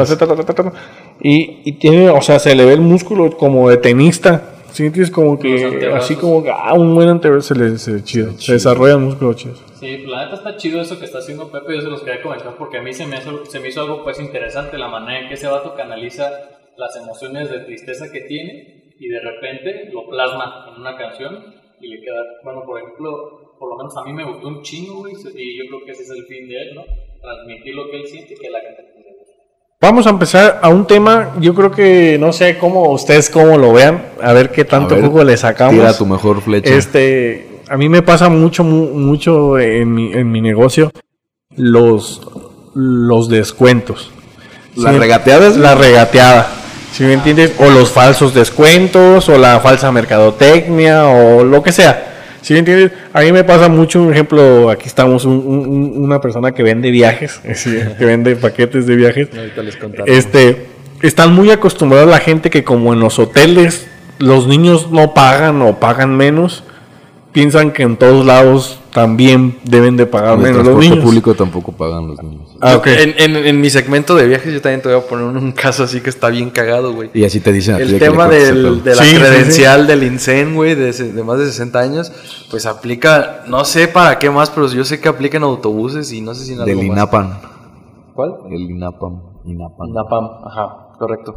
Y, 1.21 1.61
y 1.65 1.73
tiene, 1.73 2.09
o 2.09 2.23
sea, 2.23 2.39
se 2.39 2.55
le 2.55 2.65
ve 2.65 2.73
el 2.73 2.81
músculo 2.81 3.31
como 3.37 3.69
de 3.69 3.77
tenista. 3.77 4.43
¿Sí? 4.73 4.87
entiendes? 4.87 5.11
como 5.11 5.39
que, 5.39 5.91
así 5.95 6.17
como 6.17 6.43
que, 6.43 6.51
ah, 6.51 6.75
un 6.75 6.95
buen 6.95 7.09
antebrazo 7.09 7.55
se 7.55 7.61
le 7.61 7.79
se, 7.79 8.03
chido. 8.03 8.33
Se 8.39 8.53
desarrollan 8.55 9.03
músculos 9.03 9.37
chidos. 9.37 9.63
Sí, 9.75 9.97
pues, 9.97 10.09
la 10.09 10.25
neta 10.25 10.37
está 10.37 10.57
chido 10.57 10.81
eso 10.81 10.99
que 10.99 11.05
está 11.07 11.19
haciendo 11.19 11.51
Pepe, 11.51 11.75
yo 11.75 11.81
se 11.81 11.89
los 11.89 12.03
quería 12.03 12.23
comentar 12.23 12.55
porque 12.57 12.79
a 12.79 12.83
mí 12.83 12.93
se 12.93 13.07
me, 13.07 13.17
hizo, 13.17 13.45
se 13.47 13.61
me 13.61 13.69
hizo 13.69 13.81
algo 13.83 14.03
pues 14.03 14.21
interesante 14.21 14.77
la 14.79 14.89
manera 14.89 15.21
en 15.21 15.29
que 15.29 15.35
ese 15.35 15.47
vato 15.47 15.75
canaliza 15.75 16.31
las 16.77 16.97
emociones 16.97 17.51
de 17.51 17.61
tristeza 17.61 18.11
que 18.13 18.21
tiene 18.23 18.93
y 18.99 19.09
de 19.09 19.21
repente 19.21 19.91
lo 19.93 20.09
plasma 20.09 20.67
en 20.69 20.81
una 20.81 20.97
canción 20.97 21.55
y 21.81 21.89
le 21.89 22.01
queda, 22.01 22.23
bueno, 22.45 22.63
por 22.65 22.79
ejemplo, 22.79 23.57
por 23.59 23.71
lo 23.71 23.77
menos 23.77 23.97
a 23.97 24.05
mí 24.05 24.13
me 24.13 24.25
gustó 24.25 24.49
un 24.49 24.63
chingo, 24.63 25.01
güey, 25.01 25.15
y 25.15 25.59
yo 25.59 25.65
creo 25.69 25.85
que 25.85 25.93
ese 25.93 26.03
es 26.03 26.11
el 26.11 26.25
fin 26.27 26.49
de 26.49 26.61
él, 26.61 26.75
¿no? 26.75 26.85
Transmitir 27.21 27.75
lo 27.75 27.91
que 27.91 27.97
él 27.97 28.07
siente 28.07 28.35
y 28.35 28.37
que 28.37 28.51
la 28.51 28.61
gente 28.61 28.83
le. 28.83 28.90
Vamos 29.83 30.07
a 30.07 30.11
empezar 30.11 30.61
a 30.63 30.69
un 30.69 30.87
tema, 30.87 31.31
yo 31.41 31.55
creo 31.55 31.71
que 31.71 32.19
no 32.21 32.35
sé 32.35 32.59
cómo 32.59 32.91
ustedes 32.91 33.31
cómo 33.31 33.57
lo 33.57 33.73
vean, 33.73 34.03
a 34.23 34.35
ver 34.35 34.51
qué 34.51 34.67
tanto 34.67 34.95
ver, 34.95 35.05
jugo 35.07 35.25
le 35.25 35.37
sacamos. 35.39 35.75
Tira 35.75 35.97
tu 35.97 36.05
mejor 36.05 36.43
flecha. 36.43 36.75
Este, 36.75 37.61
a 37.67 37.79
mí 37.79 37.89
me 37.89 38.03
pasa 38.03 38.29
mucho, 38.29 38.63
mu- 38.63 38.93
mucho 38.95 39.59
en 39.59 39.95
mi, 39.95 40.13
en 40.13 40.31
mi 40.31 40.43
negocio 40.43 40.93
los, 41.57 42.21
los 42.75 43.31
descuentos. 43.31 44.11
¿Las 44.77 44.93
Sí, 44.93 44.99
regateadas? 44.99 45.57
La 45.57 45.75
regateada. 45.75 46.47
¿Sí 46.93 47.05
me 47.05 47.15
entiendes? 47.15 47.55
O 47.59 47.71
los 47.71 47.91
falsos 47.91 48.35
descuentos, 48.35 49.31
o 49.31 49.39
la 49.39 49.61
falsa 49.61 49.91
mercadotecnia, 49.91 51.07
o 51.07 51.43
lo 51.43 51.63
que 51.63 51.73
sea. 51.73 52.10
¿Sí 52.43 52.53
me 52.55 52.61
entiendes? 52.61 52.93
A 53.13 53.21
mí 53.21 53.33
me 53.33 53.45
pasa 53.45 53.69
mucho, 53.69 54.03
un 54.03 54.13
ejemplo, 54.13 54.71
aquí 54.71 54.87
estamos, 54.87 55.25
un- 55.25 55.43
un- 55.47 55.93
una 56.05 56.21
persona 56.21 56.53
que 56.53 56.63
vende 56.63 56.91
viajes, 56.91 57.41
que 57.99 58.05
vende 58.05 58.37
paquetes 58.37 58.87
de 58.87 58.97
viajes. 58.97 59.29
Ahorita 59.37 59.63
les 59.63 59.77
contaré. 59.77 60.17
Este, 60.17 60.67
están 61.03 61.35
muy 61.35 61.51
acostumbrados 61.51 62.09
la 62.09 62.19
gente 62.19 62.51
que 62.51 62.65
como 62.65 62.93
en 62.95 63.01
los 63.01 63.19
hoteles 63.19 63.87
los 64.19 64.47
niños 64.47 64.91
no 64.91 65.15
pagan 65.15 65.61
o 65.63 65.79
pagan 65.81 66.17
menos, 66.17 66.65
piensan 67.33 67.71
que 67.73 67.83
en 67.85 67.97
todos 67.97 68.25
lados 68.27 68.79
también 68.93 69.57
deben 69.65 69.97
de 69.97 70.05
pagar 70.07 70.35
En 70.35 70.39
el 70.41 70.43
menos 70.43 70.57
los 70.57 70.65
transporte 70.65 70.89
niños. 70.91 71.05
público 71.05 71.35
tampoco 71.35 71.73
pagan 71.73 72.09
los 72.09 72.23
niños. 72.23 72.57
Ah, 72.61 72.77
ok. 72.77 72.87
en, 72.89 73.15
en- 73.19 73.47
en 73.47 73.61
mi 73.61 73.71
segmento 73.71 74.17
de 74.17 74.27
viajes 74.27 74.53
yo 74.53 74.61
también 74.61 74.83
te 74.83 74.89
voy 74.89 74.99
a 74.99 75.07
poner 75.07 75.27
un, 75.27 75.53
caso 75.67 75.85
así 75.85 76.01
que 76.01 76.11
está 76.11 76.29
bien 76.29 76.51
cagado, 76.51 76.93
güey. 76.93 77.11
Y 77.15 77.25
así 77.25 77.39
te 77.41 77.53
dicen 77.53 77.77
a 77.77 77.79
ti 77.79 77.85
de 77.85 77.91
El 77.95 77.99
tema 78.01 78.27
del- 78.29 78.83
de 78.83 78.95
la 78.97 79.03
Sí, 79.03 79.11
sí, 79.11 79.17
credencial 79.17 79.87
del 79.87 80.03
INSEN, 80.03 80.55
güey, 80.57 80.75
de, 80.75 80.93
de 80.93 81.23
más 81.23 81.39
de 81.39 81.47
60 81.47 81.79
años, 81.79 82.13
pues 82.51 82.67
aplica, 82.67 83.45
no 83.47 83.65
sé 83.65 83.87
para 83.87 84.19
qué 84.19 84.29
más, 84.31 84.51
pero 84.51 84.67
yo 84.69 84.85
sé 84.85 85.01
que 85.01 85.09
aplica 85.09 85.37
en 85.37 85.45
autobuses 85.45 86.13
y 86.13 86.21
no 86.21 86.35
sé 86.35 86.45
si 86.45 86.53
en 86.55 86.61
algo 86.61 86.67
Del. 86.75 86.85
INAPAM. 86.87 87.39
¿Cuál? 88.15 88.35
El 88.51 88.63
INAPAM. 88.71 89.23
INAPAM. 89.45 89.93
Napam, 89.93 90.25
ajá, 90.47 90.89
correcto. 90.99 91.35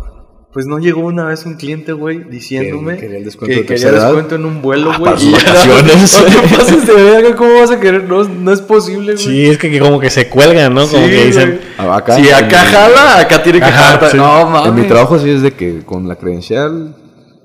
Pues 0.53 0.67
no 0.67 0.77
llegó 0.77 1.01
una 1.01 1.25
vez 1.25 1.45
un 1.47 1.55
cliente, 1.55 1.93
güey, 1.93 2.23
diciéndome 2.29 2.93
Que 2.95 2.99
quería 3.01 3.17
el 3.17 3.25
descuento 3.25 3.55
que 3.55 3.61
de 3.61 3.65
quería 3.65 3.75
tercera 3.85 3.97
edad. 3.97 4.05
descuento 4.07 4.35
en 4.35 4.45
un 4.45 4.61
vuelo, 4.61 4.91
Ah, 4.91 4.97
güey. 4.99 5.13
y 5.27 5.31
vacaciones. 5.31 6.21
No 6.35 6.41
te 6.41 6.55
pases 6.55 6.87
de 6.87 6.93
verga, 6.93 7.35
¿cómo 7.35 7.53
vas 7.55 7.71
a 7.71 7.79
querer? 7.79 8.03
No, 8.07 8.23
no 8.23 8.51
es 8.51 8.61
posible, 8.61 9.13
güey. 9.13 9.17
Sí, 9.25 9.45
es 9.45 9.57
que, 9.57 9.71
que 9.71 9.79
como 9.79 9.99
que 9.99 10.11
se 10.11 10.29
cuelgan, 10.29 10.73
¿no? 10.75 10.87
Como 10.87 11.03
Sí, 11.05 11.09
que 11.09 11.25
dicen, 11.25 11.49
güey. 11.49 11.59
Ah, 11.89 11.97
acá 11.97 12.15
si 12.17 12.29
acá 12.29 12.57
jala, 12.65 13.19
acá 13.19 13.41
tiene 13.41 13.59
que 13.59 13.65
jalar. 13.65 14.11
sí. 14.11 14.17
No, 14.17 14.47
mames. 14.49 14.69
En 14.69 14.75
mi 14.75 14.87
trabajo 14.87 15.17
sí 15.17 15.29
es 15.31 15.41
de 15.41 15.53
que 15.53 15.79
con 15.83 16.07
la 16.07 16.15
credencial, 16.17 16.95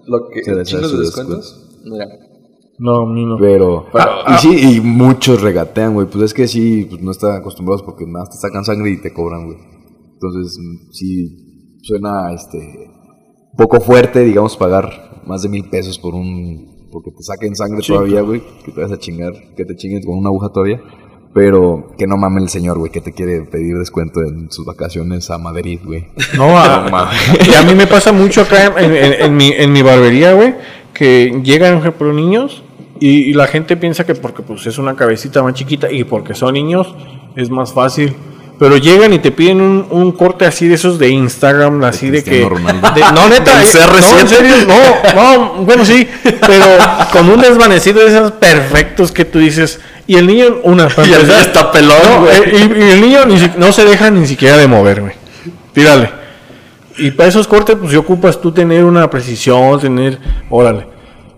Lo 0.06 0.28
que, 0.28 0.42
Se 0.44 0.50
de 0.52 0.58
descuento. 0.58 0.98
descuentos. 1.00 1.80
Mira. 1.84 2.04
no, 2.78 2.96
a 3.02 3.12
mí 3.12 3.24
no. 3.24 3.36
pero... 3.38 3.86
Pero- 3.92 4.04
ah, 4.26 4.36
y 4.36 4.38
sí, 4.42 4.76
y 4.76 4.80
muchos 4.82 5.40
regatean, 5.40 5.94
güey. 5.94 6.06
Pues 6.08 6.24
es 6.24 6.34
que 6.34 6.46
sí, 6.46 6.86
pues 6.90 7.00
no 7.02 7.10
están 7.10 7.36
acostumbrados 7.36 7.82
porque 7.82 8.04
nada, 8.06 8.20
más 8.26 8.30
te 8.30 8.36
sacan 8.36 8.64
sangre 8.64 8.90
y 8.90 9.00
te 9.00 9.12
cobran, 9.14 9.46
güey. 9.46 9.58
Entonces, 10.12 10.58
mm, 10.58 10.92
sí, 10.92 11.78
suena, 11.82 12.32
este... 12.34 12.58
Poco 13.58 13.80
fuerte, 13.80 14.20
digamos, 14.24 14.56
pagar 14.56 15.20
más 15.26 15.42
de 15.42 15.48
mil 15.50 15.68
pesos 15.68 15.98
por 15.98 16.14
un... 16.14 16.88
Porque 16.90 17.10
te 17.10 17.22
saquen 17.22 17.54
sangre 17.54 17.82
todavía, 17.96 18.22
güey. 18.22 18.40
Que 18.64 18.72
te 18.72 18.80
vas 18.80 18.90
a 18.92 18.98
chingar, 18.98 19.32
que 19.56 19.64
te 19.66 19.76
chinguen 19.76 20.02
con 20.02 20.16
una 20.16 20.28
aguja 20.28 20.48
todavía. 20.48 20.80
Pero 21.34 21.92
que 21.98 22.06
no 22.06 22.16
mame 22.16 22.40
el 22.40 22.48
señor, 22.48 22.78
güey, 22.78 22.90
que 22.90 23.02
te 23.02 23.12
quiere 23.12 23.42
pedir 23.42 23.76
descuento 23.76 24.22
en 24.22 24.50
sus 24.50 24.64
vacaciones 24.64 25.28
a 25.30 25.36
Madrid, 25.38 25.80
güey. 25.84 26.06
No, 26.36 26.56
a, 26.58 27.10
y 27.46 27.54
a 27.54 27.62
mí 27.62 27.74
me 27.74 27.86
pasa 27.86 28.12
mucho 28.12 28.40
acá 28.42 28.72
en, 28.80 28.94
en- 28.96 29.12
en 29.22 29.36
mi, 29.36 29.48
en 29.52 29.70
mi 29.72 29.82
barbería, 29.82 30.32
güey, 30.32 30.54
que 30.94 31.40
llegan, 31.44 31.74
por 31.74 31.82
ejemplo, 31.88 32.12
niños 32.14 32.62
y, 33.00 33.30
y 33.30 33.32
la 33.34 33.46
gente 33.46 33.76
piensa 33.76 34.06
que 34.06 34.14
porque 34.14 34.42
pues 34.42 34.66
es 34.66 34.78
una 34.78 34.96
cabecita 34.96 35.42
más 35.42 35.52
chiquita 35.54 35.92
y 35.92 36.04
porque 36.04 36.34
son 36.34 36.54
niños 36.54 36.94
es 37.36 37.50
más 37.50 37.72
fácil. 37.74 38.14
Pero 38.58 38.76
llegan 38.76 39.12
y 39.12 39.20
te 39.20 39.30
piden 39.30 39.60
un, 39.60 39.86
un 39.90 40.10
corte 40.12 40.44
así 40.44 40.66
de 40.66 40.74
esos 40.74 40.98
de 40.98 41.08
Instagram, 41.10 41.84
así 41.84 42.10
de, 42.10 42.24
que... 42.24 42.30
Cristiano 42.46 42.48
Ronaldo. 42.56 42.90
de- 42.90 43.00
no, 43.12 43.28
neta, 43.28 43.62
eh, 43.62 43.66
CR7. 43.66 44.10
no, 44.10 44.18
en 44.18 44.28
serio, 44.28 44.54
no, 44.66 45.14
no, 45.14 45.52
bueno, 45.64 45.84
sí, 45.84 46.08
pero 46.24 46.64
con 47.12 47.28
un 47.30 47.40
desvanecido 47.40 48.00
de 48.00 48.08
esos 48.08 48.32
perfectos 48.32 49.12
que 49.12 49.24
tú 49.24 49.38
dices... 49.38 49.80
Y 50.08 50.16
el 50.16 50.26
niño, 50.26 50.56
una, 50.64 50.88
para 50.88 51.06
Y 51.06 51.12
el 51.12 51.22
niño 51.28 51.38
está 51.38 51.70
pelón, 51.70 51.98
no, 52.02 52.28
eh, 52.28 52.50
y, 52.52 52.56
y 52.56 52.90
el 52.90 53.00
niño 53.00 53.26
ni 53.26 53.36
no 53.58 53.70
se 53.72 53.84
deja 53.84 54.10
ni 54.10 54.26
siquiera 54.26 54.56
de 54.56 54.66
mover, 54.66 55.02
güey. 55.02 55.12
Tírale. 55.74 56.10
Y 56.96 57.10
para 57.12 57.28
esos 57.28 57.46
cortes, 57.46 57.76
pues 57.78 57.90
si 57.90 57.96
ocupas 57.96 58.40
tú 58.40 58.50
tener 58.50 58.84
una 58.84 59.08
precisión, 59.08 59.78
tener. 59.78 60.18
Órale. 60.50 60.86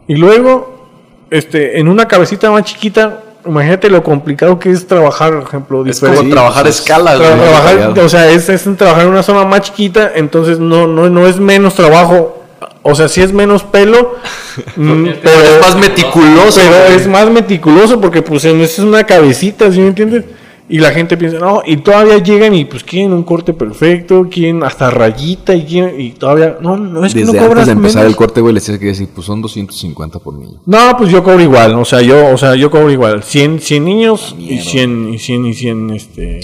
Y 0.07 0.15
luego, 0.15 0.89
este, 1.31 1.79
en 1.81 1.89
una 1.89 2.07
cabecita 2.09 2.51
más 2.51 2.63
chiquita, 2.65 3.25
imagínate 3.47 3.89
lo 3.91 4.03
complicado 4.03 4.59
que 4.59 4.71
es 4.71 4.87
trabajar, 4.87 5.33
por 5.35 5.43
ejemplo, 5.49 5.81
Es 5.87 5.97
diferente- 5.97 6.19
como 6.19 6.31
trabajar 6.31 6.67
a 6.67 6.69
escala, 6.69 7.15
Tra- 7.15 7.19
güey. 7.19 7.41
trabajar, 7.49 7.75
detallado. 7.77 8.07
o 8.07 8.09
sea, 8.09 8.31
es, 8.31 8.49
es 8.49 8.65
trabajar 8.77 9.03
en 9.05 9.09
una 9.11 9.23
zona 9.23 9.45
más 9.45 9.63
chiquita, 9.63 10.13
entonces 10.15 10.59
no, 10.59 10.87
no, 10.87 11.09
no 11.11 11.27
es 11.27 11.39
menos 11.39 11.75
trabajo. 11.75 12.37
O 12.83 12.95
sea, 12.95 13.09
sí 13.09 13.21
es 13.23 13.33
menos 13.33 13.63
pelo, 13.63 14.17
mm, 14.77 15.07
pero 15.23 15.41
es 15.41 15.61
más 15.61 15.77
meticuloso. 15.77 16.61
pero 16.61 16.85
güey. 16.87 16.97
es 16.97 17.07
más 17.07 17.29
meticuloso 17.31 18.01
porque 18.01 18.23
pues 18.23 18.45
en- 18.47 18.61
es 18.61 18.79
una 18.79 19.05
cabecita, 19.05 19.71
¿sí 19.71 19.81
me 19.81 19.89
entiendes? 19.89 20.25
Y 20.73 20.79
la 20.79 20.93
gente 20.93 21.17
piensa, 21.17 21.41
no, 21.41 21.63
y 21.67 21.79
todavía 21.79 22.19
llegan 22.19 22.55
y 22.55 22.65
pues 22.65 22.85
quieren 22.85 23.13
un 23.13 23.25
corte 23.25 23.53
perfecto, 23.53 24.29
quieren 24.31 24.63
hasta 24.63 24.89
rayita 24.89 25.53
y 25.53 25.65
quieren, 25.65 26.01
y 26.01 26.13
todavía, 26.13 26.59
no, 26.61 26.77
no 26.77 27.05
es 27.05 27.13
que 27.13 27.21
Desde 27.21 27.33
no 27.33 27.39
antes 27.39 27.49
cobras 27.49 27.67
de 27.67 27.73
empezar 27.73 28.03
menos. 28.03 28.11
el 28.13 28.17
corte, 28.17 28.41
güey, 28.41 28.55
les 28.55 28.65
tienes 28.65 28.81
que 28.81 28.87
decir, 28.87 29.09
pues 29.13 29.27
son 29.27 29.43
250 29.43 30.21
por 30.21 30.35
niño. 30.39 30.61
No, 30.67 30.97
pues 30.97 31.11
yo 31.11 31.25
cobro 31.25 31.43
igual, 31.43 31.75
o 31.75 31.85
sea, 31.85 32.03
yo, 32.03 32.33
o 32.33 32.39
sea, 32.39 32.55
yo 32.55 32.71
cobro 32.71 32.89
igual, 32.89 33.25
100, 33.25 33.59
100 33.59 33.85
niños 33.85 34.37
y 34.39 34.43
Mierda. 34.45 34.63
100, 34.63 35.15
y 35.15 35.19
100, 35.19 35.47
y 35.47 35.55
100, 35.55 35.91
este... 35.91 36.41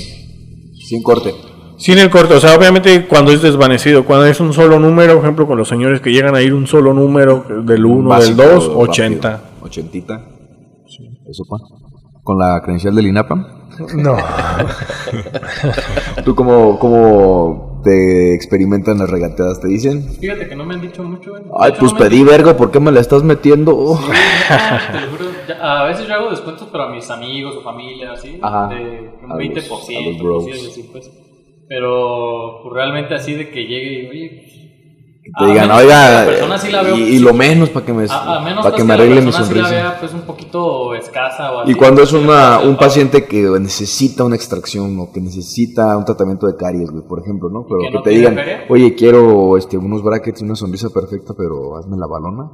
Sin 0.88 1.04
corte. 1.04 1.32
Sin 1.78 1.98
el 1.98 2.10
corte, 2.10 2.34
o 2.34 2.40
sea, 2.40 2.56
obviamente 2.56 3.06
cuando 3.06 3.30
es 3.30 3.42
desvanecido, 3.42 4.04
cuando 4.04 4.26
es 4.26 4.40
un 4.40 4.52
solo 4.52 4.80
número, 4.80 5.14
por 5.14 5.22
ejemplo, 5.22 5.46
con 5.46 5.56
los 5.56 5.68
señores 5.68 6.00
que 6.00 6.10
llegan 6.10 6.34
a 6.34 6.42
ir 6.42 6.52
un 6.52 6.66
solo 6.66 6.92
número 6.92 7.44
del 7.64 7.84
1, 7.84 7.98
del 7.98 8.08
Básico, 8.08 8.42
2, 8.42 8.52
rápido. 8.52 8.78
80. 8.78 9.42
ochentita. 9.62 10.24
Eso, 11.28 11.44
pa. 11.44 11.58
Con 12.26 12.38
la 12.40 12.60
credencial 12.60 12.92
del 12.96 13.06
INAPAM. 13.06 13.46
No. 13.94 14.16
¿Tú 16.24 16.34
cómo, 16.34 16.76
cómo 16.80 17.80
te 17.84 18.34
experimentan 18.34 18.98
las 18.98 19.08
regateadas? 19.08 19.60
¿Te 19.60 19.68
dicen? 19.68 20.02
Fíjate 20.20 20.48
que 20.48 20.56
no 20.56 20.64
me 20.64 20.74
han 20.74 20.80
dicho 20.80 21.04
mucho, 21.04 21.34
Ay, 21.56 21.72
pues 21.78 21.92
no 21.92 21.98
pedí 22.00 22.24
verga, 22.24 22.56
¿por 22.56 22.72
qué 22.72 22.80
me 22.80 22.90
la 22.90 22.98
estás 22.98 23.22
metiendo? 23.22 23.76
Oh. 23.78 23.96
Sí, 23.96 24.08
no, 24.10 24.98
te 24.98 25.06
lo 25.06 25.10
juro. 25.12 25.24
Ya, 25.48 25.82
a 25.82 25.84
veces 25.84 26.08
yo 26.08 26.14
hago 26.14 26.30
descuentos 26.30 26.66
para 26.68 26.88
mis 26.90 27.08
amigos 27.10 27.54
o 27.58 27.62
familia, 27.62 28.10
así. 28.10 28.40
Ajá. 28.42 28.66
De 28.74 29.10
un 29.22 29.30
A 29.30 29.34
los- 29.36 29.44
20%, 29.44 29.96
a 29.96 30.08
los 30.10 30.18
bros. 30.18 30.44
cosillas 30.46 30.66
así, 30.72 30.88
pues. 30.90 31.08
Pero 31.68 32.62
pues, 32.64 32.74
realmente 32.74 33.14
así 33.14 33.34
de 33.34 33.50
que 33.50 33.60
llegue 33.66 34.02
y, 34.02 34.08
oye, 34.08 34.42
Te 35.38 35.44
digan, 35.46 35.68
menos 35.68 35.68
la 35.68 35.76
oiga, 35.76 36.58
sí 36.58 36.70
la 36.70 36.82
veo- 36.82 36.96
y, 36.96 37.00
y 37.02 37.18
lo 37.18 37.34
menos 37.34 37.70
para 37.70 37.84
que 37.86 37.92
me, 37.92 38.04
a, 38.04 38.06
a 38.06 38.44
para 38.44 38.62
pues, 38.62 38.74
que 38.74 38.84
me 38.84 38.94
arregle 38.94 39.20
mi 39.20 39.26
persona 39.32 39.44
sí 39.46 39.52
sonrisa. 39.54 39.74
la 39.74 39.82
vea 39.90 40.00
pues 40.00 40.12
un 40.14 40.20
poquito 40.22 40.94
escasa 40.94 41.52
o 41.52 41.60
así. 41.60 41.72
Y 41.72 41.74
cuando 41.74 42.02
es 42.02 42.12
una, 42.12 42.60
un 42.60 42.74
pa- 42.76 42.80
paciente 42.86 43.26
que 43.26 43.42
necesita 43.60 44.24
una 44.24 44.36
extracción 44.36 44.98
o 45.00 45.10
que 45.12 45.20
necesita 45.20 45.96
un 45.96 46.04
tratamiento 46.04 46.46
de 46.46 46.56
caries, 46.56 46.90
güey, 46.90 47.04
por 47.06 47.20
ejemplo, 47.20 47.48
¿no? 47.50 47.64
Pero 47.66 47.80
que 47.80 47.88
que, 47.88 47.94
no 47.94 48.02
te 48.02 48.10
digan, 48.10 48.34
feria? 48.34 48.64
oye, 48.68 48.94
quiero 48.94 49.56
este, 49.56 49.76
unos 49.78 50.02
brackets 50.02 50.40
y 50.42 50.44
una 50.44 50.54
sonrisa 50.56 50.88
perfecta, 50.90 51.34
pero 51.36 51.76
hazme 51.76 51.96
la 51.96 52.06
balona. 52.06 52.50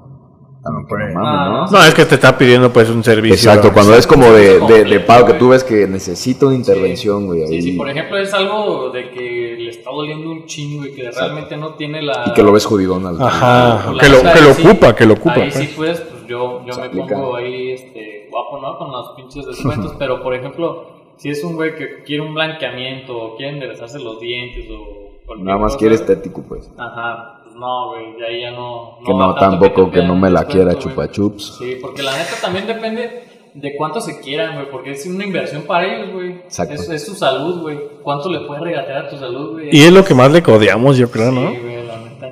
No 0.65 0.71
mames, 0.89 1.17
Ah, 1.19 1.67
¿no? 1.71 1.79
no. 1.79 1.85
Es 1.85 1.95
que 1.95 2.05
te 2.05 2.15
está 2.15 2.39
pidiendo 2.39 2.73
pues 2.73 2.89
un 2.89 3.03
servicio. 3.03 3.35
Exacto, 3.51 3.73
cuando 3.73 3.95
es 3.95 4.07
como 4.07 4.27
de, 4.31 4.61
de, 4.61 4.85
de 4.85 5.01
pago 5.01 5.27
que 5.27 5.33
tú 5.35 5.49
ves 5.49 5.65
que 5.65 5.89
necesita 5.89 6.47
una 6.47 6.55
intervención, 6.55 7.27
güey, 7.27 7.47
Sí, 7.49 7.55
ahí. 7.55 7.63
sí, 7.63 7.73
por 7.73 7.89
ejemplo, 7.89 8.17
es 8.19 8.33
algo 8.33 8.91
de 8.91 9.11
que 9.11 9.57
le 9.59 9.71
está 9.71 9.91
doliendo 9.91 10.31
un 10.31 10.47
chingo 10.47 10.87
y 10.87 10.93
que 10.95 11.11
realmente 11.11 11.57
no 11.57 11.75
tiene 11.75 12.01
la. 12.03 12.25
Y 12.27 12.33
que 12.33 12.43
lo 12.45 12.53
ves 12.53 12.65
jodidón 12.65 13.05
al 13.07 13.21
Ajá, 13.21 13.93
que 14.01 14.09
lo, 14.09 14.23
que 14.23 14.41
lo 14.41 14.55
sí- 14.55 14.67
ocupa, 14.67 14.95
que 14.95 15.05
lo 15.07 15.15
ocupa. 15.15 15.35
Ahí 15.35 15.51
pues. 15.51 15.55
sí, 15.55 15.73
pues, 15.77 16.01
pues 16.01 16.27
yo, 16.29 16.65
yo 16.65 16.77
me 16.77 16.87
aplica. 16.87 17.07
pongo 17.17 17.35
ahí 17.37 17.73
este, 17.73 18.29
guapo, 18.31 18.61
¿no? 18.61 18.79
Con 18.79 18.93
los 18.93 19.11
pinches 19.17 19.45
descuentos. 19.47 19.95
pero, 19.99 20.23
por 20.23 20.33
ejemplo, 20.35 20.87
si 21.17 21.29
es 21.31 21.43
un 21.43 21.57
güey 21.57 21.75
que 21.75 22.05
quiere 22.05 22.23
un 22.23 22.35
blanqueamiento 22.35 23.17
o 23.17 23.37
quiere 23.37 23.55
enderezarse 23.55 23.99
los 23.99 24.21
dientes 24.21 24.65
o. 24.71 25.19
cualquier 25.27 25.45
Nada 25.47 25.59
más 25.59 25.73
cosa, 25.73 25.79
quiere 25.81 25.95
estético, 25.97 26.43
pues. 26.49 26.71
Ajá, 26.79 27.41
pues 27.42 27.42
no, 27.55 27.91
güey, 27.91 28.15
de 28.17 28.27
ahí 28.27 28.41
ya 28.43 28.51
no. 28.53 28.99
Que 29.05 29.13
va 29.13 29.19
no, 29.19 29.35
tampoco, 29.35 29.91
que 29.91 30.03
no 30.03 30.15
me 30.17 30.31
la 30.31 30.41
descuento, 30.41 30.67
quiera 30.71 30.79
chupa 30.81 31.11
chups. 31.11 31.57
Sí, 31.59 31.77
porque 31.81 32.03
la 32.03 32.13
neta 32.17 32.33
también 32.41 32.67
depende 32.67 33.25
de 33.55 33.77
cuánto 33.77 34.01
se 34.01 34.21
quieran, 34.21 34.55
güey, 34.55 34.71
porque 34.71 34.93
es 34.93 35.07
una 35.07 35.25
inversión 35.25 35.63
para 35.63 35.85
ellos, 35.87 36.13
güey. 36.13 36.31
Exacto. 36.33 36.75
Es, 36.75 36.89
es 36.89 37.05
su 37.05 37.15
salud, 37.15 37.61
güey. 37.61 37.79
¿Cuánto 38.03 38.31
le 38.31 38.41
puedes 38.47 38.63
regatear 38.65 39.07
a 39.07 39.09
tu 39.09 39.19
salud, 39.19 39.53
güey? 39.53 39.69
Y 39.71 39.83
es 39.83 39.93
lo 39.93 40.05
que 40.05 40.15
más 40.15 40.33
le 40.33 40.43
codiamos, 40.43 40.97
yo 40.97 41.11
creo, 41.11 41.31
¿no? 41.33 41.51
Sí, 41.51 41.59
güey, 41.63 41.87
la 41.87 41.97
neta. 41.99 42.31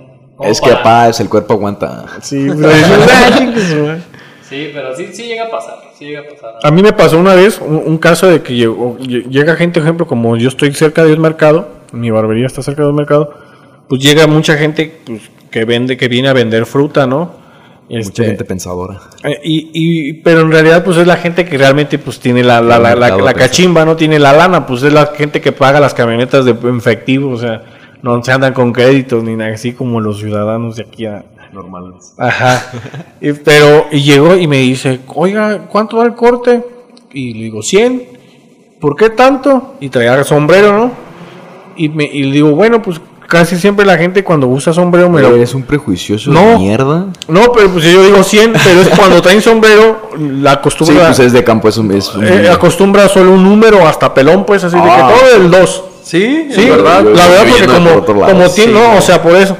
Es 0.48 0.60
que, 0.60 0.70
para- 0.70 0.82
paz, 0.82 1.20
el 1.20 1.28
cuerpo 1.28 1.54
aguanta. 1.54 2.06
Sí, 2.22 2.48
pero. 2.60 2.70
Sí, 4.50 4.70
pero 4.74 4.96
sí, 4.96 5.06
sí 5.12 5.28
llega 5.28 5.44
a 5.44 5.48
pasar, 5.50 5.76
sí 5.96 6.06
llega 6.06 6.22
a 6.22 6.24
pasar. 6.24 6.54
A 6.64 6.70
mí 6.72 6.82
me 6.82 6.92
pasó 6.92 7.18
una 7.20 7.36
vez 7.36 7.60
un, 7.64 7.76
un 7.86 7.98
caso 7.98 8.26
de 8.26 8.42
que 8.42 8.52
llegó- 8.56 8.98
lle- 8.98 9.24
llega 9.28 9.54
gente, 9.54 9.78
por 9.78 9.86
ejemplo, 9.86 10.06
como 10.08 10.36
yo 10.36 10.48
estoy 10.48 10.72
cerca 10.74 11.04
de 11.04 11.12
un 11.14 11.20
mercado, 11.20 11.68
mi 11.92 12.10
barbería 12.10 12.46
está 12.46 12.60
cerca 12.60 12.82
de 12.82 12.88
un 12.88 12.96
mercado, 12.96 13.32
pues 13.90 14.00
llega 14.02 14.26
mucha 14.26 14.56
gente 14.56 15.00
pues, 15.04 15.20
que 15.50 15.66
vende, 15.66 15.98
que 15.98 16.08
viene 16.08 16.28
a 16.28 16.32
vender 16.32 16.64
fruta, 16.64 17.06
¿no? 17.06 17.32
Mucha 17.88 17.98
Este, 18.00 18.24
gente 18.24 18.44
pensadora. 18.44 19.00
eh, 19.24 19.40
y, 19.42 19.70
y- 19.74 20.12
pero 20.22 20.42
en 20.42 20.52
realidad 20.52 20.84
pues 20.84 20.96
es 20.96 21.06
la 21.08 21.16
gente 21.16 21.44
que 21.44 21.58
realmente 21.58 21.98
pues 21.98 22.20
tiene 22.20 22.42
la, 22.44 22.60
la, 22.62 22.78
la, 22.78 22.94
la- 22.94 23.34
cachimba, 23.34 23.84
no 23.84 23.96
tiene 23.96 24.18
la 24.20 24.32
lana, 24.32 24.64
pues 24.64 24.84
es 24.84 24.92
la 24.92 25.06
gente 25.06 25.40
que 25.40 25.50
paga 25.52 25.80
las 25.80 25.92
camionetas 25.92 26.44
de 26.44 26.52
efectivo, 26.52 27.30
o 27.32 27.36
sea, 27.36 27.62
no 28.02 28.22
se 28.22 28.30
andan 28.32 28.54
con 28.54 28.72
créditos 28.72 29.24
ni 29.24 29.34
nada 29.36 29.52
así 29.54 29.72
como 29.72 30.00
los 30.00 30.20
ciudadanos 30.20 30.76
de 30.76 30.84
aquí 30.84 31.04
a, 31.06 31.24
Normal. 31.52 31.94
Ajá. 32.16 32.62
Y, 33.20 33.32
pero 33.32 33.86
y 33.90 34.02
llegó 34.02 34.36
y 34.36 34.46
me 34.46 34.58
dice, 34.58 35.00
oiga, 35.08 35.66
¿cuánto 35.66 35.96
va 35.96 36.04
el 36.04 36.14
corte? 36.14 36.62
Y 37.12 37.34
le 37.34 37.42
digo, 37.46 37.60
100. 37.60 38.04
¿Por 38.80 38.94
qué 38.94 39.10
tanto? 39.10 39.74
Y 39.80 39.88
traía 39.88 40.22
sombrero, 40.22 40.72
¿no? 40.78 40.92
Y, 41.76 41.88
me, 41.88 42.04
y 42.04 42.22
le 42.22 42.32
digo, 42.34 42.52
bueno, 42.54 42.80
pues 42.80 43.00
casi 43.30 43.56
siempre 43.56 43.86
la 43.86 43.96
gente 43.96 44.24
cuando 44.24 44.48
usa 44.48 44.72
sombrero 44.72 45.08
me 45.08 45.22
lo... 45.22 45.34
Eres 45.36 45.54
un 45.54 45.62
prejuicioso 45.62 46.30
No. 46.32 46.40
de 46.50 46.58
mierda. 46.58 47.06
No, 47.28 47.52
pero 47.52 47.70
pues 47.70 47.84
yo 47.84 48.02
digo 48.02 48.22
100, 48.24 48.52
pero 48.64 48.80
es 48.82 48.88
cuando 48.88 49.22
traen 49.22 49.40
sombrero, 49.40 50.10
la 50.18 50.50
Sí, 50.50 50.56
acostumbra... 50.58 51.06
pues 51.06 51.18
es 51.20 51.32
de 51.32 51.44
campo, 51.44 51.68
es 51.68 51.76
un. 51.78 51.92
Es 51.92 52.12
un- 52.14 52.24
eh, 52.26 52.48
acostumbra 52.50 53.08
solo 53.08 53.32
un 53.32 53.44
número 53.44 53.86
hasta 53.86 54.12
pelón, 54.12 54.44
pues 54.44 54.64
así 54.64 54.76
de 54.76 54.82
Ah. 54.84 55.12
que 55.14 55.20
todo 55.20 55.36
el 55.44 55.50
2. 55.50 55.84
Sí, 56.02 56.48
Sí, 56.52 56.62
es 56.62 56.68
verdad. 56.70 57.04
Yo- 57.04 57.10
la 57.10 57.28
verdad 57.28 57.44
porque 57.48 57.66
como, 57.66 57.90
por 58.04 58.04
como 58.30 58.50
tiene, 58.50 58.72
Sí, 58.72 58.78
no, 58.78 58.96
o 58.96 59.00
sea, 59.00 59.22
por 59.22 59.36
eso. 59.36 59.56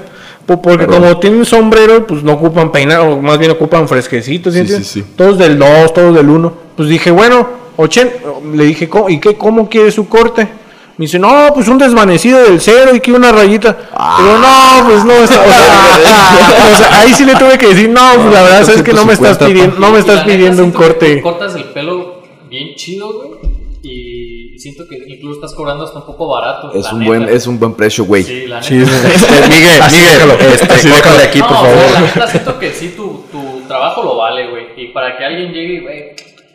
Po- 0.47 0.61
Porque 0.61 0.87
Pero- 0.87 0.99
como 1.01 1.17
tienen 1.19 1.45
sombrero, 1.45 2.05
pues 2.09 2.25
no 2.25 2.33
ocupan 2.33 2.73
peinar, 2.73 3.01
o 3.03 3.23
más 3.23 3.39
bien 3.39 3.53
ocupan 3.53 3.87
fresquecitos, 3.87 4.53
¿sí 4.53 4.59
Sí, 4.59 4.61
entiendes? 4.63 4.89
sí, 4.89 5.01
sí. 5.03 5.07
Todos 5.17 5.39
del 5.39 5.57
2, 5.59 5.95
todos 5.95 6.13
del 6.15 6.29
1. 6.29 6.53
Pues 6.77 6.89
dije, 6.89 7.13
bueno, 7.13 7.47
80, 7.77 8.13
le 8.53 8.65
dije, 8.65 8.89
¿cómo, 8.89 9.09
¿y 9.09 9.21
qué, 9.21 9.37
cómo 9.37 9.69
quiere 9.69 9.93
su 9.93 10.09
corte? 10.09 10.49
Me 10.97 11.05
dice, 11.07 11.19
no, 11.19 11.49
pues 11.55 11.69
un 11.69 11.79
desvanecido 11.79 12.43
del 12.43 12.61
cero 12.61 12.95
y 12.95 13.01
que 13.01 13.13
una 13.13 13.33
rayita. 13.33 13.73
Digo, 13.73 14.39
no, 14.39 14.87
pues 14.89 15.05
no, 15.05 15.13
está, 15.13 15.41
o, 15.41 15.51
sea, 15.51 16.75
o 16.75 16.77
sea, 16.77 17.01
ahí 17.01 17.15
sí 17.15 17.25
le 17.25 17.35
tuve 17.37 17.57
que 17.57 17.69
decir, 17.69 17.89
no, 17.89 18.15
pues 18.17 18.35
la 18.35 18.43
verdad 18.43 18.69
es 18.69 18.83
que 18.83 18.93
no 18.93 19.05
me 19.07 19.15
estás 19.15 19.39
250, 19.39 19.47
pidiendo, 19.47 19.79
no 19.79 19.93
me 19.93 19.99
estás 19.99 20.25
pidiendo 20.25 20.65
un 20.65 20.73
corte. 20.73 21.23
cortas 21.23 21.55
el 21.55 21.65
pelo 21.65 22.23
bien 22.49 22.75
chido, 22.75 23.13
güey. 23.13 23.61
Y 23.83 24.59
siento 24.59 24.87
que 24.87 24.97
incluso 25.09 25.37
estás 25.37 25.55
cobrando 25.55 25.85
hasta 25.85 26.01
un 26.01 26.07
poco 26.07 26.29
barato. 26.29 26.71
Es 26.75 26.93
un 26.93 26.99
neta. 26.99 27.09
buen, 27.09 27.29
es 27.31 27.47
un 27.47 27.59
buen 27.59 27.73
precio, 27.73 28.05
güey. 28.05 28.25
Sí, 28.25 28.47
la 28.47 28.61
neta. 28.61 28.69
Sí. 28.69 28.77
Este, 28.77 29.49
Miguel, 29.49 29.81
Miguel, 29.91 30.53
este, 30.53 31.03
cójale 31.03 31.23
aquí, 31.25 31.39
No, 31.39 31.49
por 31.49 31.57
o 31.57 31.61
sea, 31.61 31.71
favor. 31.71 31.93
la 31.95 32.01
neta 32.01 32.27
siento 32.27 32.59
que 32.59 32.73
sí, 32.73 32.89
tu, 32.95 33.25
tu 33.33 33.63
trabajo 33.67 34.03
lo 34.03 34.17
vale, 34.19 34.51
güey. 34.51 34.67
Y 34.77 34.89
para 34.89 35.17
que 35.17 35.25
alguien 35.25 35.53
llegue 35.53 35.75
y, 35.75 35.81
güey, 35.81 36.03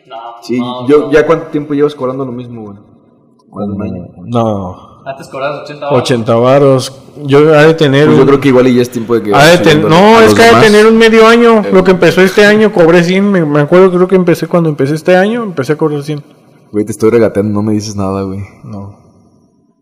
no. 0.06 0.16
Sí, 0.40 0.60
no, 0.60 0.86
yo, 0.86 0.98
no. 1.00 1.12
¿ya 1.12 1.26
cuánto 1.26 1.46
tiempo 1.48 1.74
llevas 1.74 1.96
cobrando 1.96 2.24
lo 2.24 2.30
mismo, 2.30 2.62
güey? 2.62 2.76
Más 2.76 2.84
de 2.84 2.84
un 2.84 2.84
año. 2.84 3.45
No, 4.26 5.02
Antes 5.04 5.28
cobrabas 5.28 5.62
80 5.62 5.86
baros. 5.86 6.02
80 6.02 6.34
varos. 6.34 7.02
Yo 7.24 7.38
ha 7.54 7.62
de 7.62 7.74
tener 7.74 8.06
Pues 8.06 8.16
yo 8.16 8.22
un- 8.24 8.28
creo 8.28 8.40
que 8.40 8.48
igual 8.48 8.66
y 8.66 8.74
ya 8.74 8.82
es 8.82 8.90
tiempo 8.90 9.14
de 9.14 9.22
que. 9.22 9.34
Ha 9.34 9.44
de 9.46 9.58
ten- 9.58 9.88
no, 9.88 10.18
a 10.18 10.24
es 10.24 10.34
que 10.34 10.42
ha 10.42 10.58
de 10.58 10.66
tener 10.66 10.86
un 10.86 10.98
medio 10.98 11.26
año. 11.26 11.60
Eh, 11.60 11.70
Lo 11.72 11.82
que 11.84 11.92
empezó 11.92 12.20
este 12.22 12.44
año, 12.44 12.72
cobré 12.72 13.02
100. 13.04 13.30
Me, 13.30 13.44
me 13.44 13.60
acuerdo, 13.60 13.90
creo 13.92 14.08
que 14.08 14.16
empecé 14.16 14.46
cuando 14.48 14.68
empecé 14.68 14.94
este 14.96 15.16
año, 15.16 15.42
empecé 15.44 15.72
a 15.74 15.76
cobrar 15.76 16.02
100. 16.02 16.22
Güey, 16.72 16.84
te 16.84 16.90
estoy 16.92 17.10
regateando, 17.10 17.52
no 17.54 17.62
me 17.62 17.72
dices 17.72 17.94
nada, 17.96 18.22
güey. 18.22 18.40
No. 18.64 18.98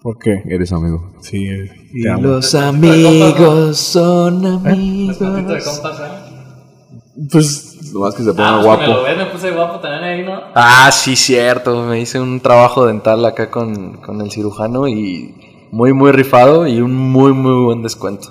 ¿Por 0.03 0.19
qué? 0.19 0.43
Eres 0.47 0.71
amigo. 0.73 1.13
Sí, 1.23 1.47
eh, 1.49 1.71
Y 1.95 2.07
amo. 2.07 2.23
los 2.23 2.55
amigos 2.55 3.79
son 3.79 4.43
de 4.43 4.71
amigos. 4.71 5.17
compas, 5.19 6.01
¿eh? 6.01 7.25
Pues, 7.33 7.74
Lo 7.95 8.01
más 8.01 8.15
que 8.15 8.23
se 8.25 8.31
Ah, 8.31 8.35
ponga 8.35 8.63
pues 8.63 8.65
que 8.65 8.83
me 8.83 8.87
lo 8.89 8.93
guapo. 8.93 9.05
ves, 9.05 9.17
me 9.19 9.27
puse 9.27 9.51
guapo 9.53 9.79
también 9.79 10.03
ahí, 10.05 10.23
¿no? 10.25 10.41
Ah, 10.55 10.91
sí, 10.93 11.15
cierto. 11.17 11.83
Me 11.85 12.01
hice 12.01 12.19
un 12.21 12.41
trabajo 12.41 12.87
dental 12.87 13.25
acá 13.25 13.51
con, 13.51 13.99
con 13.99 14.21
el 14.21 14.31
cirujano 14.33 14.89
y 14.89 15.33
muy, 15.71 15.93
muy 15.93 16.11
rifado 16.11 16.67
y 16.67 16.81
un 16.81 16.93
muy, 16.93 17.33
muy 17.33 17.65
buen 17.65 17.83
descuento. 17.83 18.29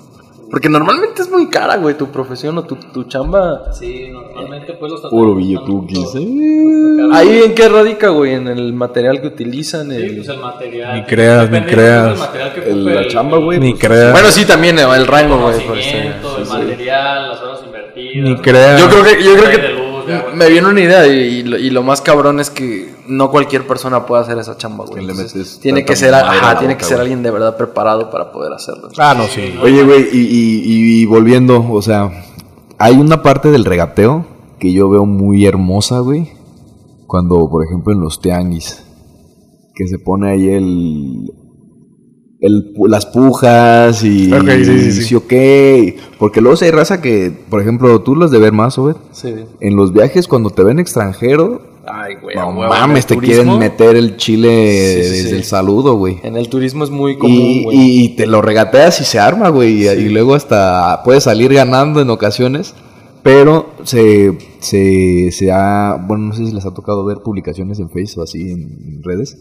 Porque 0.54 0.68
normalmente 0.68 1.20
es 1.20 1.28
muy 1.32 1.48
cara, 1.48 1.78
güey, 1.78 1.96
tu 1.98 2.12
profesión 2.12 2.56
o 2.58 2.62
tu, 2.62 2.76
tu 2.76 3.02
chamba. 3.08 3.72
Sí, 3.72 4.06
normalmente 4.12 4.74
pues 4.74 4.92
los 4.92 5.00
Puro 5.00 5.36
están 5.40 5.72
eh. 6.14 7.08
¿Ahí 7.12 7.42
en 7.44 7.56
qué 7.56 7.68
radica, 7.68 8.10
güey? 8.10 8.34
En 8.34 8.46
el 8.46 8.72
material 8.72 9.20
que 9.20 9.26
utilizan. 9.26 9.90
Sí, 9.90 9.96
el- 9.96 10.14
pues 10.18 10.28
el 10.28 10.38
material. 10.38 10.94
Ni 10.94 11.02
creas, 11.06 11.50
ni 11.50 11.60
creas. 11.62 12.08
del 12.10 12.18
material 12.18 12.54
que 12.54 12.70
El- 12.70 12.84
la 12.84 13.08
chamba, 13.08 13.38
güey, 13.38 13.58
ni 13.58 13.70
pues, 13.72 13.82
creas. 13.82 14.12
Bueno, 14.12 14.28
sí, 14.30 14.44
también 14.44 14.78
el 14.78 14.88
El 14.90 15.08
rango, 15.08 15.38
güey. 15.38 15.54
este- 15.56 15.66
conocimiento, 15.66 16.38
el 16.38 16.46
material, 16.46 17.28
las 17.30 17.40
horas 17.42 17.60
invertidas. 17.66 18.28
Ni 18.30 18.36
creas. 18.36 18.80
Yo 18.80 18.88
creo 18.90 19.02
que, 19.02 19.24
yo 19.24 19.34
creo 19.36 19.50
que 19.50 19.68
luz, 19.70 20.34
me 20.34 20.48
viene 20.50 20.68
una 20.68 20.80
idea 20.80 21.04
y, 21.08 21.10
y 21.10 21.42
lo, 21.42 21.58
y 21.58 21.70
lo 21.70 21.82
más 21.82 22.00
cabrón 22.00 22.38
es 22.38 22.50
que 22.50 22.93
no 23.08 23.30
cualquier 23.30 23.66
persona 23.66 24.06
puede 24.06 24.22
hacer 24.22 24.38
esa 24.38 24.56
chamba, 24.56 24.84
güey. 24.86 25.04
Entonces, 25.04 25.58
tiene 25.60 25.84
que 25.84 25.96
ser, 25.96 26.14
ajá, 26.14 26.58
tiene 26.58 26.74
boca, 26.74 26.78
que 26.78 26.84
ser 26.84 26.96
güey. 26.96 27.02
alguien 27.06 27.22
de 27.22 27.30
verdad 27.30 27.56
preparado 27.56 28.10
para 28.10 28.32
poder 28.32 28.52
hacerlo. 28.52 28.88
Ah, 28.98 29.14
no, 29.16 29.24
sí. 29.24 29.54
Oye, 29.62 29.82
güey, 29.84 30.08
y, 30.12 30.18
y- 30.18 30.62
y 31.02 31.06
volviendo, 31.06 31.64
o 31.70 31.82
sea, 31.82 32.10
hay 32.78 32.96
una 32.96 33.22
parte 33.22 33.50
del 33.50 33.64
regateo 33.64 34.26
que 34.58 34.72
yo 34.72 34.88
veo 34.88 35.04
muy 35.06 35.44
hermosa, 35.46 36.00
güey. 36.00 36.28
Cuando, 37.06 37.48
por 37.48 37.64
ejemplo, 37.64 37.92
en 37.92 38.00
los 38.00 38.20
tianguis, 38.20 38.84
que 39.74 39.86
se 39.86 39.98
pone 39.98 40.30
ahí 40.30 40.48
el. 40.48 41.30
el 42.40 42.74
pu- 42.74 42.88
las 42.88 43.06
pujas 43.06 44.02
y. 44.04 44.32
Ok, 44.32 44.48
sí, 44.48 44.64
sí, 44.64 44.92
sí. 44.92 45.02
sí, 45.02 45.14
ok. 45.14 46.16
Porque 46.18 46.40
luego 46.40 46.56
si 46.56 46.64
hay 46.66 46.70
raza 46.70 47.00
que, 47.02 47.30
por 47.50 47.60
ejemplo, 47.60 48.00
tú 48.02 48.16
los 48.16 48.30
de 48.30 48.38
ver 48.38 48.52
más, 48.52 48.78
Obed. 48.78 48.96
Sí. 49.12 49.34
En 49.60 49.76
los 49.76 49.92
viajes, 49.92 50.26
cuando 50.28 50.50
te 50.50 50.64
ven 50.64 50.78
extranjero, 50.78 51.62
Ay, 51.86 52.14
güey. 52.22 52.34
no 52.36 52.50
mames, 52.52 53.06
te 53.06 53.16
quieren 53.18 53.58
meter 53.58 53.96
el 53.96 54.16
chile 54.16 54.48
Sí, 54.96 55.02
sí, 55.02 55.10
desde 55.10 55.28
sí. 55.30 55.34
el 55.36 55.44
saludo, 55.44 55.94
güey. 55.96 56.18
En 56.22 56.36
el 56.36 56.48
turismo 56.48 56.84
es 56.84 56.90
muy 56.90 57.18
común, 57.18 57.36
Y, 57.40 57.62
güey. 57.64 57.76
y- 57.78 58.04
y 58.04 58.08
te 58.16 58.26
lo 58.26 58.40
regateas 58.42 59.00
y 59.00 59.04
se 59.04 59.18
arma, 59.18 59.48
güey. 59.50 59.84
Y, 59.84 59.88
y 59.88 60.08
luego 60.08 60.34
hasta 60.34 61.02
puedes 61.04 61.24
salir 61.24 61.52
ganando 61.52 62.00
en 62.00 62.10
ocasiones. 62.10 62.74
Pero 63.22 63.70
se, 63.84 64.36
se, 64.60 65.30
se 65.32 65.50
ha. 65.50 65.96
Bueno, 66.06 66.24
no 66.26 66.34
sé 66.34 66.46
si 66.46 66.52
les 66.52 66.66
ha 66.66 66.74
tocado 66.74 67.04
ver 67.06 67.18
publicaciones 67.24 67.78
en 67.80 67.88
Facebook 67.88 68.20
o 68.20 68.24
así 68.24 68.50
en 68.50 69.02
redes. 69.02 69.38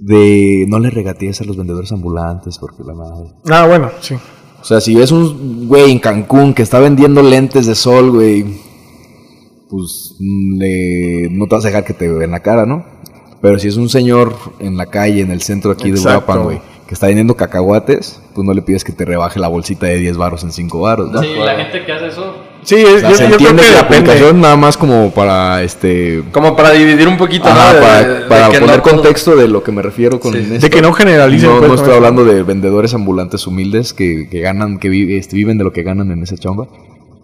De 0.00 0.66
no 0.68 0.78
le 0.78 0.90
regatees 0.90 1.40
a 1.40 1.44
los 1.44 1.56
vendedores 1.56 1.92
ambulantes 1.92 2.58
porque 2.58 2.82
la 2.84 2.94
madre. 2.94 3.30
Ah, 3.50 3.66
bueno, 3.66 3.90
sí. 4.00 4.14
O 4.14 4.64
sea, 4.64 4.80
si 4.80 4.94
ves 4.94 5.12
un 5.12 5.66
güey 5.66 5.90
en 5.90 5.98
Cancún 5.98 6.54
que 6.54 6.62
está 6.62 6.78
vendiendo 6.78 7.22
lentes 7.22 7.66
de 7.66 7.74
sol, 7.74 8.10
güey. 8.10 8.44
Pues 9.72 10.14
le, 10.20 11.28
no 11.30 11.46
te 11.46 11.54
vas 11.56 11.64
a 11.64 11.68
dejar 11.68 11.84
que 11.84 11.94
te 11.94 12.06
vea 12.08 12.24
en 12.26 12.30
la 12.30 12.40
cara, 12.40 12.66
¿no? 12.66 12.84
Pero 13.40 13.58
si 13.58 13.68
es 13.68 13.76
un 13.76 13.88
señor 13.88 14.34
en 14.60 14.76
la 14.76 14.86
calle, 14.86 15.22
en 15.22 15.30
el 15.30 15.40
centro 15.42 15.72
aquí 15.72 15.90
de 15.90 15.96
Exacto. 15.96 16.32
Uruapan, 16.32 16.44
güey, 16.44 16.60
que 16.86 16.94
está 16.94 17.06
vendiendo 17.06 17.34
cacahuates, 17.36 18.20
pues 18.34 18.46
no 18.46 18.52
le 18.54 18.62
pides 18.62 18.84
que 18.84 18.92
te 18.92 19.04
rebaje 19.04 19.40
la 19.40 19.48
bolsita 19.48 19.86
de 19.86 19.96
10 19.96 20.16
baros 20.18 20.44
en 20.44 20.52
5 20.52 20.78
baros, 20.80 21.10
¿no? 21.10 21.20
Sí, 21.22 21.28
la 21.44 21.56
gente 21.56 21.84
que 21.84 21.92
hace 21.92 22.06
eso, 22.08 22.34
Sí, 22.64 22.76
O 22.84 23.00
sea, 23.00 23.10
yo, 23.10 23.16
se 23.16 23.28
yo 23.28 23.36
creo 23.38 23.56
que 23.56 23.62
que 23.62 23.70
la 23.72 23.80
aplicación 23.80 24.40
nada 24.40 24.54
más 24.56 24.76
como 24.76 25.10
para 25.10 25.64
este 25.64 26.22
Como 26.30 26.54
para 26.54 26.70
dividir 26.70 27.08
un 27.08 27.16
poquito, 27.16 27.48
Ajá, 27.48 27.72
¿no? 27.72 27.74
De- 27.74 27.80
para, 27.82 28.02
de- 28.04 28.14
de 28.20 28.28
para 28.28 28.48
que 28.50 28.60
poner 28.60 28.76
no 28.76 28.82
contexto 28.84 29.34
de 29.34 29.48
lo 29.48 29.64
que 29.64 29.72
me 29.72 29.82
refiero 29.82 30.20
con 30.20 30.32
Sí. 30.34 30.38
esto. 30.38 30.58
De 30.60 30.70
que 30.70 30.80
no 30.80 30.92
generalicen. 30.92 31.48
No, 31.50 31.56
pues, 31.58 31.68
no 31.70 31.74
estoy 31.74 31.94
hablando 31.94 32.24
de 32.24 32.44
vendedores 32.44 32.94
ambulantes 32.94 33.48
humildes 33.48 33.92
que, 33.92 34.28
que 34.30 34.40
ganan, 34.42 34.78
que 34.78 34.88
vi- 34.90 35.16
este, 35.16 35.34
viven 35.34 35.58
de 35.58 35.64
lo 35.64 35.72
que 35.72 35.82
ganan 35.82 36.12
en 36.12 36.22
esa 36.22 36.36
chamba, 36.36 36.68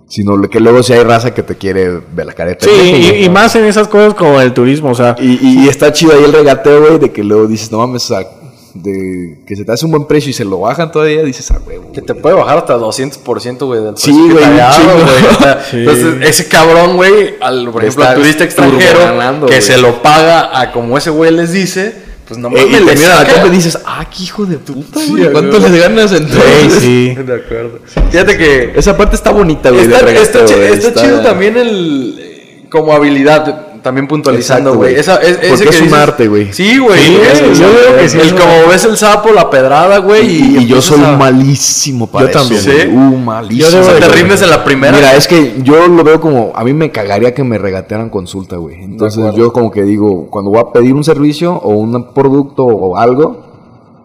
sino 0.08 0.40
que 0.48 0.58
luego 0.60 0.82
si 0.82 0.94
hay 0.94 1.04
raza 1.04 1.34
que 1.34 1.42
te 1.42 1.54
quiere 1.56 2.00
ver 2.14 2.26
la 2.26 2.32
careta. 2.32 2.66
Sí, 2.66 2.70
y, 2.72 3.24
y 3.24 3.28
más 3.28 3.54
en 3.56 3.64
esas 3.66 3.88
cosas 3.88 4.14
como 4.14 4.40
el 4.40 4.52
turismo, 4.54 4.90
o 4.90 4.94
sea, 4.94 5.14
Y, 5.20 5.38
y- 5.46 5.64
y 5.64 5.68
está 5.68 5.92
chido 5.92 6.12
ahí 6.12 6.24
el 6.24 6.32
regateo, 6.32 6.80
güey, 6.80 6.98
de 6.98 7.12
que 7.12 7.22
luego 7.22 7.46
dices, 7.46 7.70
no 7.70 7.78
mames, 7.78 8.10
o 8.10 8.14
sea, 8.16 8.26
de 8.74 9.38
que 9.46 9.56
se 9.56 9.64
te 9.64 9.72
hace 9.72 9.84
un 9.86 9.90
buen 9.90 10.04
precio 10.06 10.30
y 10.30 10.32
se 10.32 10.44
lo 10.44 10.60
bajan 10.60 10.92
todavía, 10.92 11.22
dices, 11.22 11.50
ah, 11.50 11.58
huevo. 11.66 11.86
Que 11.92 12.00
güey". 12.00 12.06
te 12.06 12.14
puede 12.14 12.36
bajar 12.36 12.58
hasta 12.58 12.76
200%, 12.78 13.66
güey, 13.66 13.82
del 13.82 13.96
Sí, 13.96 14.12
precio 14.12 14.32
güey, 14.32 14.44
güey. 14.44 15.34
O 15.34 15.42
sea, 15.42 15.64
Sí. 15.70 15.76
Entonces, 15.78 16.14
ese 16.22 16.48
cabrón, 16.48 16.96
güey, 16.96 17.34
al, 17.40 17.70
por 17.70 17.82
ejemplo, 17.82 18.04
al 18.04 18.14
turista 18.14 18.44
extranjero, 18.44 18.98
que 19.40 19.46
güey. 19.46 19.62
se 19.62 19.78
lo 19.78 20.00
paga 20.02 20.58
a 20.60 20.70
como 20.72 20.96
ese 20.96 21.10
güey 21.10 21.32
les 21.32 21.52
dice, 21.52 22.07
pues 22.28 22.38
no 22.38 22.48
Eh, 22.48 22.50
mames, 22.50 22.66
y 22.66 22.70
le 22.72 22.86
termina 22.86 23.08
la 23.08 23.16
saca- 23.16 23.32
compra 23.32 23.48
y 23.48 23.56
dices, 23.56 23.78
ah, 23.86 24.06
qué 24.14 24.22
hijo 24.22 24.44
de 24.46 24.58
puta, 24.58 25.00
Sí, 25.00 25.10
güey. 25.10 25.26
a 25.26 25.32
¿Cuánto 25.32 25.58
les 25.58 25.80
ganas 25.80 26.12
entonces? 26.12 26.72
sí. 26.80 27.14
De 27.26 27.34
acuerdo. 27.34 27.78
Fíjate 28.10 28.36
que 28.36 28.72
Esa 28.76 28.96
parte 28.96 29.16
está 29.16 29.30
bonita, 29.30 29.70
güey. 29.70 29.84
está, 29.84 29.96
de 29.98 30.02
regateo, 30.02 30.22
está 30.44 30.44
chi- 30.44 30.54
güey, 30.60 30.72
está 30.74 30.94
chido 31.00 31.20
también 31.22 31.56
el 31.56 32.16
eh, 32.18 32.64
como 32.70 32.92
habilidad 32.92 33.67
también 33.88 34.06
puntualizando, 34.06 34.74
güey. 34.74 34.94
es, 34.96 35.08
Porque 35.08 35.48
ese 35.54 35.64
que 35.64 35.70
es 35.70 35.80
un 35.80 35.86
dices- 35.88 35.98
arte, 35.98 36.28
güey. 36.28 36.52
Sí, 36.52 36.78
güey. 36.78 36.98
Sí, 37.00 37.18
yo 37.60 37.66
veo 37.72 37.96
que 37.98 38.08
sí 38.08 38.18
el 38.20 38.34
como 38.34 38.68
ves 38.70 38.84
el 38.84 38.96
sapo, 38.96 39.30
la 39.32 39.48
pedrada, 39.50 39.98
güey, 39.98 40.26
y, 40.26 40.56
Y, 40.58 40.58
y 40.58 40.66
yo 40.66 40.80
soy 40.82 41.02
a- 41.02 41.16
malísimo 41.16 42.06
para 42.06 42.26
Yo 42.26 42.30
eso, 42.30 42.38
también. 42.40 42.62
güey. 42.64 42.80
¿Sí? 42.82 42.88
Uh, 42.88 43.16
malísimo. 43.18 43.60
Yo 43.60 43.70
debo 43.70 43.80
O 43.82 43.84
sea, 43.84 43.94
de- 43.94 44.00
te 44.00 44.08
rindes 44.08 44.42
en 44.42 44.50
la 44.50 44.62
primera. 44.64 44.96
Mira, 44.96 45.14
es 45.16 45.26
que 45.26 45.54
yo 45.62 45.88
lo 45.88 46.04
veo 46.04 46.20
como, 46.20 46.52
a 46.54 46.62
mí 46.64 46.72
me 46.74 46.90
cagaría 46.90 47.32
que 47.34 47.42
me 47.44 47.58
regatearan 47.58 48.10
consulta, 48.10 48.56
güey. 48.56 48.82
Entonces 48.82 49.34
yo 49.34 49.52
como 49.52 49.70
que 49.70 49.82
digo, 49.82 50.28
cuando 50.30 50.50
voy 50.50 50.60
a 50.60 50.70
pedir 50.72 50.92
un 50.94 51.02
servicio 51.04 51.54
o 51.54 51.70
un 51.70 52.12
producto 52.12 52.64
o 52.66 52.96
algo, 52.96 53.44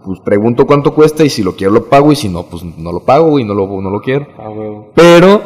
pues 0.05 0.19
pregunto 0.19 0.65
cuánto 0.65 0.93
cuesta 0.93 1.23
y 1.23 1.29
si 1.29 1.43
lo 1.43 1.55
quiero 1.55 1.71
lo 1.73 1.85
pago 1.85 2.11
y 2.11 2.15
si 2.15 2.27
no, 2.29 2.43
pues 2.43 2.63
no 2.77 2.91
lo 2.91 2.99
pago, 3.01 3.29
güey, 3.29 3.45
no 3.45 3.53
lo, 3.53 3.67
no 3.81 3.89
lo 3.89 4.01
quiero. 4.01 4.27
Ah, 4.37 4.49
güey. 4.53 4.69
Pero 4.95 5.41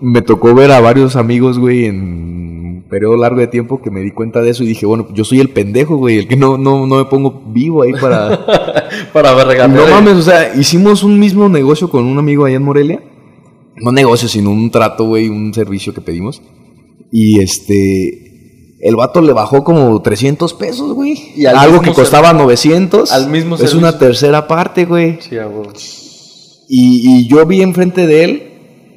me 0.00 0.22
tocó 0.22 0.54
ver 0.54 0.70
a 0.72 0.80
varios 0.80 1.16
amigos, 1.16 1.58
güey, 1.58 1.84
en 1.86 2.00
un 2.00 2.84
periodo 2.88 3.16
largo 3.16 3.40
de 3.40 3.46
tiempo 3.46 3.80
que 3.82 3.90
me 3.90 4.00
di 4.00 4.10
cuenta 4.12 4.40
de 4.42 4.50
eso 4.50 4.64
y 4.64 4.66
dije, 4.68 4.86
bueno, 4.86 5.06
yo 5.14 5.24
soy 5.24 5.40
el 5.40 5.50
pendejo, 5.50 5.96
güey, 5.96 6.18
el 6.18 6.28
que 6.28 6.36
no, 6.36 6.58
no, 6.58 6.86
no 6.86 6.96
me 6.96 7.04
pongo 7.04 7.42
vivo 7.48 7.82
ahí 7.82 7.92
para... 7.92 8.46
Para 9.12 9.32
ver. 9.34 9.68
No 9.70 9.86
mames, 9.86 10.14
o 10.14 10.22
sea, 10.22 10.52
hicimos 10.56 11.04
un 11.04 11.18
mismo 11.18 11.48
negocio 11.48 11.88
con 11.88 12.04
un 12.04 12.18
amigo 12.18 12.44
allá 12.44 12.56
en 12.56 12.64
Morelia. 12.64 13.00
No 13.76 13.92
negocio, 13.92 14.28
sino 14.28 14.50
un 14.50 14.70
trato, 14.70 15.04
güey, 15.04 15.28
un 15.28 15.54
servicio 15.54 15.94
que 15.94 16.00
pedimos. 16.00 16.42
Y 17.12 17.40
este. 17.40 18.76
El 18.80 18.96
vato 18.96 19.20
le 19.20 19.32
bajó 19.32 19.62
como 19.62 20.00
300 20.02 20.54
pesos, 20.54 20.92
güey. 20.92 21.32
Y 21.36 21.46
al 21.46 21.56
Algo 21.56 21.80
que 21.80 21.92
costaba 21.92 22.32
900. 22.32 23.12
al 23.12 23.30
mismo 23.30 23.54
Es 23.54 23.60
servicio. 23.60 23.78
una 23.78 23.96
tercera 23.98 24.48
parte, 24.48 24.86
güey. 24.86 25.18
Sí. 25.20 25.36
Y, 26.68 27.16
y 27.20 27.28
yo 27.28 27.46
vi 27.46 27.62
enfrente 27.62 28.06
de 28.06 28.24
él 28.24 28.42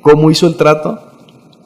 cómo 0.04 0.30
hizo 0.30 0.46
el 0.46 0.56
trato. 0.56 1.00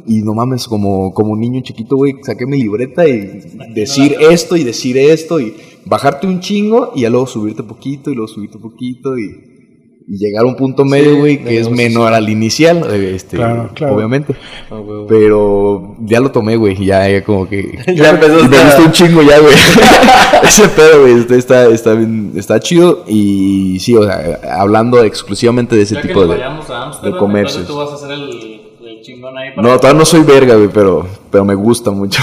Y 0.06 0.22
no 0.22 0.34
mames, 0.34 0.70
como, 0.70 1.14
como 1.14 1.34
un 1.34 1.42
niño 1.42 1.60
chiquito, 1.62 1.98
güey, 1.98 2.14
saqué 2.24 2.46
mi 2.46 2.58
libreta 2.58 3.06
y 3.06 3.42
decir 3.74 4.16
esto 4.22 4.56
y 4.56 4.64
decir 4.64 4.96
esto 4.98 5.42
y 5.42 5.54
bajarte 5.84 6.28
un 6.28 6.40
chingo 6.40 6.94
y 6.96 7.02
ya 7.02 7.10
luego 7.10 7.28
subirte 7.28 7.62
poquito 7.62 8.10
y 8.10 8.16
luego 8.16 8.30
subirte 8.30 8.58
poquito 8.58 9.18
y, 9.18 9.26
y 9.26 9.57
llegar 10.08 10.44
a 10.44 10.48
un 10.48 10.56
punto 10.56 10.86
medio, 10.86 11.18
güey, 11.18 11.44
que 11.44 11.60
es 11.60 11.70
menor 11.70 12.14
al 12.14 12.30
inicial, 12.30 12.86
eh, 12.92 13.12
este, 13.16 13.36
Claro, 13.38 13.70
claro. 13.76 13.96
obviamente. 13.96 14.36
Ah. 14.72 14.80
Pero 15.10 15.96
ya 16.00 16.20
lo 16.22 16.32
tomé, 16.32 16.56
güey, 16.56 16.84
ya, 16.86 17.10
ya 17.10 17.24
como 17.24 17.48
que... 17.48 17.78
Ya 17.96 18.12
empezaste 18.12 18.46
Y 18.46 18.48
me 18.48 18.64
gustó 18.64 18.84
un 18.86 18.92
chingo 18.94 19.22
ya, 19.22 19.40
güey. 19.40 19.54
Ese 20.44 20.68
pedo, 20.70 21.02
güey, 21.02 21.14
está, 21.20 21.36
está, 21.36 21.66
está, 21.68 21.94
bien- 21.94 22.32
está 22.36 22.60
chido. 22.60 23.04
Y 23.08 23.80
sí, 23.80 23.96
o 23.96 24.04
sea, 24.04 24.40
hablando 24.60 25.04
exclusivamente 25.04 25.76
de 25.76 25.82
ese 25.82 25.96
ya 25.96 26.02
tipo 26.02 26.26
de... 26.26 26.42
Amsterdam, 26.44 27.18
comercios. 27.20 27.62
entonces 27.62 27.68
tú 27.68 27.78
vas 27.78 27.92
a 27.92 27.96
hacer 27.96 28.12
el, 28.12 28.62
el 28.88 29.02
chingón 29.02 29.38
ahí. 29.38 29.50
para- 29.56 29.68
No, 29.68 29.78
todavía 29.78 30.00
no 30.00 30.06
soy 30.06 30.22
verga, 30.24 30.56
güey, 30.56 30.70
pero, 30.74 31.06
pero 31.32 31.44
me 31.44 31.56
gusta 31.56 31.92
mucho. 31.92 32.22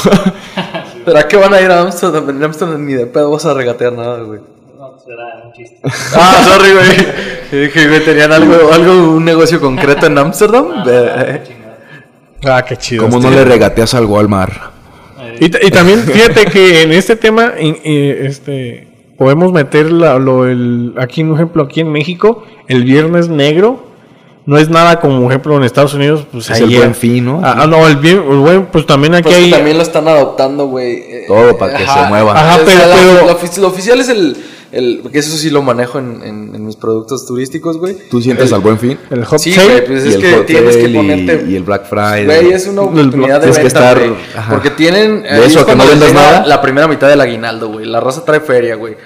¿Pero 1.05 1.19
a 1.19 1.29
qué 1.29 1.37
van 1.37 1.53
a 1.53 1.61
ir 1.61 1.71
a 1.71 1.83
Amsterdam? 1.83 2.31
En 2.31 2.43
Amsterdam 2.43 2.87
ni 2.87 2.95
de 2.95 3.05
pedo 3.07 3.31
vas 3.31 3.45
a 3.45 3.53
regatear 3.53 3.93
nada, 3.93 4.23
güey. 4.23 4.41
Será 5.05 5.43
un 5.45 5.53
chiste. 5.53 5.79
Ah, 6.15 6.43
sorry, 6.47 6.73
güey. 6.73 7.07
Y 7.53 7.57
Dije, 7.67 7.89
güey, 7.89 8.05
tenían 8.05 8.33
algo, 8.33 8.55
algo, 8.73 8.93
un 9.17 9.25
negocio 9.25 9.61
concreto 9.61 10.07
en 10.07 10.19
Amsterdam. 10.19 10.67
Eh, 10.87 11.41
Ah, 12.47 12.63
qué 12.63 12.77
chido. 12.77 13.05
¿Cómo 13.05 13.21
no 13.21 13.31
le 13.31 13.43
regateas 13.45 13.95
al 13.95 14.05
Walmart? 14.05 14.53
Y, 15.41 15.49
t- 15.49 15.59
y 15.67 15.71
también 15.71 16.01
fíjate 16.05 16.45
que 16.45 16.83
en 16.83 16.93
este 16.93 17.17
tema 17.17 17.53
eh, 17.57 18.27
este 18.27 18.89
podemos 19.17 19.51
meter 19.53 19.91
la- 19.91 20.19
lo 20.19 20.47
el 20.47 20.93
aquí 20.99 21.23
un 21.23 21.35
ejemplo 21.35 21.63
aquí 21.63 21.81
en 21.81 21.91
México 21.91 22.45
el 22.69 22.85
viernes 22.85 23.29
negro 23.29 23.87
no 24.47 24.59
es 24.59 24.69
nada 24.69 25.01
como 25.01 25.23
por 25.23 25.31
ejemplo 25.33 25.57
en 25.57 25.65
Estados 25.65 25.95
Unidos 25.95 26.27
pues 26.31 26.51
Es 26.51 26.59
el 26.59 26.67
ayer. 26.67 26.79
Buen 26.81 26.95
Fin, 26.95 27.25
¿no? 27.25 27.41
ah, 27.43 27.61
ah, 27.63 27.67
no 27.67 27.87
el 27.89 27.97
bien 27.97 28.19
el 28.19 28.37
buen 28.39 28.67
pues 28.67 28.85
también 28.85 29.15
aquí 29.15 29.23
Pues 29.25 29.37
que 29.37 29.45
hay 29.45 29.51
también 29.51 29.77
lo 29.79 29.83
están 29.83 30.07
adoptando, 30.07 30.67
güey. 30.67 30.97
Eh, 30.99 31.25
Todo 31.27 31.57
para 31.57 31.79
que 31.79 31.87
se 31.87 32.01
mueva. 32.09 32.33
Ajá, 32.39 32.55
O 32.57 32.57
sea, 32.59 32.65
pero- 32.67 32.79
la- 32.89 32.95
pero- 32.97 33.27
lo, 33.27 33.39
ofici- 33.41 33.61
lo 33.61 33.69
oficial 33.69 34.01
es 34.01 34.09
el, 34.11 34.37
el. 34.75 35.01
Porque 35.03 35.19
eso 35.21 35.37
sí 35.37 35.51
lo 35.51 35.63
manejo 35.63 35.99
en, 35.99 36.23
en- 36.23 36.55
en 36.55 36.67
mis 36.67 36.77
productos 36.77 37.27
turísticos, 37.27 37.79
güey. 37.79 37.97
¿Tú 38.11 38.21
sientes 38.21 38.49
El- 38.49 38.55
al 38.55 38.61
Buen 38.61 38.79
Fin? 38.79 38.99
el 39.11 39.25
hot 39.25 39.39
Sí, 39.39 39.53
sale. 39.53 39.69
güey, 39.71 39.87
pues 39.87 40.05
y 40.05 40.09
es 40.09 40.15
el 40.17 40.21
que 40.21 40.33
Hot 40.35 40.47
tienes 40.47 40.77
que 40.77 40.89
y- 40.89 40.95
ponerte. 40.95 41.45
y 41.49 41.57
el 41.57 41.63
Black 41.63 41.87
Friday. 41.89 42.25
Güey, 42.27 42.53
es 42.53 42.67
una 42.67 42.83
oportunidad 42.83 43.41
de 43.41 43.51
Tienes 43.51 43.57
que 43.59 43.65
venta, 43.65 43.93
estar-. 43.93 44.51
Porque 44.51 44.71
tienen. 44.71 45.23
De 45.23 45.47
eso, 45.47 45.65
que 45.65 45.75
no 45.75 45.87
vendas 45.87 46.13
nada. 46.13 46.47
La 46.47 46.61
primera 46.61 46.87
mitad 46.89 47.09
del 47.09 47.21
aguinaldo, 47.21 47.69
güey. 47.69 47.87
La 47.87 48.01
raza 48.01 48.25
trae 48.25 48.41
feria, 48.41 48.75
güey. 48.77 48.97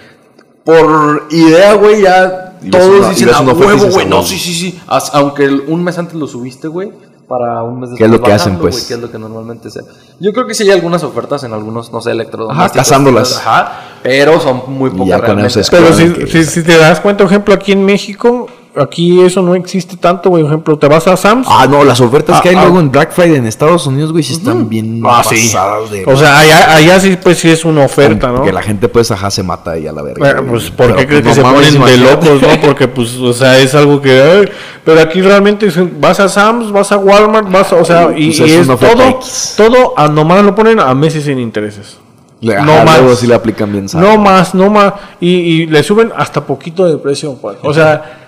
Por 0.65 1.27
idea, 1.31 1.75
güey, 1.75 2.03
ya 2.03 2.59
todos 2.71 3.09
dicen, 3.11 3.29
ves 3.29 3.37
a 3.37 3.41
huevo, 3.41 3.87
güey. 3.91 4.05
"A 4.05 4.09
No, 4.09 4.17
huevo". 4.17 4.27
sí, 4.27 4.39
sí, 4.39 4.53
sí. 4.53 4.79
As- 4.87 5.11
aunque 5.15 5.45
el- 5.45 5.63
un 5.67 5.83
mes 5.83 5.97
antes 5.99 6.15
lo 6.15 6.27
subiste, 6.27 6.69
güey. 6.69 6.91
Para 7.29 7.63
un 7.63 7.81
mes 7.81 7.91
¿Qué 7.97 8.05
es 8.05 8.11
lo 8.11 8.17
después 8.17 8.31
que 8.31 8.35
hacen, 8.35 8.59
pues? 8.59 8.87
¿Qué 8.87 8.95
es 8.95 9.01
lo 9.01 9.11
que 9.11 9.19
normalmente 9.19 9.71
se 9.71 9.83
Yo 10.19 10.33
creo 10.33 10.47
que 10.47 10.55
sí 10.55 10.63
hay 10.63 10.71
algunas 10.71 11.05
ofertas 11.05 11.45
en 11.45 11.53
algunos, 11.53 11.93
no 11.93 12.01
sé, 12.01 12.13
electrodomésticos. 12.13 12.71
Ajá, 12.71 12.75
cazándolas. 12.75 13.37
Ajá, 13.37 13.81
pero 14.03 14.41
son 14.41 14.63
muy 14.69 14.91
pocas 14.91 15.21
realmente. 15.21 15.61
Pero 15.71 15.93
si, 15.93 16.27
si, 16.27 16.45
si 16.45 16.63
te 16.63 16.79
das 16.79 17.01
cuenta, 17.01 17.25
por 17.25 17.31
ejemplo, 17.31 17.53
aquí 17.53 17.73
en 17.73 17.85
México, 17.85 18.49
aquí 18.81 19.21
eso 19.21 19.43
no 19.43 19.55
existe 19.55 19.97
tanto, 19.97 20.31
güey. 20.31 20.43
Por 20.43 20.53
ejemplo, 20.53 20.79
te 20.79 20.87
vas 20.89 21.07
a 21.07 21.17
Sam's. 21.17 21.47
Ah, 21.51 21.67
no, 21.69 21.85
las 21.85 22.01
ofertas 22.01 22.41
que 22.41 22.51
hay 22.51 22.55
Ah, 22.55 22.61
ah. 22.61 22.65
luego 22.65 22.81
en 22.81 22.91
Black 22.91 23.13
Friday 23.13 23.37
en 23.37 23.47
Estados 23.47 23.87
Unidos, 23.87 24.13
güey, 24.13 24.23
sí 24.25 24.33
están 24.35 24.69
bien 24.69 25.03
Ah, 25.07 25.23
sí. 25.29 25.37
pasadas 25.47 25.91
de... 25.91 26.05
O 26.07 26.17
sea, 26.17 26.39
allá, 26.41 26.75
allá 26.77 27.01
sí, 27.01 27.19
pues 27.23 27.39
sí 27.39 27.51
es 27.51 27.65
una 27.65 27.85
oferta, 27.85 28.29
¿no? 28.33 28.43
Que 28.43 28.53
la 28.53 28.63
gente, 28.63 28.89
pues, 28.89 29.11
ajá, 29.11 29.31
se 29.31 29.43
mata 29.43 29.73
ahí 29.73 29.87
a 29.87 29.93
la 29.93 30.03
verga. 30.03 30.19
Bueno, 30.19 30.51
pues, 30.51 30.71
¿por 30.71 30.95
qué 30.97 31.07
crees 31.07 31.23
pues, 31.23 31.37
que 31.37 31.43
no 31.43 31.49
se 31.63 31.79
ponen 31.79 31.85
de 31.85 31.97
locos, 31.99 32.43
no? 32.43 32.61
Porque, 32.61 32.89
pues, 32.89 33.17
o 33.17 33.33
sea, 33.33 33.59
es 33.59 33.75
algo 33.75 34.01
que... 34.01 34.21
ay, 34.21 34.49
pero 34.85 35.01
aquí 35.01 35.21
realmente 35.21 35.69
vas 36.01 36.19
a 36.21 36.29
Sam's, 36.29 36.73
vas 36.73 36.91
a 36.93 36.97
Walmart, 36.99 37.51
vas 37.51 37.73
a... 37.73 37.77
O 37.77 37.85
sea, 37.85 38.11
y, 38.17 38.27
Pues 38.29 38.41
y 38.41 38.45
es 38.45 38.51
es 38.53 38.65
una 38.67 38.75
oferta 38.75 38.95
todo, 38.97 39.09
X. 39.09 39.55
todo, 39.57 39.95
a 39.99 40.09
nomás 40.09 40.43
lo 40.45 40.55
ponen 40.55 40.81
a 40.81 40.95
meses 40.95 41.25
sin 41.25 41.39
intereses. 41.39 41.99
Le- 42.41 42.55
no 42.63 42.73
ajá, 42.73 42.85
más. 42.85 42.99
luego 43.01 43.17
sí 43.17 43.27
le 43.27 43.35
aplican 43.35 43.73
bien. 43.73 43.87
No 43.95 44.17
más, 44.17 44.55
no 44.55 44.71
más. 44.71 44.93
Y, 45.21 45.29
y 45.35 45.67
le 45.67 45.83
suben 45.83 46.13
hasta 46.17 46.47
poquito 46.47 46.87
de 46.87 46.97
precio. 46.97 47.35
pues. 47.35 47.57
O 47.63 47.75
sea, 47.75 48.28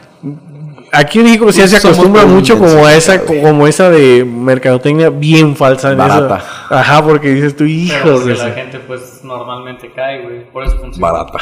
aquí 0.92 1.18
en 1.18 1.24
México 1.24 1.50
sí 1.52 1.60
Pues 1.60 1.70
se 1.70 1.76
acostumbra 1.76 2.24
mucho 2.26 2.58
como 2.58 2.86
a 2.86 2.94
esa, 2.94 3.24
como 3.24 3.66
esa 3.66 3.90
de 3.90 4.24
mercadotecnia 4.24 5.10
bien 5.10 5.56
falsa. 5.56 5.92
en 5.92 5.98
Barata. 5.98 6.42
Ajá, 6.68 7.02
porque 7.04 7.30
dices 7.30 7.56
tú, 7.56 7.64
porque 7.64 8.20
de 8.20 8.26
la 8.26 8.32
esa". 8.48 8.52
gente 8.52 8.78
pues 8.80 9.20
normalmente 9.22 9.90
cae, 9.94 10.22
güey. 10.22 10.44
Por 10.50 10.64
eso 10.64 10.78
funciona. 10.78 11.10
Barata. 11.12 11.38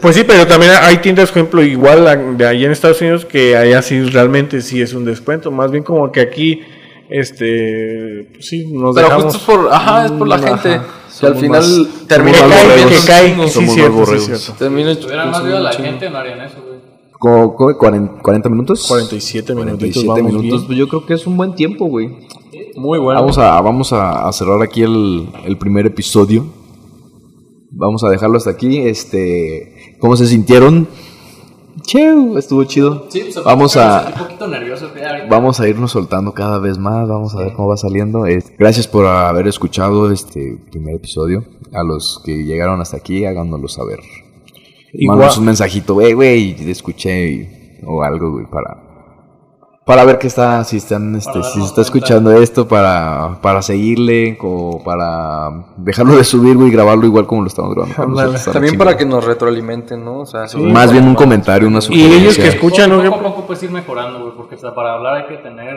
Pues 0.00 0.16
sí, 0.16 0.24
pero 0.24 0.46
también 0.46 0.72
hay 0.82 0.98
tiendas, 0.98 1.30
por 1.30 1.38
ejemplo, 1.38 1.62
igual 1.62 2.36
de 2.36 2.46
allá 2.46 2.66
en 2.66 2.72
Estados 2.72 3.00
Unidos, 3.00 3.24
que 3.24 3.56
allá 3.56 3.80
sí 3.80 4.02
realmente 4.04 4.60
sí 4.60 4.82
es 4.82 4.92
un 4.92 5.06
descuento. 5.06 5.50
Más 5.50 5.70
bien 5.70 5.82
como 5.82 6.12
que 6.12 6.20
aquí, 6.20 6.60
este, 7.08 8.28
pues 8.34 8.46
sí, 8.46 8.66
nos 8.70 8.94
Pero 8.94 9.06
dejamos... 9.08 9.34
justo 9.34 9.38
es 9.38 9.58
por, 9.60 9.72
ajá, 9.72 10.04
es 10.06 10.12
por 10.12 10.28
la 10.28 10.34
Ajá. 10.36 10.58
gente. 10.58 10.80
Que 11.20 11.26
al 11.26 11.36
final 11.36 11.88
termina 12.08 12.36
que 12.38 12.48
cae, 12.48 12.86
que 12.88 13.06
cae, 13.06 13.34
sí, 13.46 13.50
Somos 13.54 13.72
cierto, 13.74 13.92
más 13.92 14.08
sí, 14.08 14.14
borregos. 14.14 14.24
cierto. 14.42 14.52
Termina 14.58 14.94
Si 14.94 15.00
tuvieran 15.00 15.30
más 15.30 15.44
vida 15.44 15.60
la 15.60 15.72
gente, 15.72 16.10
no 16.10 16.18
harían 16.18 16.40
eso, 16.42 16.56
güey. 16.66 16.74
¿Cómo- 17.24 17.54
cómo? 17.56 17.70
¿Cuaren- 17.70 18.20
¿40 18.20 18.50
minutos? 18.50 18.84
47 18.86 19.54
minutitos, 19.54 20.04
47 20.04 20.08
vamos 20.08 20.24
minutos, 20.24 20.60
bien. 20.60 20.66
pues 20.66 20.78
yo 20.78 20.88
creo 20.88 21.06
que 21.06 21.14
es 21.14 21.26
un 21.26 21.38
buen 21.38 21.54
tiempo, 21.54 21.86
güey. 21.86 22.10
Muy 22.76 22.98
bueno. 22.98 23.18
Vamos 23.18 23.38
a, 23.38 23.62
vamos 23.62 23.94
a, 23.94 24.30
cerrar 24.32 24.60
aquí 24.62 24.82
el, 24.82 25.30
el 25.46 25.56
primer 25.56 25.86
episodio. 25.86 26.44
Vamos 27.70 28.04
a 28.04 28.10
dejarlo 28.10 28.36
hasta 28.36 28.50
aquí. 28.50 28.76
Este, 28.80 29.96
¿Cómo 30.00 30.18
se 30.18 30.26
sintieron? 30.26 30.86
Cheu, 31.80 32.36
estuvo 32.36 32.62
chido. 32.64 33.06
Sí, 33.08 33.22
pues, 33.32 33.42
vamos 33.42 33.74
a 33.78 34.12
un 34.14 34.22
poquito 34.26 34.46
nervioso. 34.46 34.90
vamos 35.30 35.60
a 35.60 35.66
irnos 35.68 35.92
soltando 35.92 36.34
cada 36.34 36.58
vez 36.58 36.76
más, 36.76 37.08
vamos 37.08 37.34
a 37.34 37.38
ver 37.38 37.54
cómo 37.54 37.68
va 37.68 37.78
saliendo. 37.78 38.26
Eh, 38.26 38.44
gracias 38.58 38.86
por 38.86 39.06
haber 39.06 39.48
escuchado 39.48 40.12
este 40.12 40.58
primer 40.70 40.96
episodio. 40.96 41.42
A 41.72 41.82
los 41.82 42.20
que 42.22 42.44
llegaron 42.44 42.82
hasta 42.82 42.98
aquí, 42.98 43.24
háganoslo 43.24 43.68
saber. 43.68 44.00
Mándanos 45.00 45.38
un 45.38 45.44
mensajito, 45.46 45.94
güey, 45.94 46.12
güey, 46.12 46.54
te 46.56 46.70
escuché 46.70 47.28
y- 47.30 47.48
o 47.86 48.02
algo, 48.02 48.30
güey, 48.32 48.46
para 48.46 48.80
para 49.86 50.02
ver 50.06 50.16
qué 50.18 50.28
está, 50.28 50.64
si 50.64 50.78
están, 50.78 51.14
este, 51.14 51.30
si 51.42 51.42
se 51.42 51.48
está 51.48 51.58
cuenta. 51.58 51.80
escuchando 51.82 52.32
esto, 52.40 52.66
para, 52.66 53.38
para 53.42 53.60
seguirle, 53.60 54.38
o 54.40 54.82
para 54.82 55.66
dejarlo 55.76 56.16
de 56.16 56.24
subir, 56.24 56.56
güey, 56.56 56.68
y 56.68 56.72
grabarlo 56.72 57.04
igual 57.04 57.26
como 57.26 57.42
lo 57.42 57.48
estamos 57.48 57.74
grabando. 57.74 58.22
nosotros, 58.22 58.50
También 58.54 58.78
para 58.78 58.96
que 58.96 59.04
nos 59.04 59.22
retroalimenten, 59.26 60.02
¿no? 60.02 60.20
O 60.20 60.26
sea, 60.26 60.46
Más 60.58 60.90
bien 60.90 61.06
un 61.06 61.14
comentario, 61.14 61.68
una 61.68 61.80
Y 61.80 61.82
sugerencia. 61.82 62.16
ellos 62.18 62.36
que 62.38 62.48
escuchan, 62.48 62.88
¿no? 62.88 63.02
Poco 63.02 63.16
a 63.16 63.22
poco 63.34 63.46
puedes 63.46 63.62
ir 63.62 63.70
mejorando, 63.72 64.20
güey, 64.20 64.32
porque 64.34 64.54
o 64.54 64.58
sea, 64.58 64.74
para 64.74 64.94
hablar 64.94 65.16
hay 65.16 65.26
que 65.26 65.42
tener... 65.42 65.74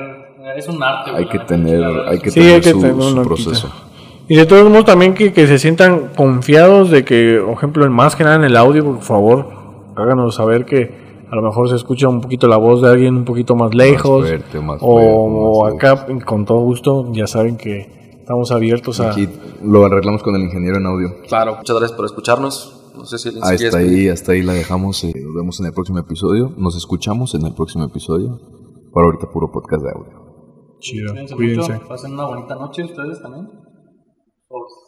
Es 0.55 0.69
un 0.69 0.81
arte, 0.81 1.11
güey. 1.11 1.23
Hay 1.25 1.29
que 1.29 1.39
tener, 1.39 1.83
hay 2.07 2.19
que 2.19 2.29
un- 2.29 2.33
Sí, 2.33 2.39
tener 2.39 2.55
hay 2.55 2.61
que 2.61 2.71
su, 2.71 2.79
tener 2.79 3.01
su 3.03 3.21
proceso. 3.23 3.73
Y 4.29 4.35
de 4.35 4.45
todos 4.45 4.69
modos 4.69 4.85
también 4.85 5.13
que, 5.13 5.31
que 5.31 5.47
se 5.47 5.57
sientan 5.57 6.09
confiados 6.15 6.89
de 6.91 7.05
que, 7.05 7.41
por 7.43 7.53
ejemplo, 7.53 7.85
en 7.85 7.91
más 7.93 8.15
que 8.15 8.23
nada 8.23 8.35
en 8.35 8.43
el 8.43 8.57
audio, 8.57 8.83
por 8.83 9.01
favor, 9.01 9.47
háganos 9.95 10.35
saber 10.35 10.65
que 10.65 11.07
a 11.31 11.35
lo 11.35 11.41
mejor 11.41 11.69
se 11.69 11.75
escucha 11.75 12.07
un 12.09 12.21
poquito 12.21 12.47
la 12.47 12.57
voz 12.57 12.81
de 12.81 12.89
alguien 12.89 13.15
un 13.15 13.25
poquito 13.25 13.55
más 13.55 13.73
lejos. 13.73 14.27
fuerte, 14.27 14.59
más 14.59 14.79
o, 14.81 14.93
fuerte, 14.93 15.11
o 15.15 15.63
más 15.65 15.73
acá, 15.75 16.05
con 16.25 16.45
todo 16.45 16.59
gusto, 16.59 17.11
ya 17.13 17.25
saben 17.27 17.55
que 17.57 18.15
estamos 18.19 18.51
abiertos 18.51 18.99
a... 18.99 19.11
Aquí 19.11 19.29
lo 19.63 19.85
arreglamos 19.85 20.21
con 20.23 20.35
el 20.35 20.41
ingeniero 20.43 20.77
en 20.77 20.85
audio. 20.85 21.09
Claro, 21.27 21.55
muchas 21.57 21.77
gracias 21.77 21.95
por 21.95 22.05
escucharnos. 22.05 22.73
No 22.97 23.05
sé 23.05 23.17
si 23.19 23.29
Hasta 23.29 23.55
quieres- 23.55 23.75
ahí, 23.75 24.09
hasta 24.09 24.31
ahí 24.33 24.41
la 24.41 24.53
dejamos. 24.53 25.03
eh, 25.03 25.13
nos 25.15 25.35
vemos 25.35 25.59
en 25.59 25.67
el 25.67 25.73
próximo 25.73 25.99
episodio. 25.99 26.51
Nos 26.57 26.75
escuchamos 26.75 27.33
en 27.35 27.45
el 27.45 27.53
próximo 27.53 27.85
episodio. 27.85 28.39
Por 28.91 29.05
ahorita 29.05 29.29
puro 29.31 29.51
podcast 29.51 29.83
de 29.83 29.89
audio. 29.91 30.27
Chido, 30.79 31.11
Cuídense 31.11 31.35
cuídense. 31.35 31.79
pasen 31.87 32.13
una 32.13 32.25
bonita 32.25 32.55
noche 32.55 32.83
ustedes 32.83 33.21
también. 33.21 33.47
Por- 34.49 34.86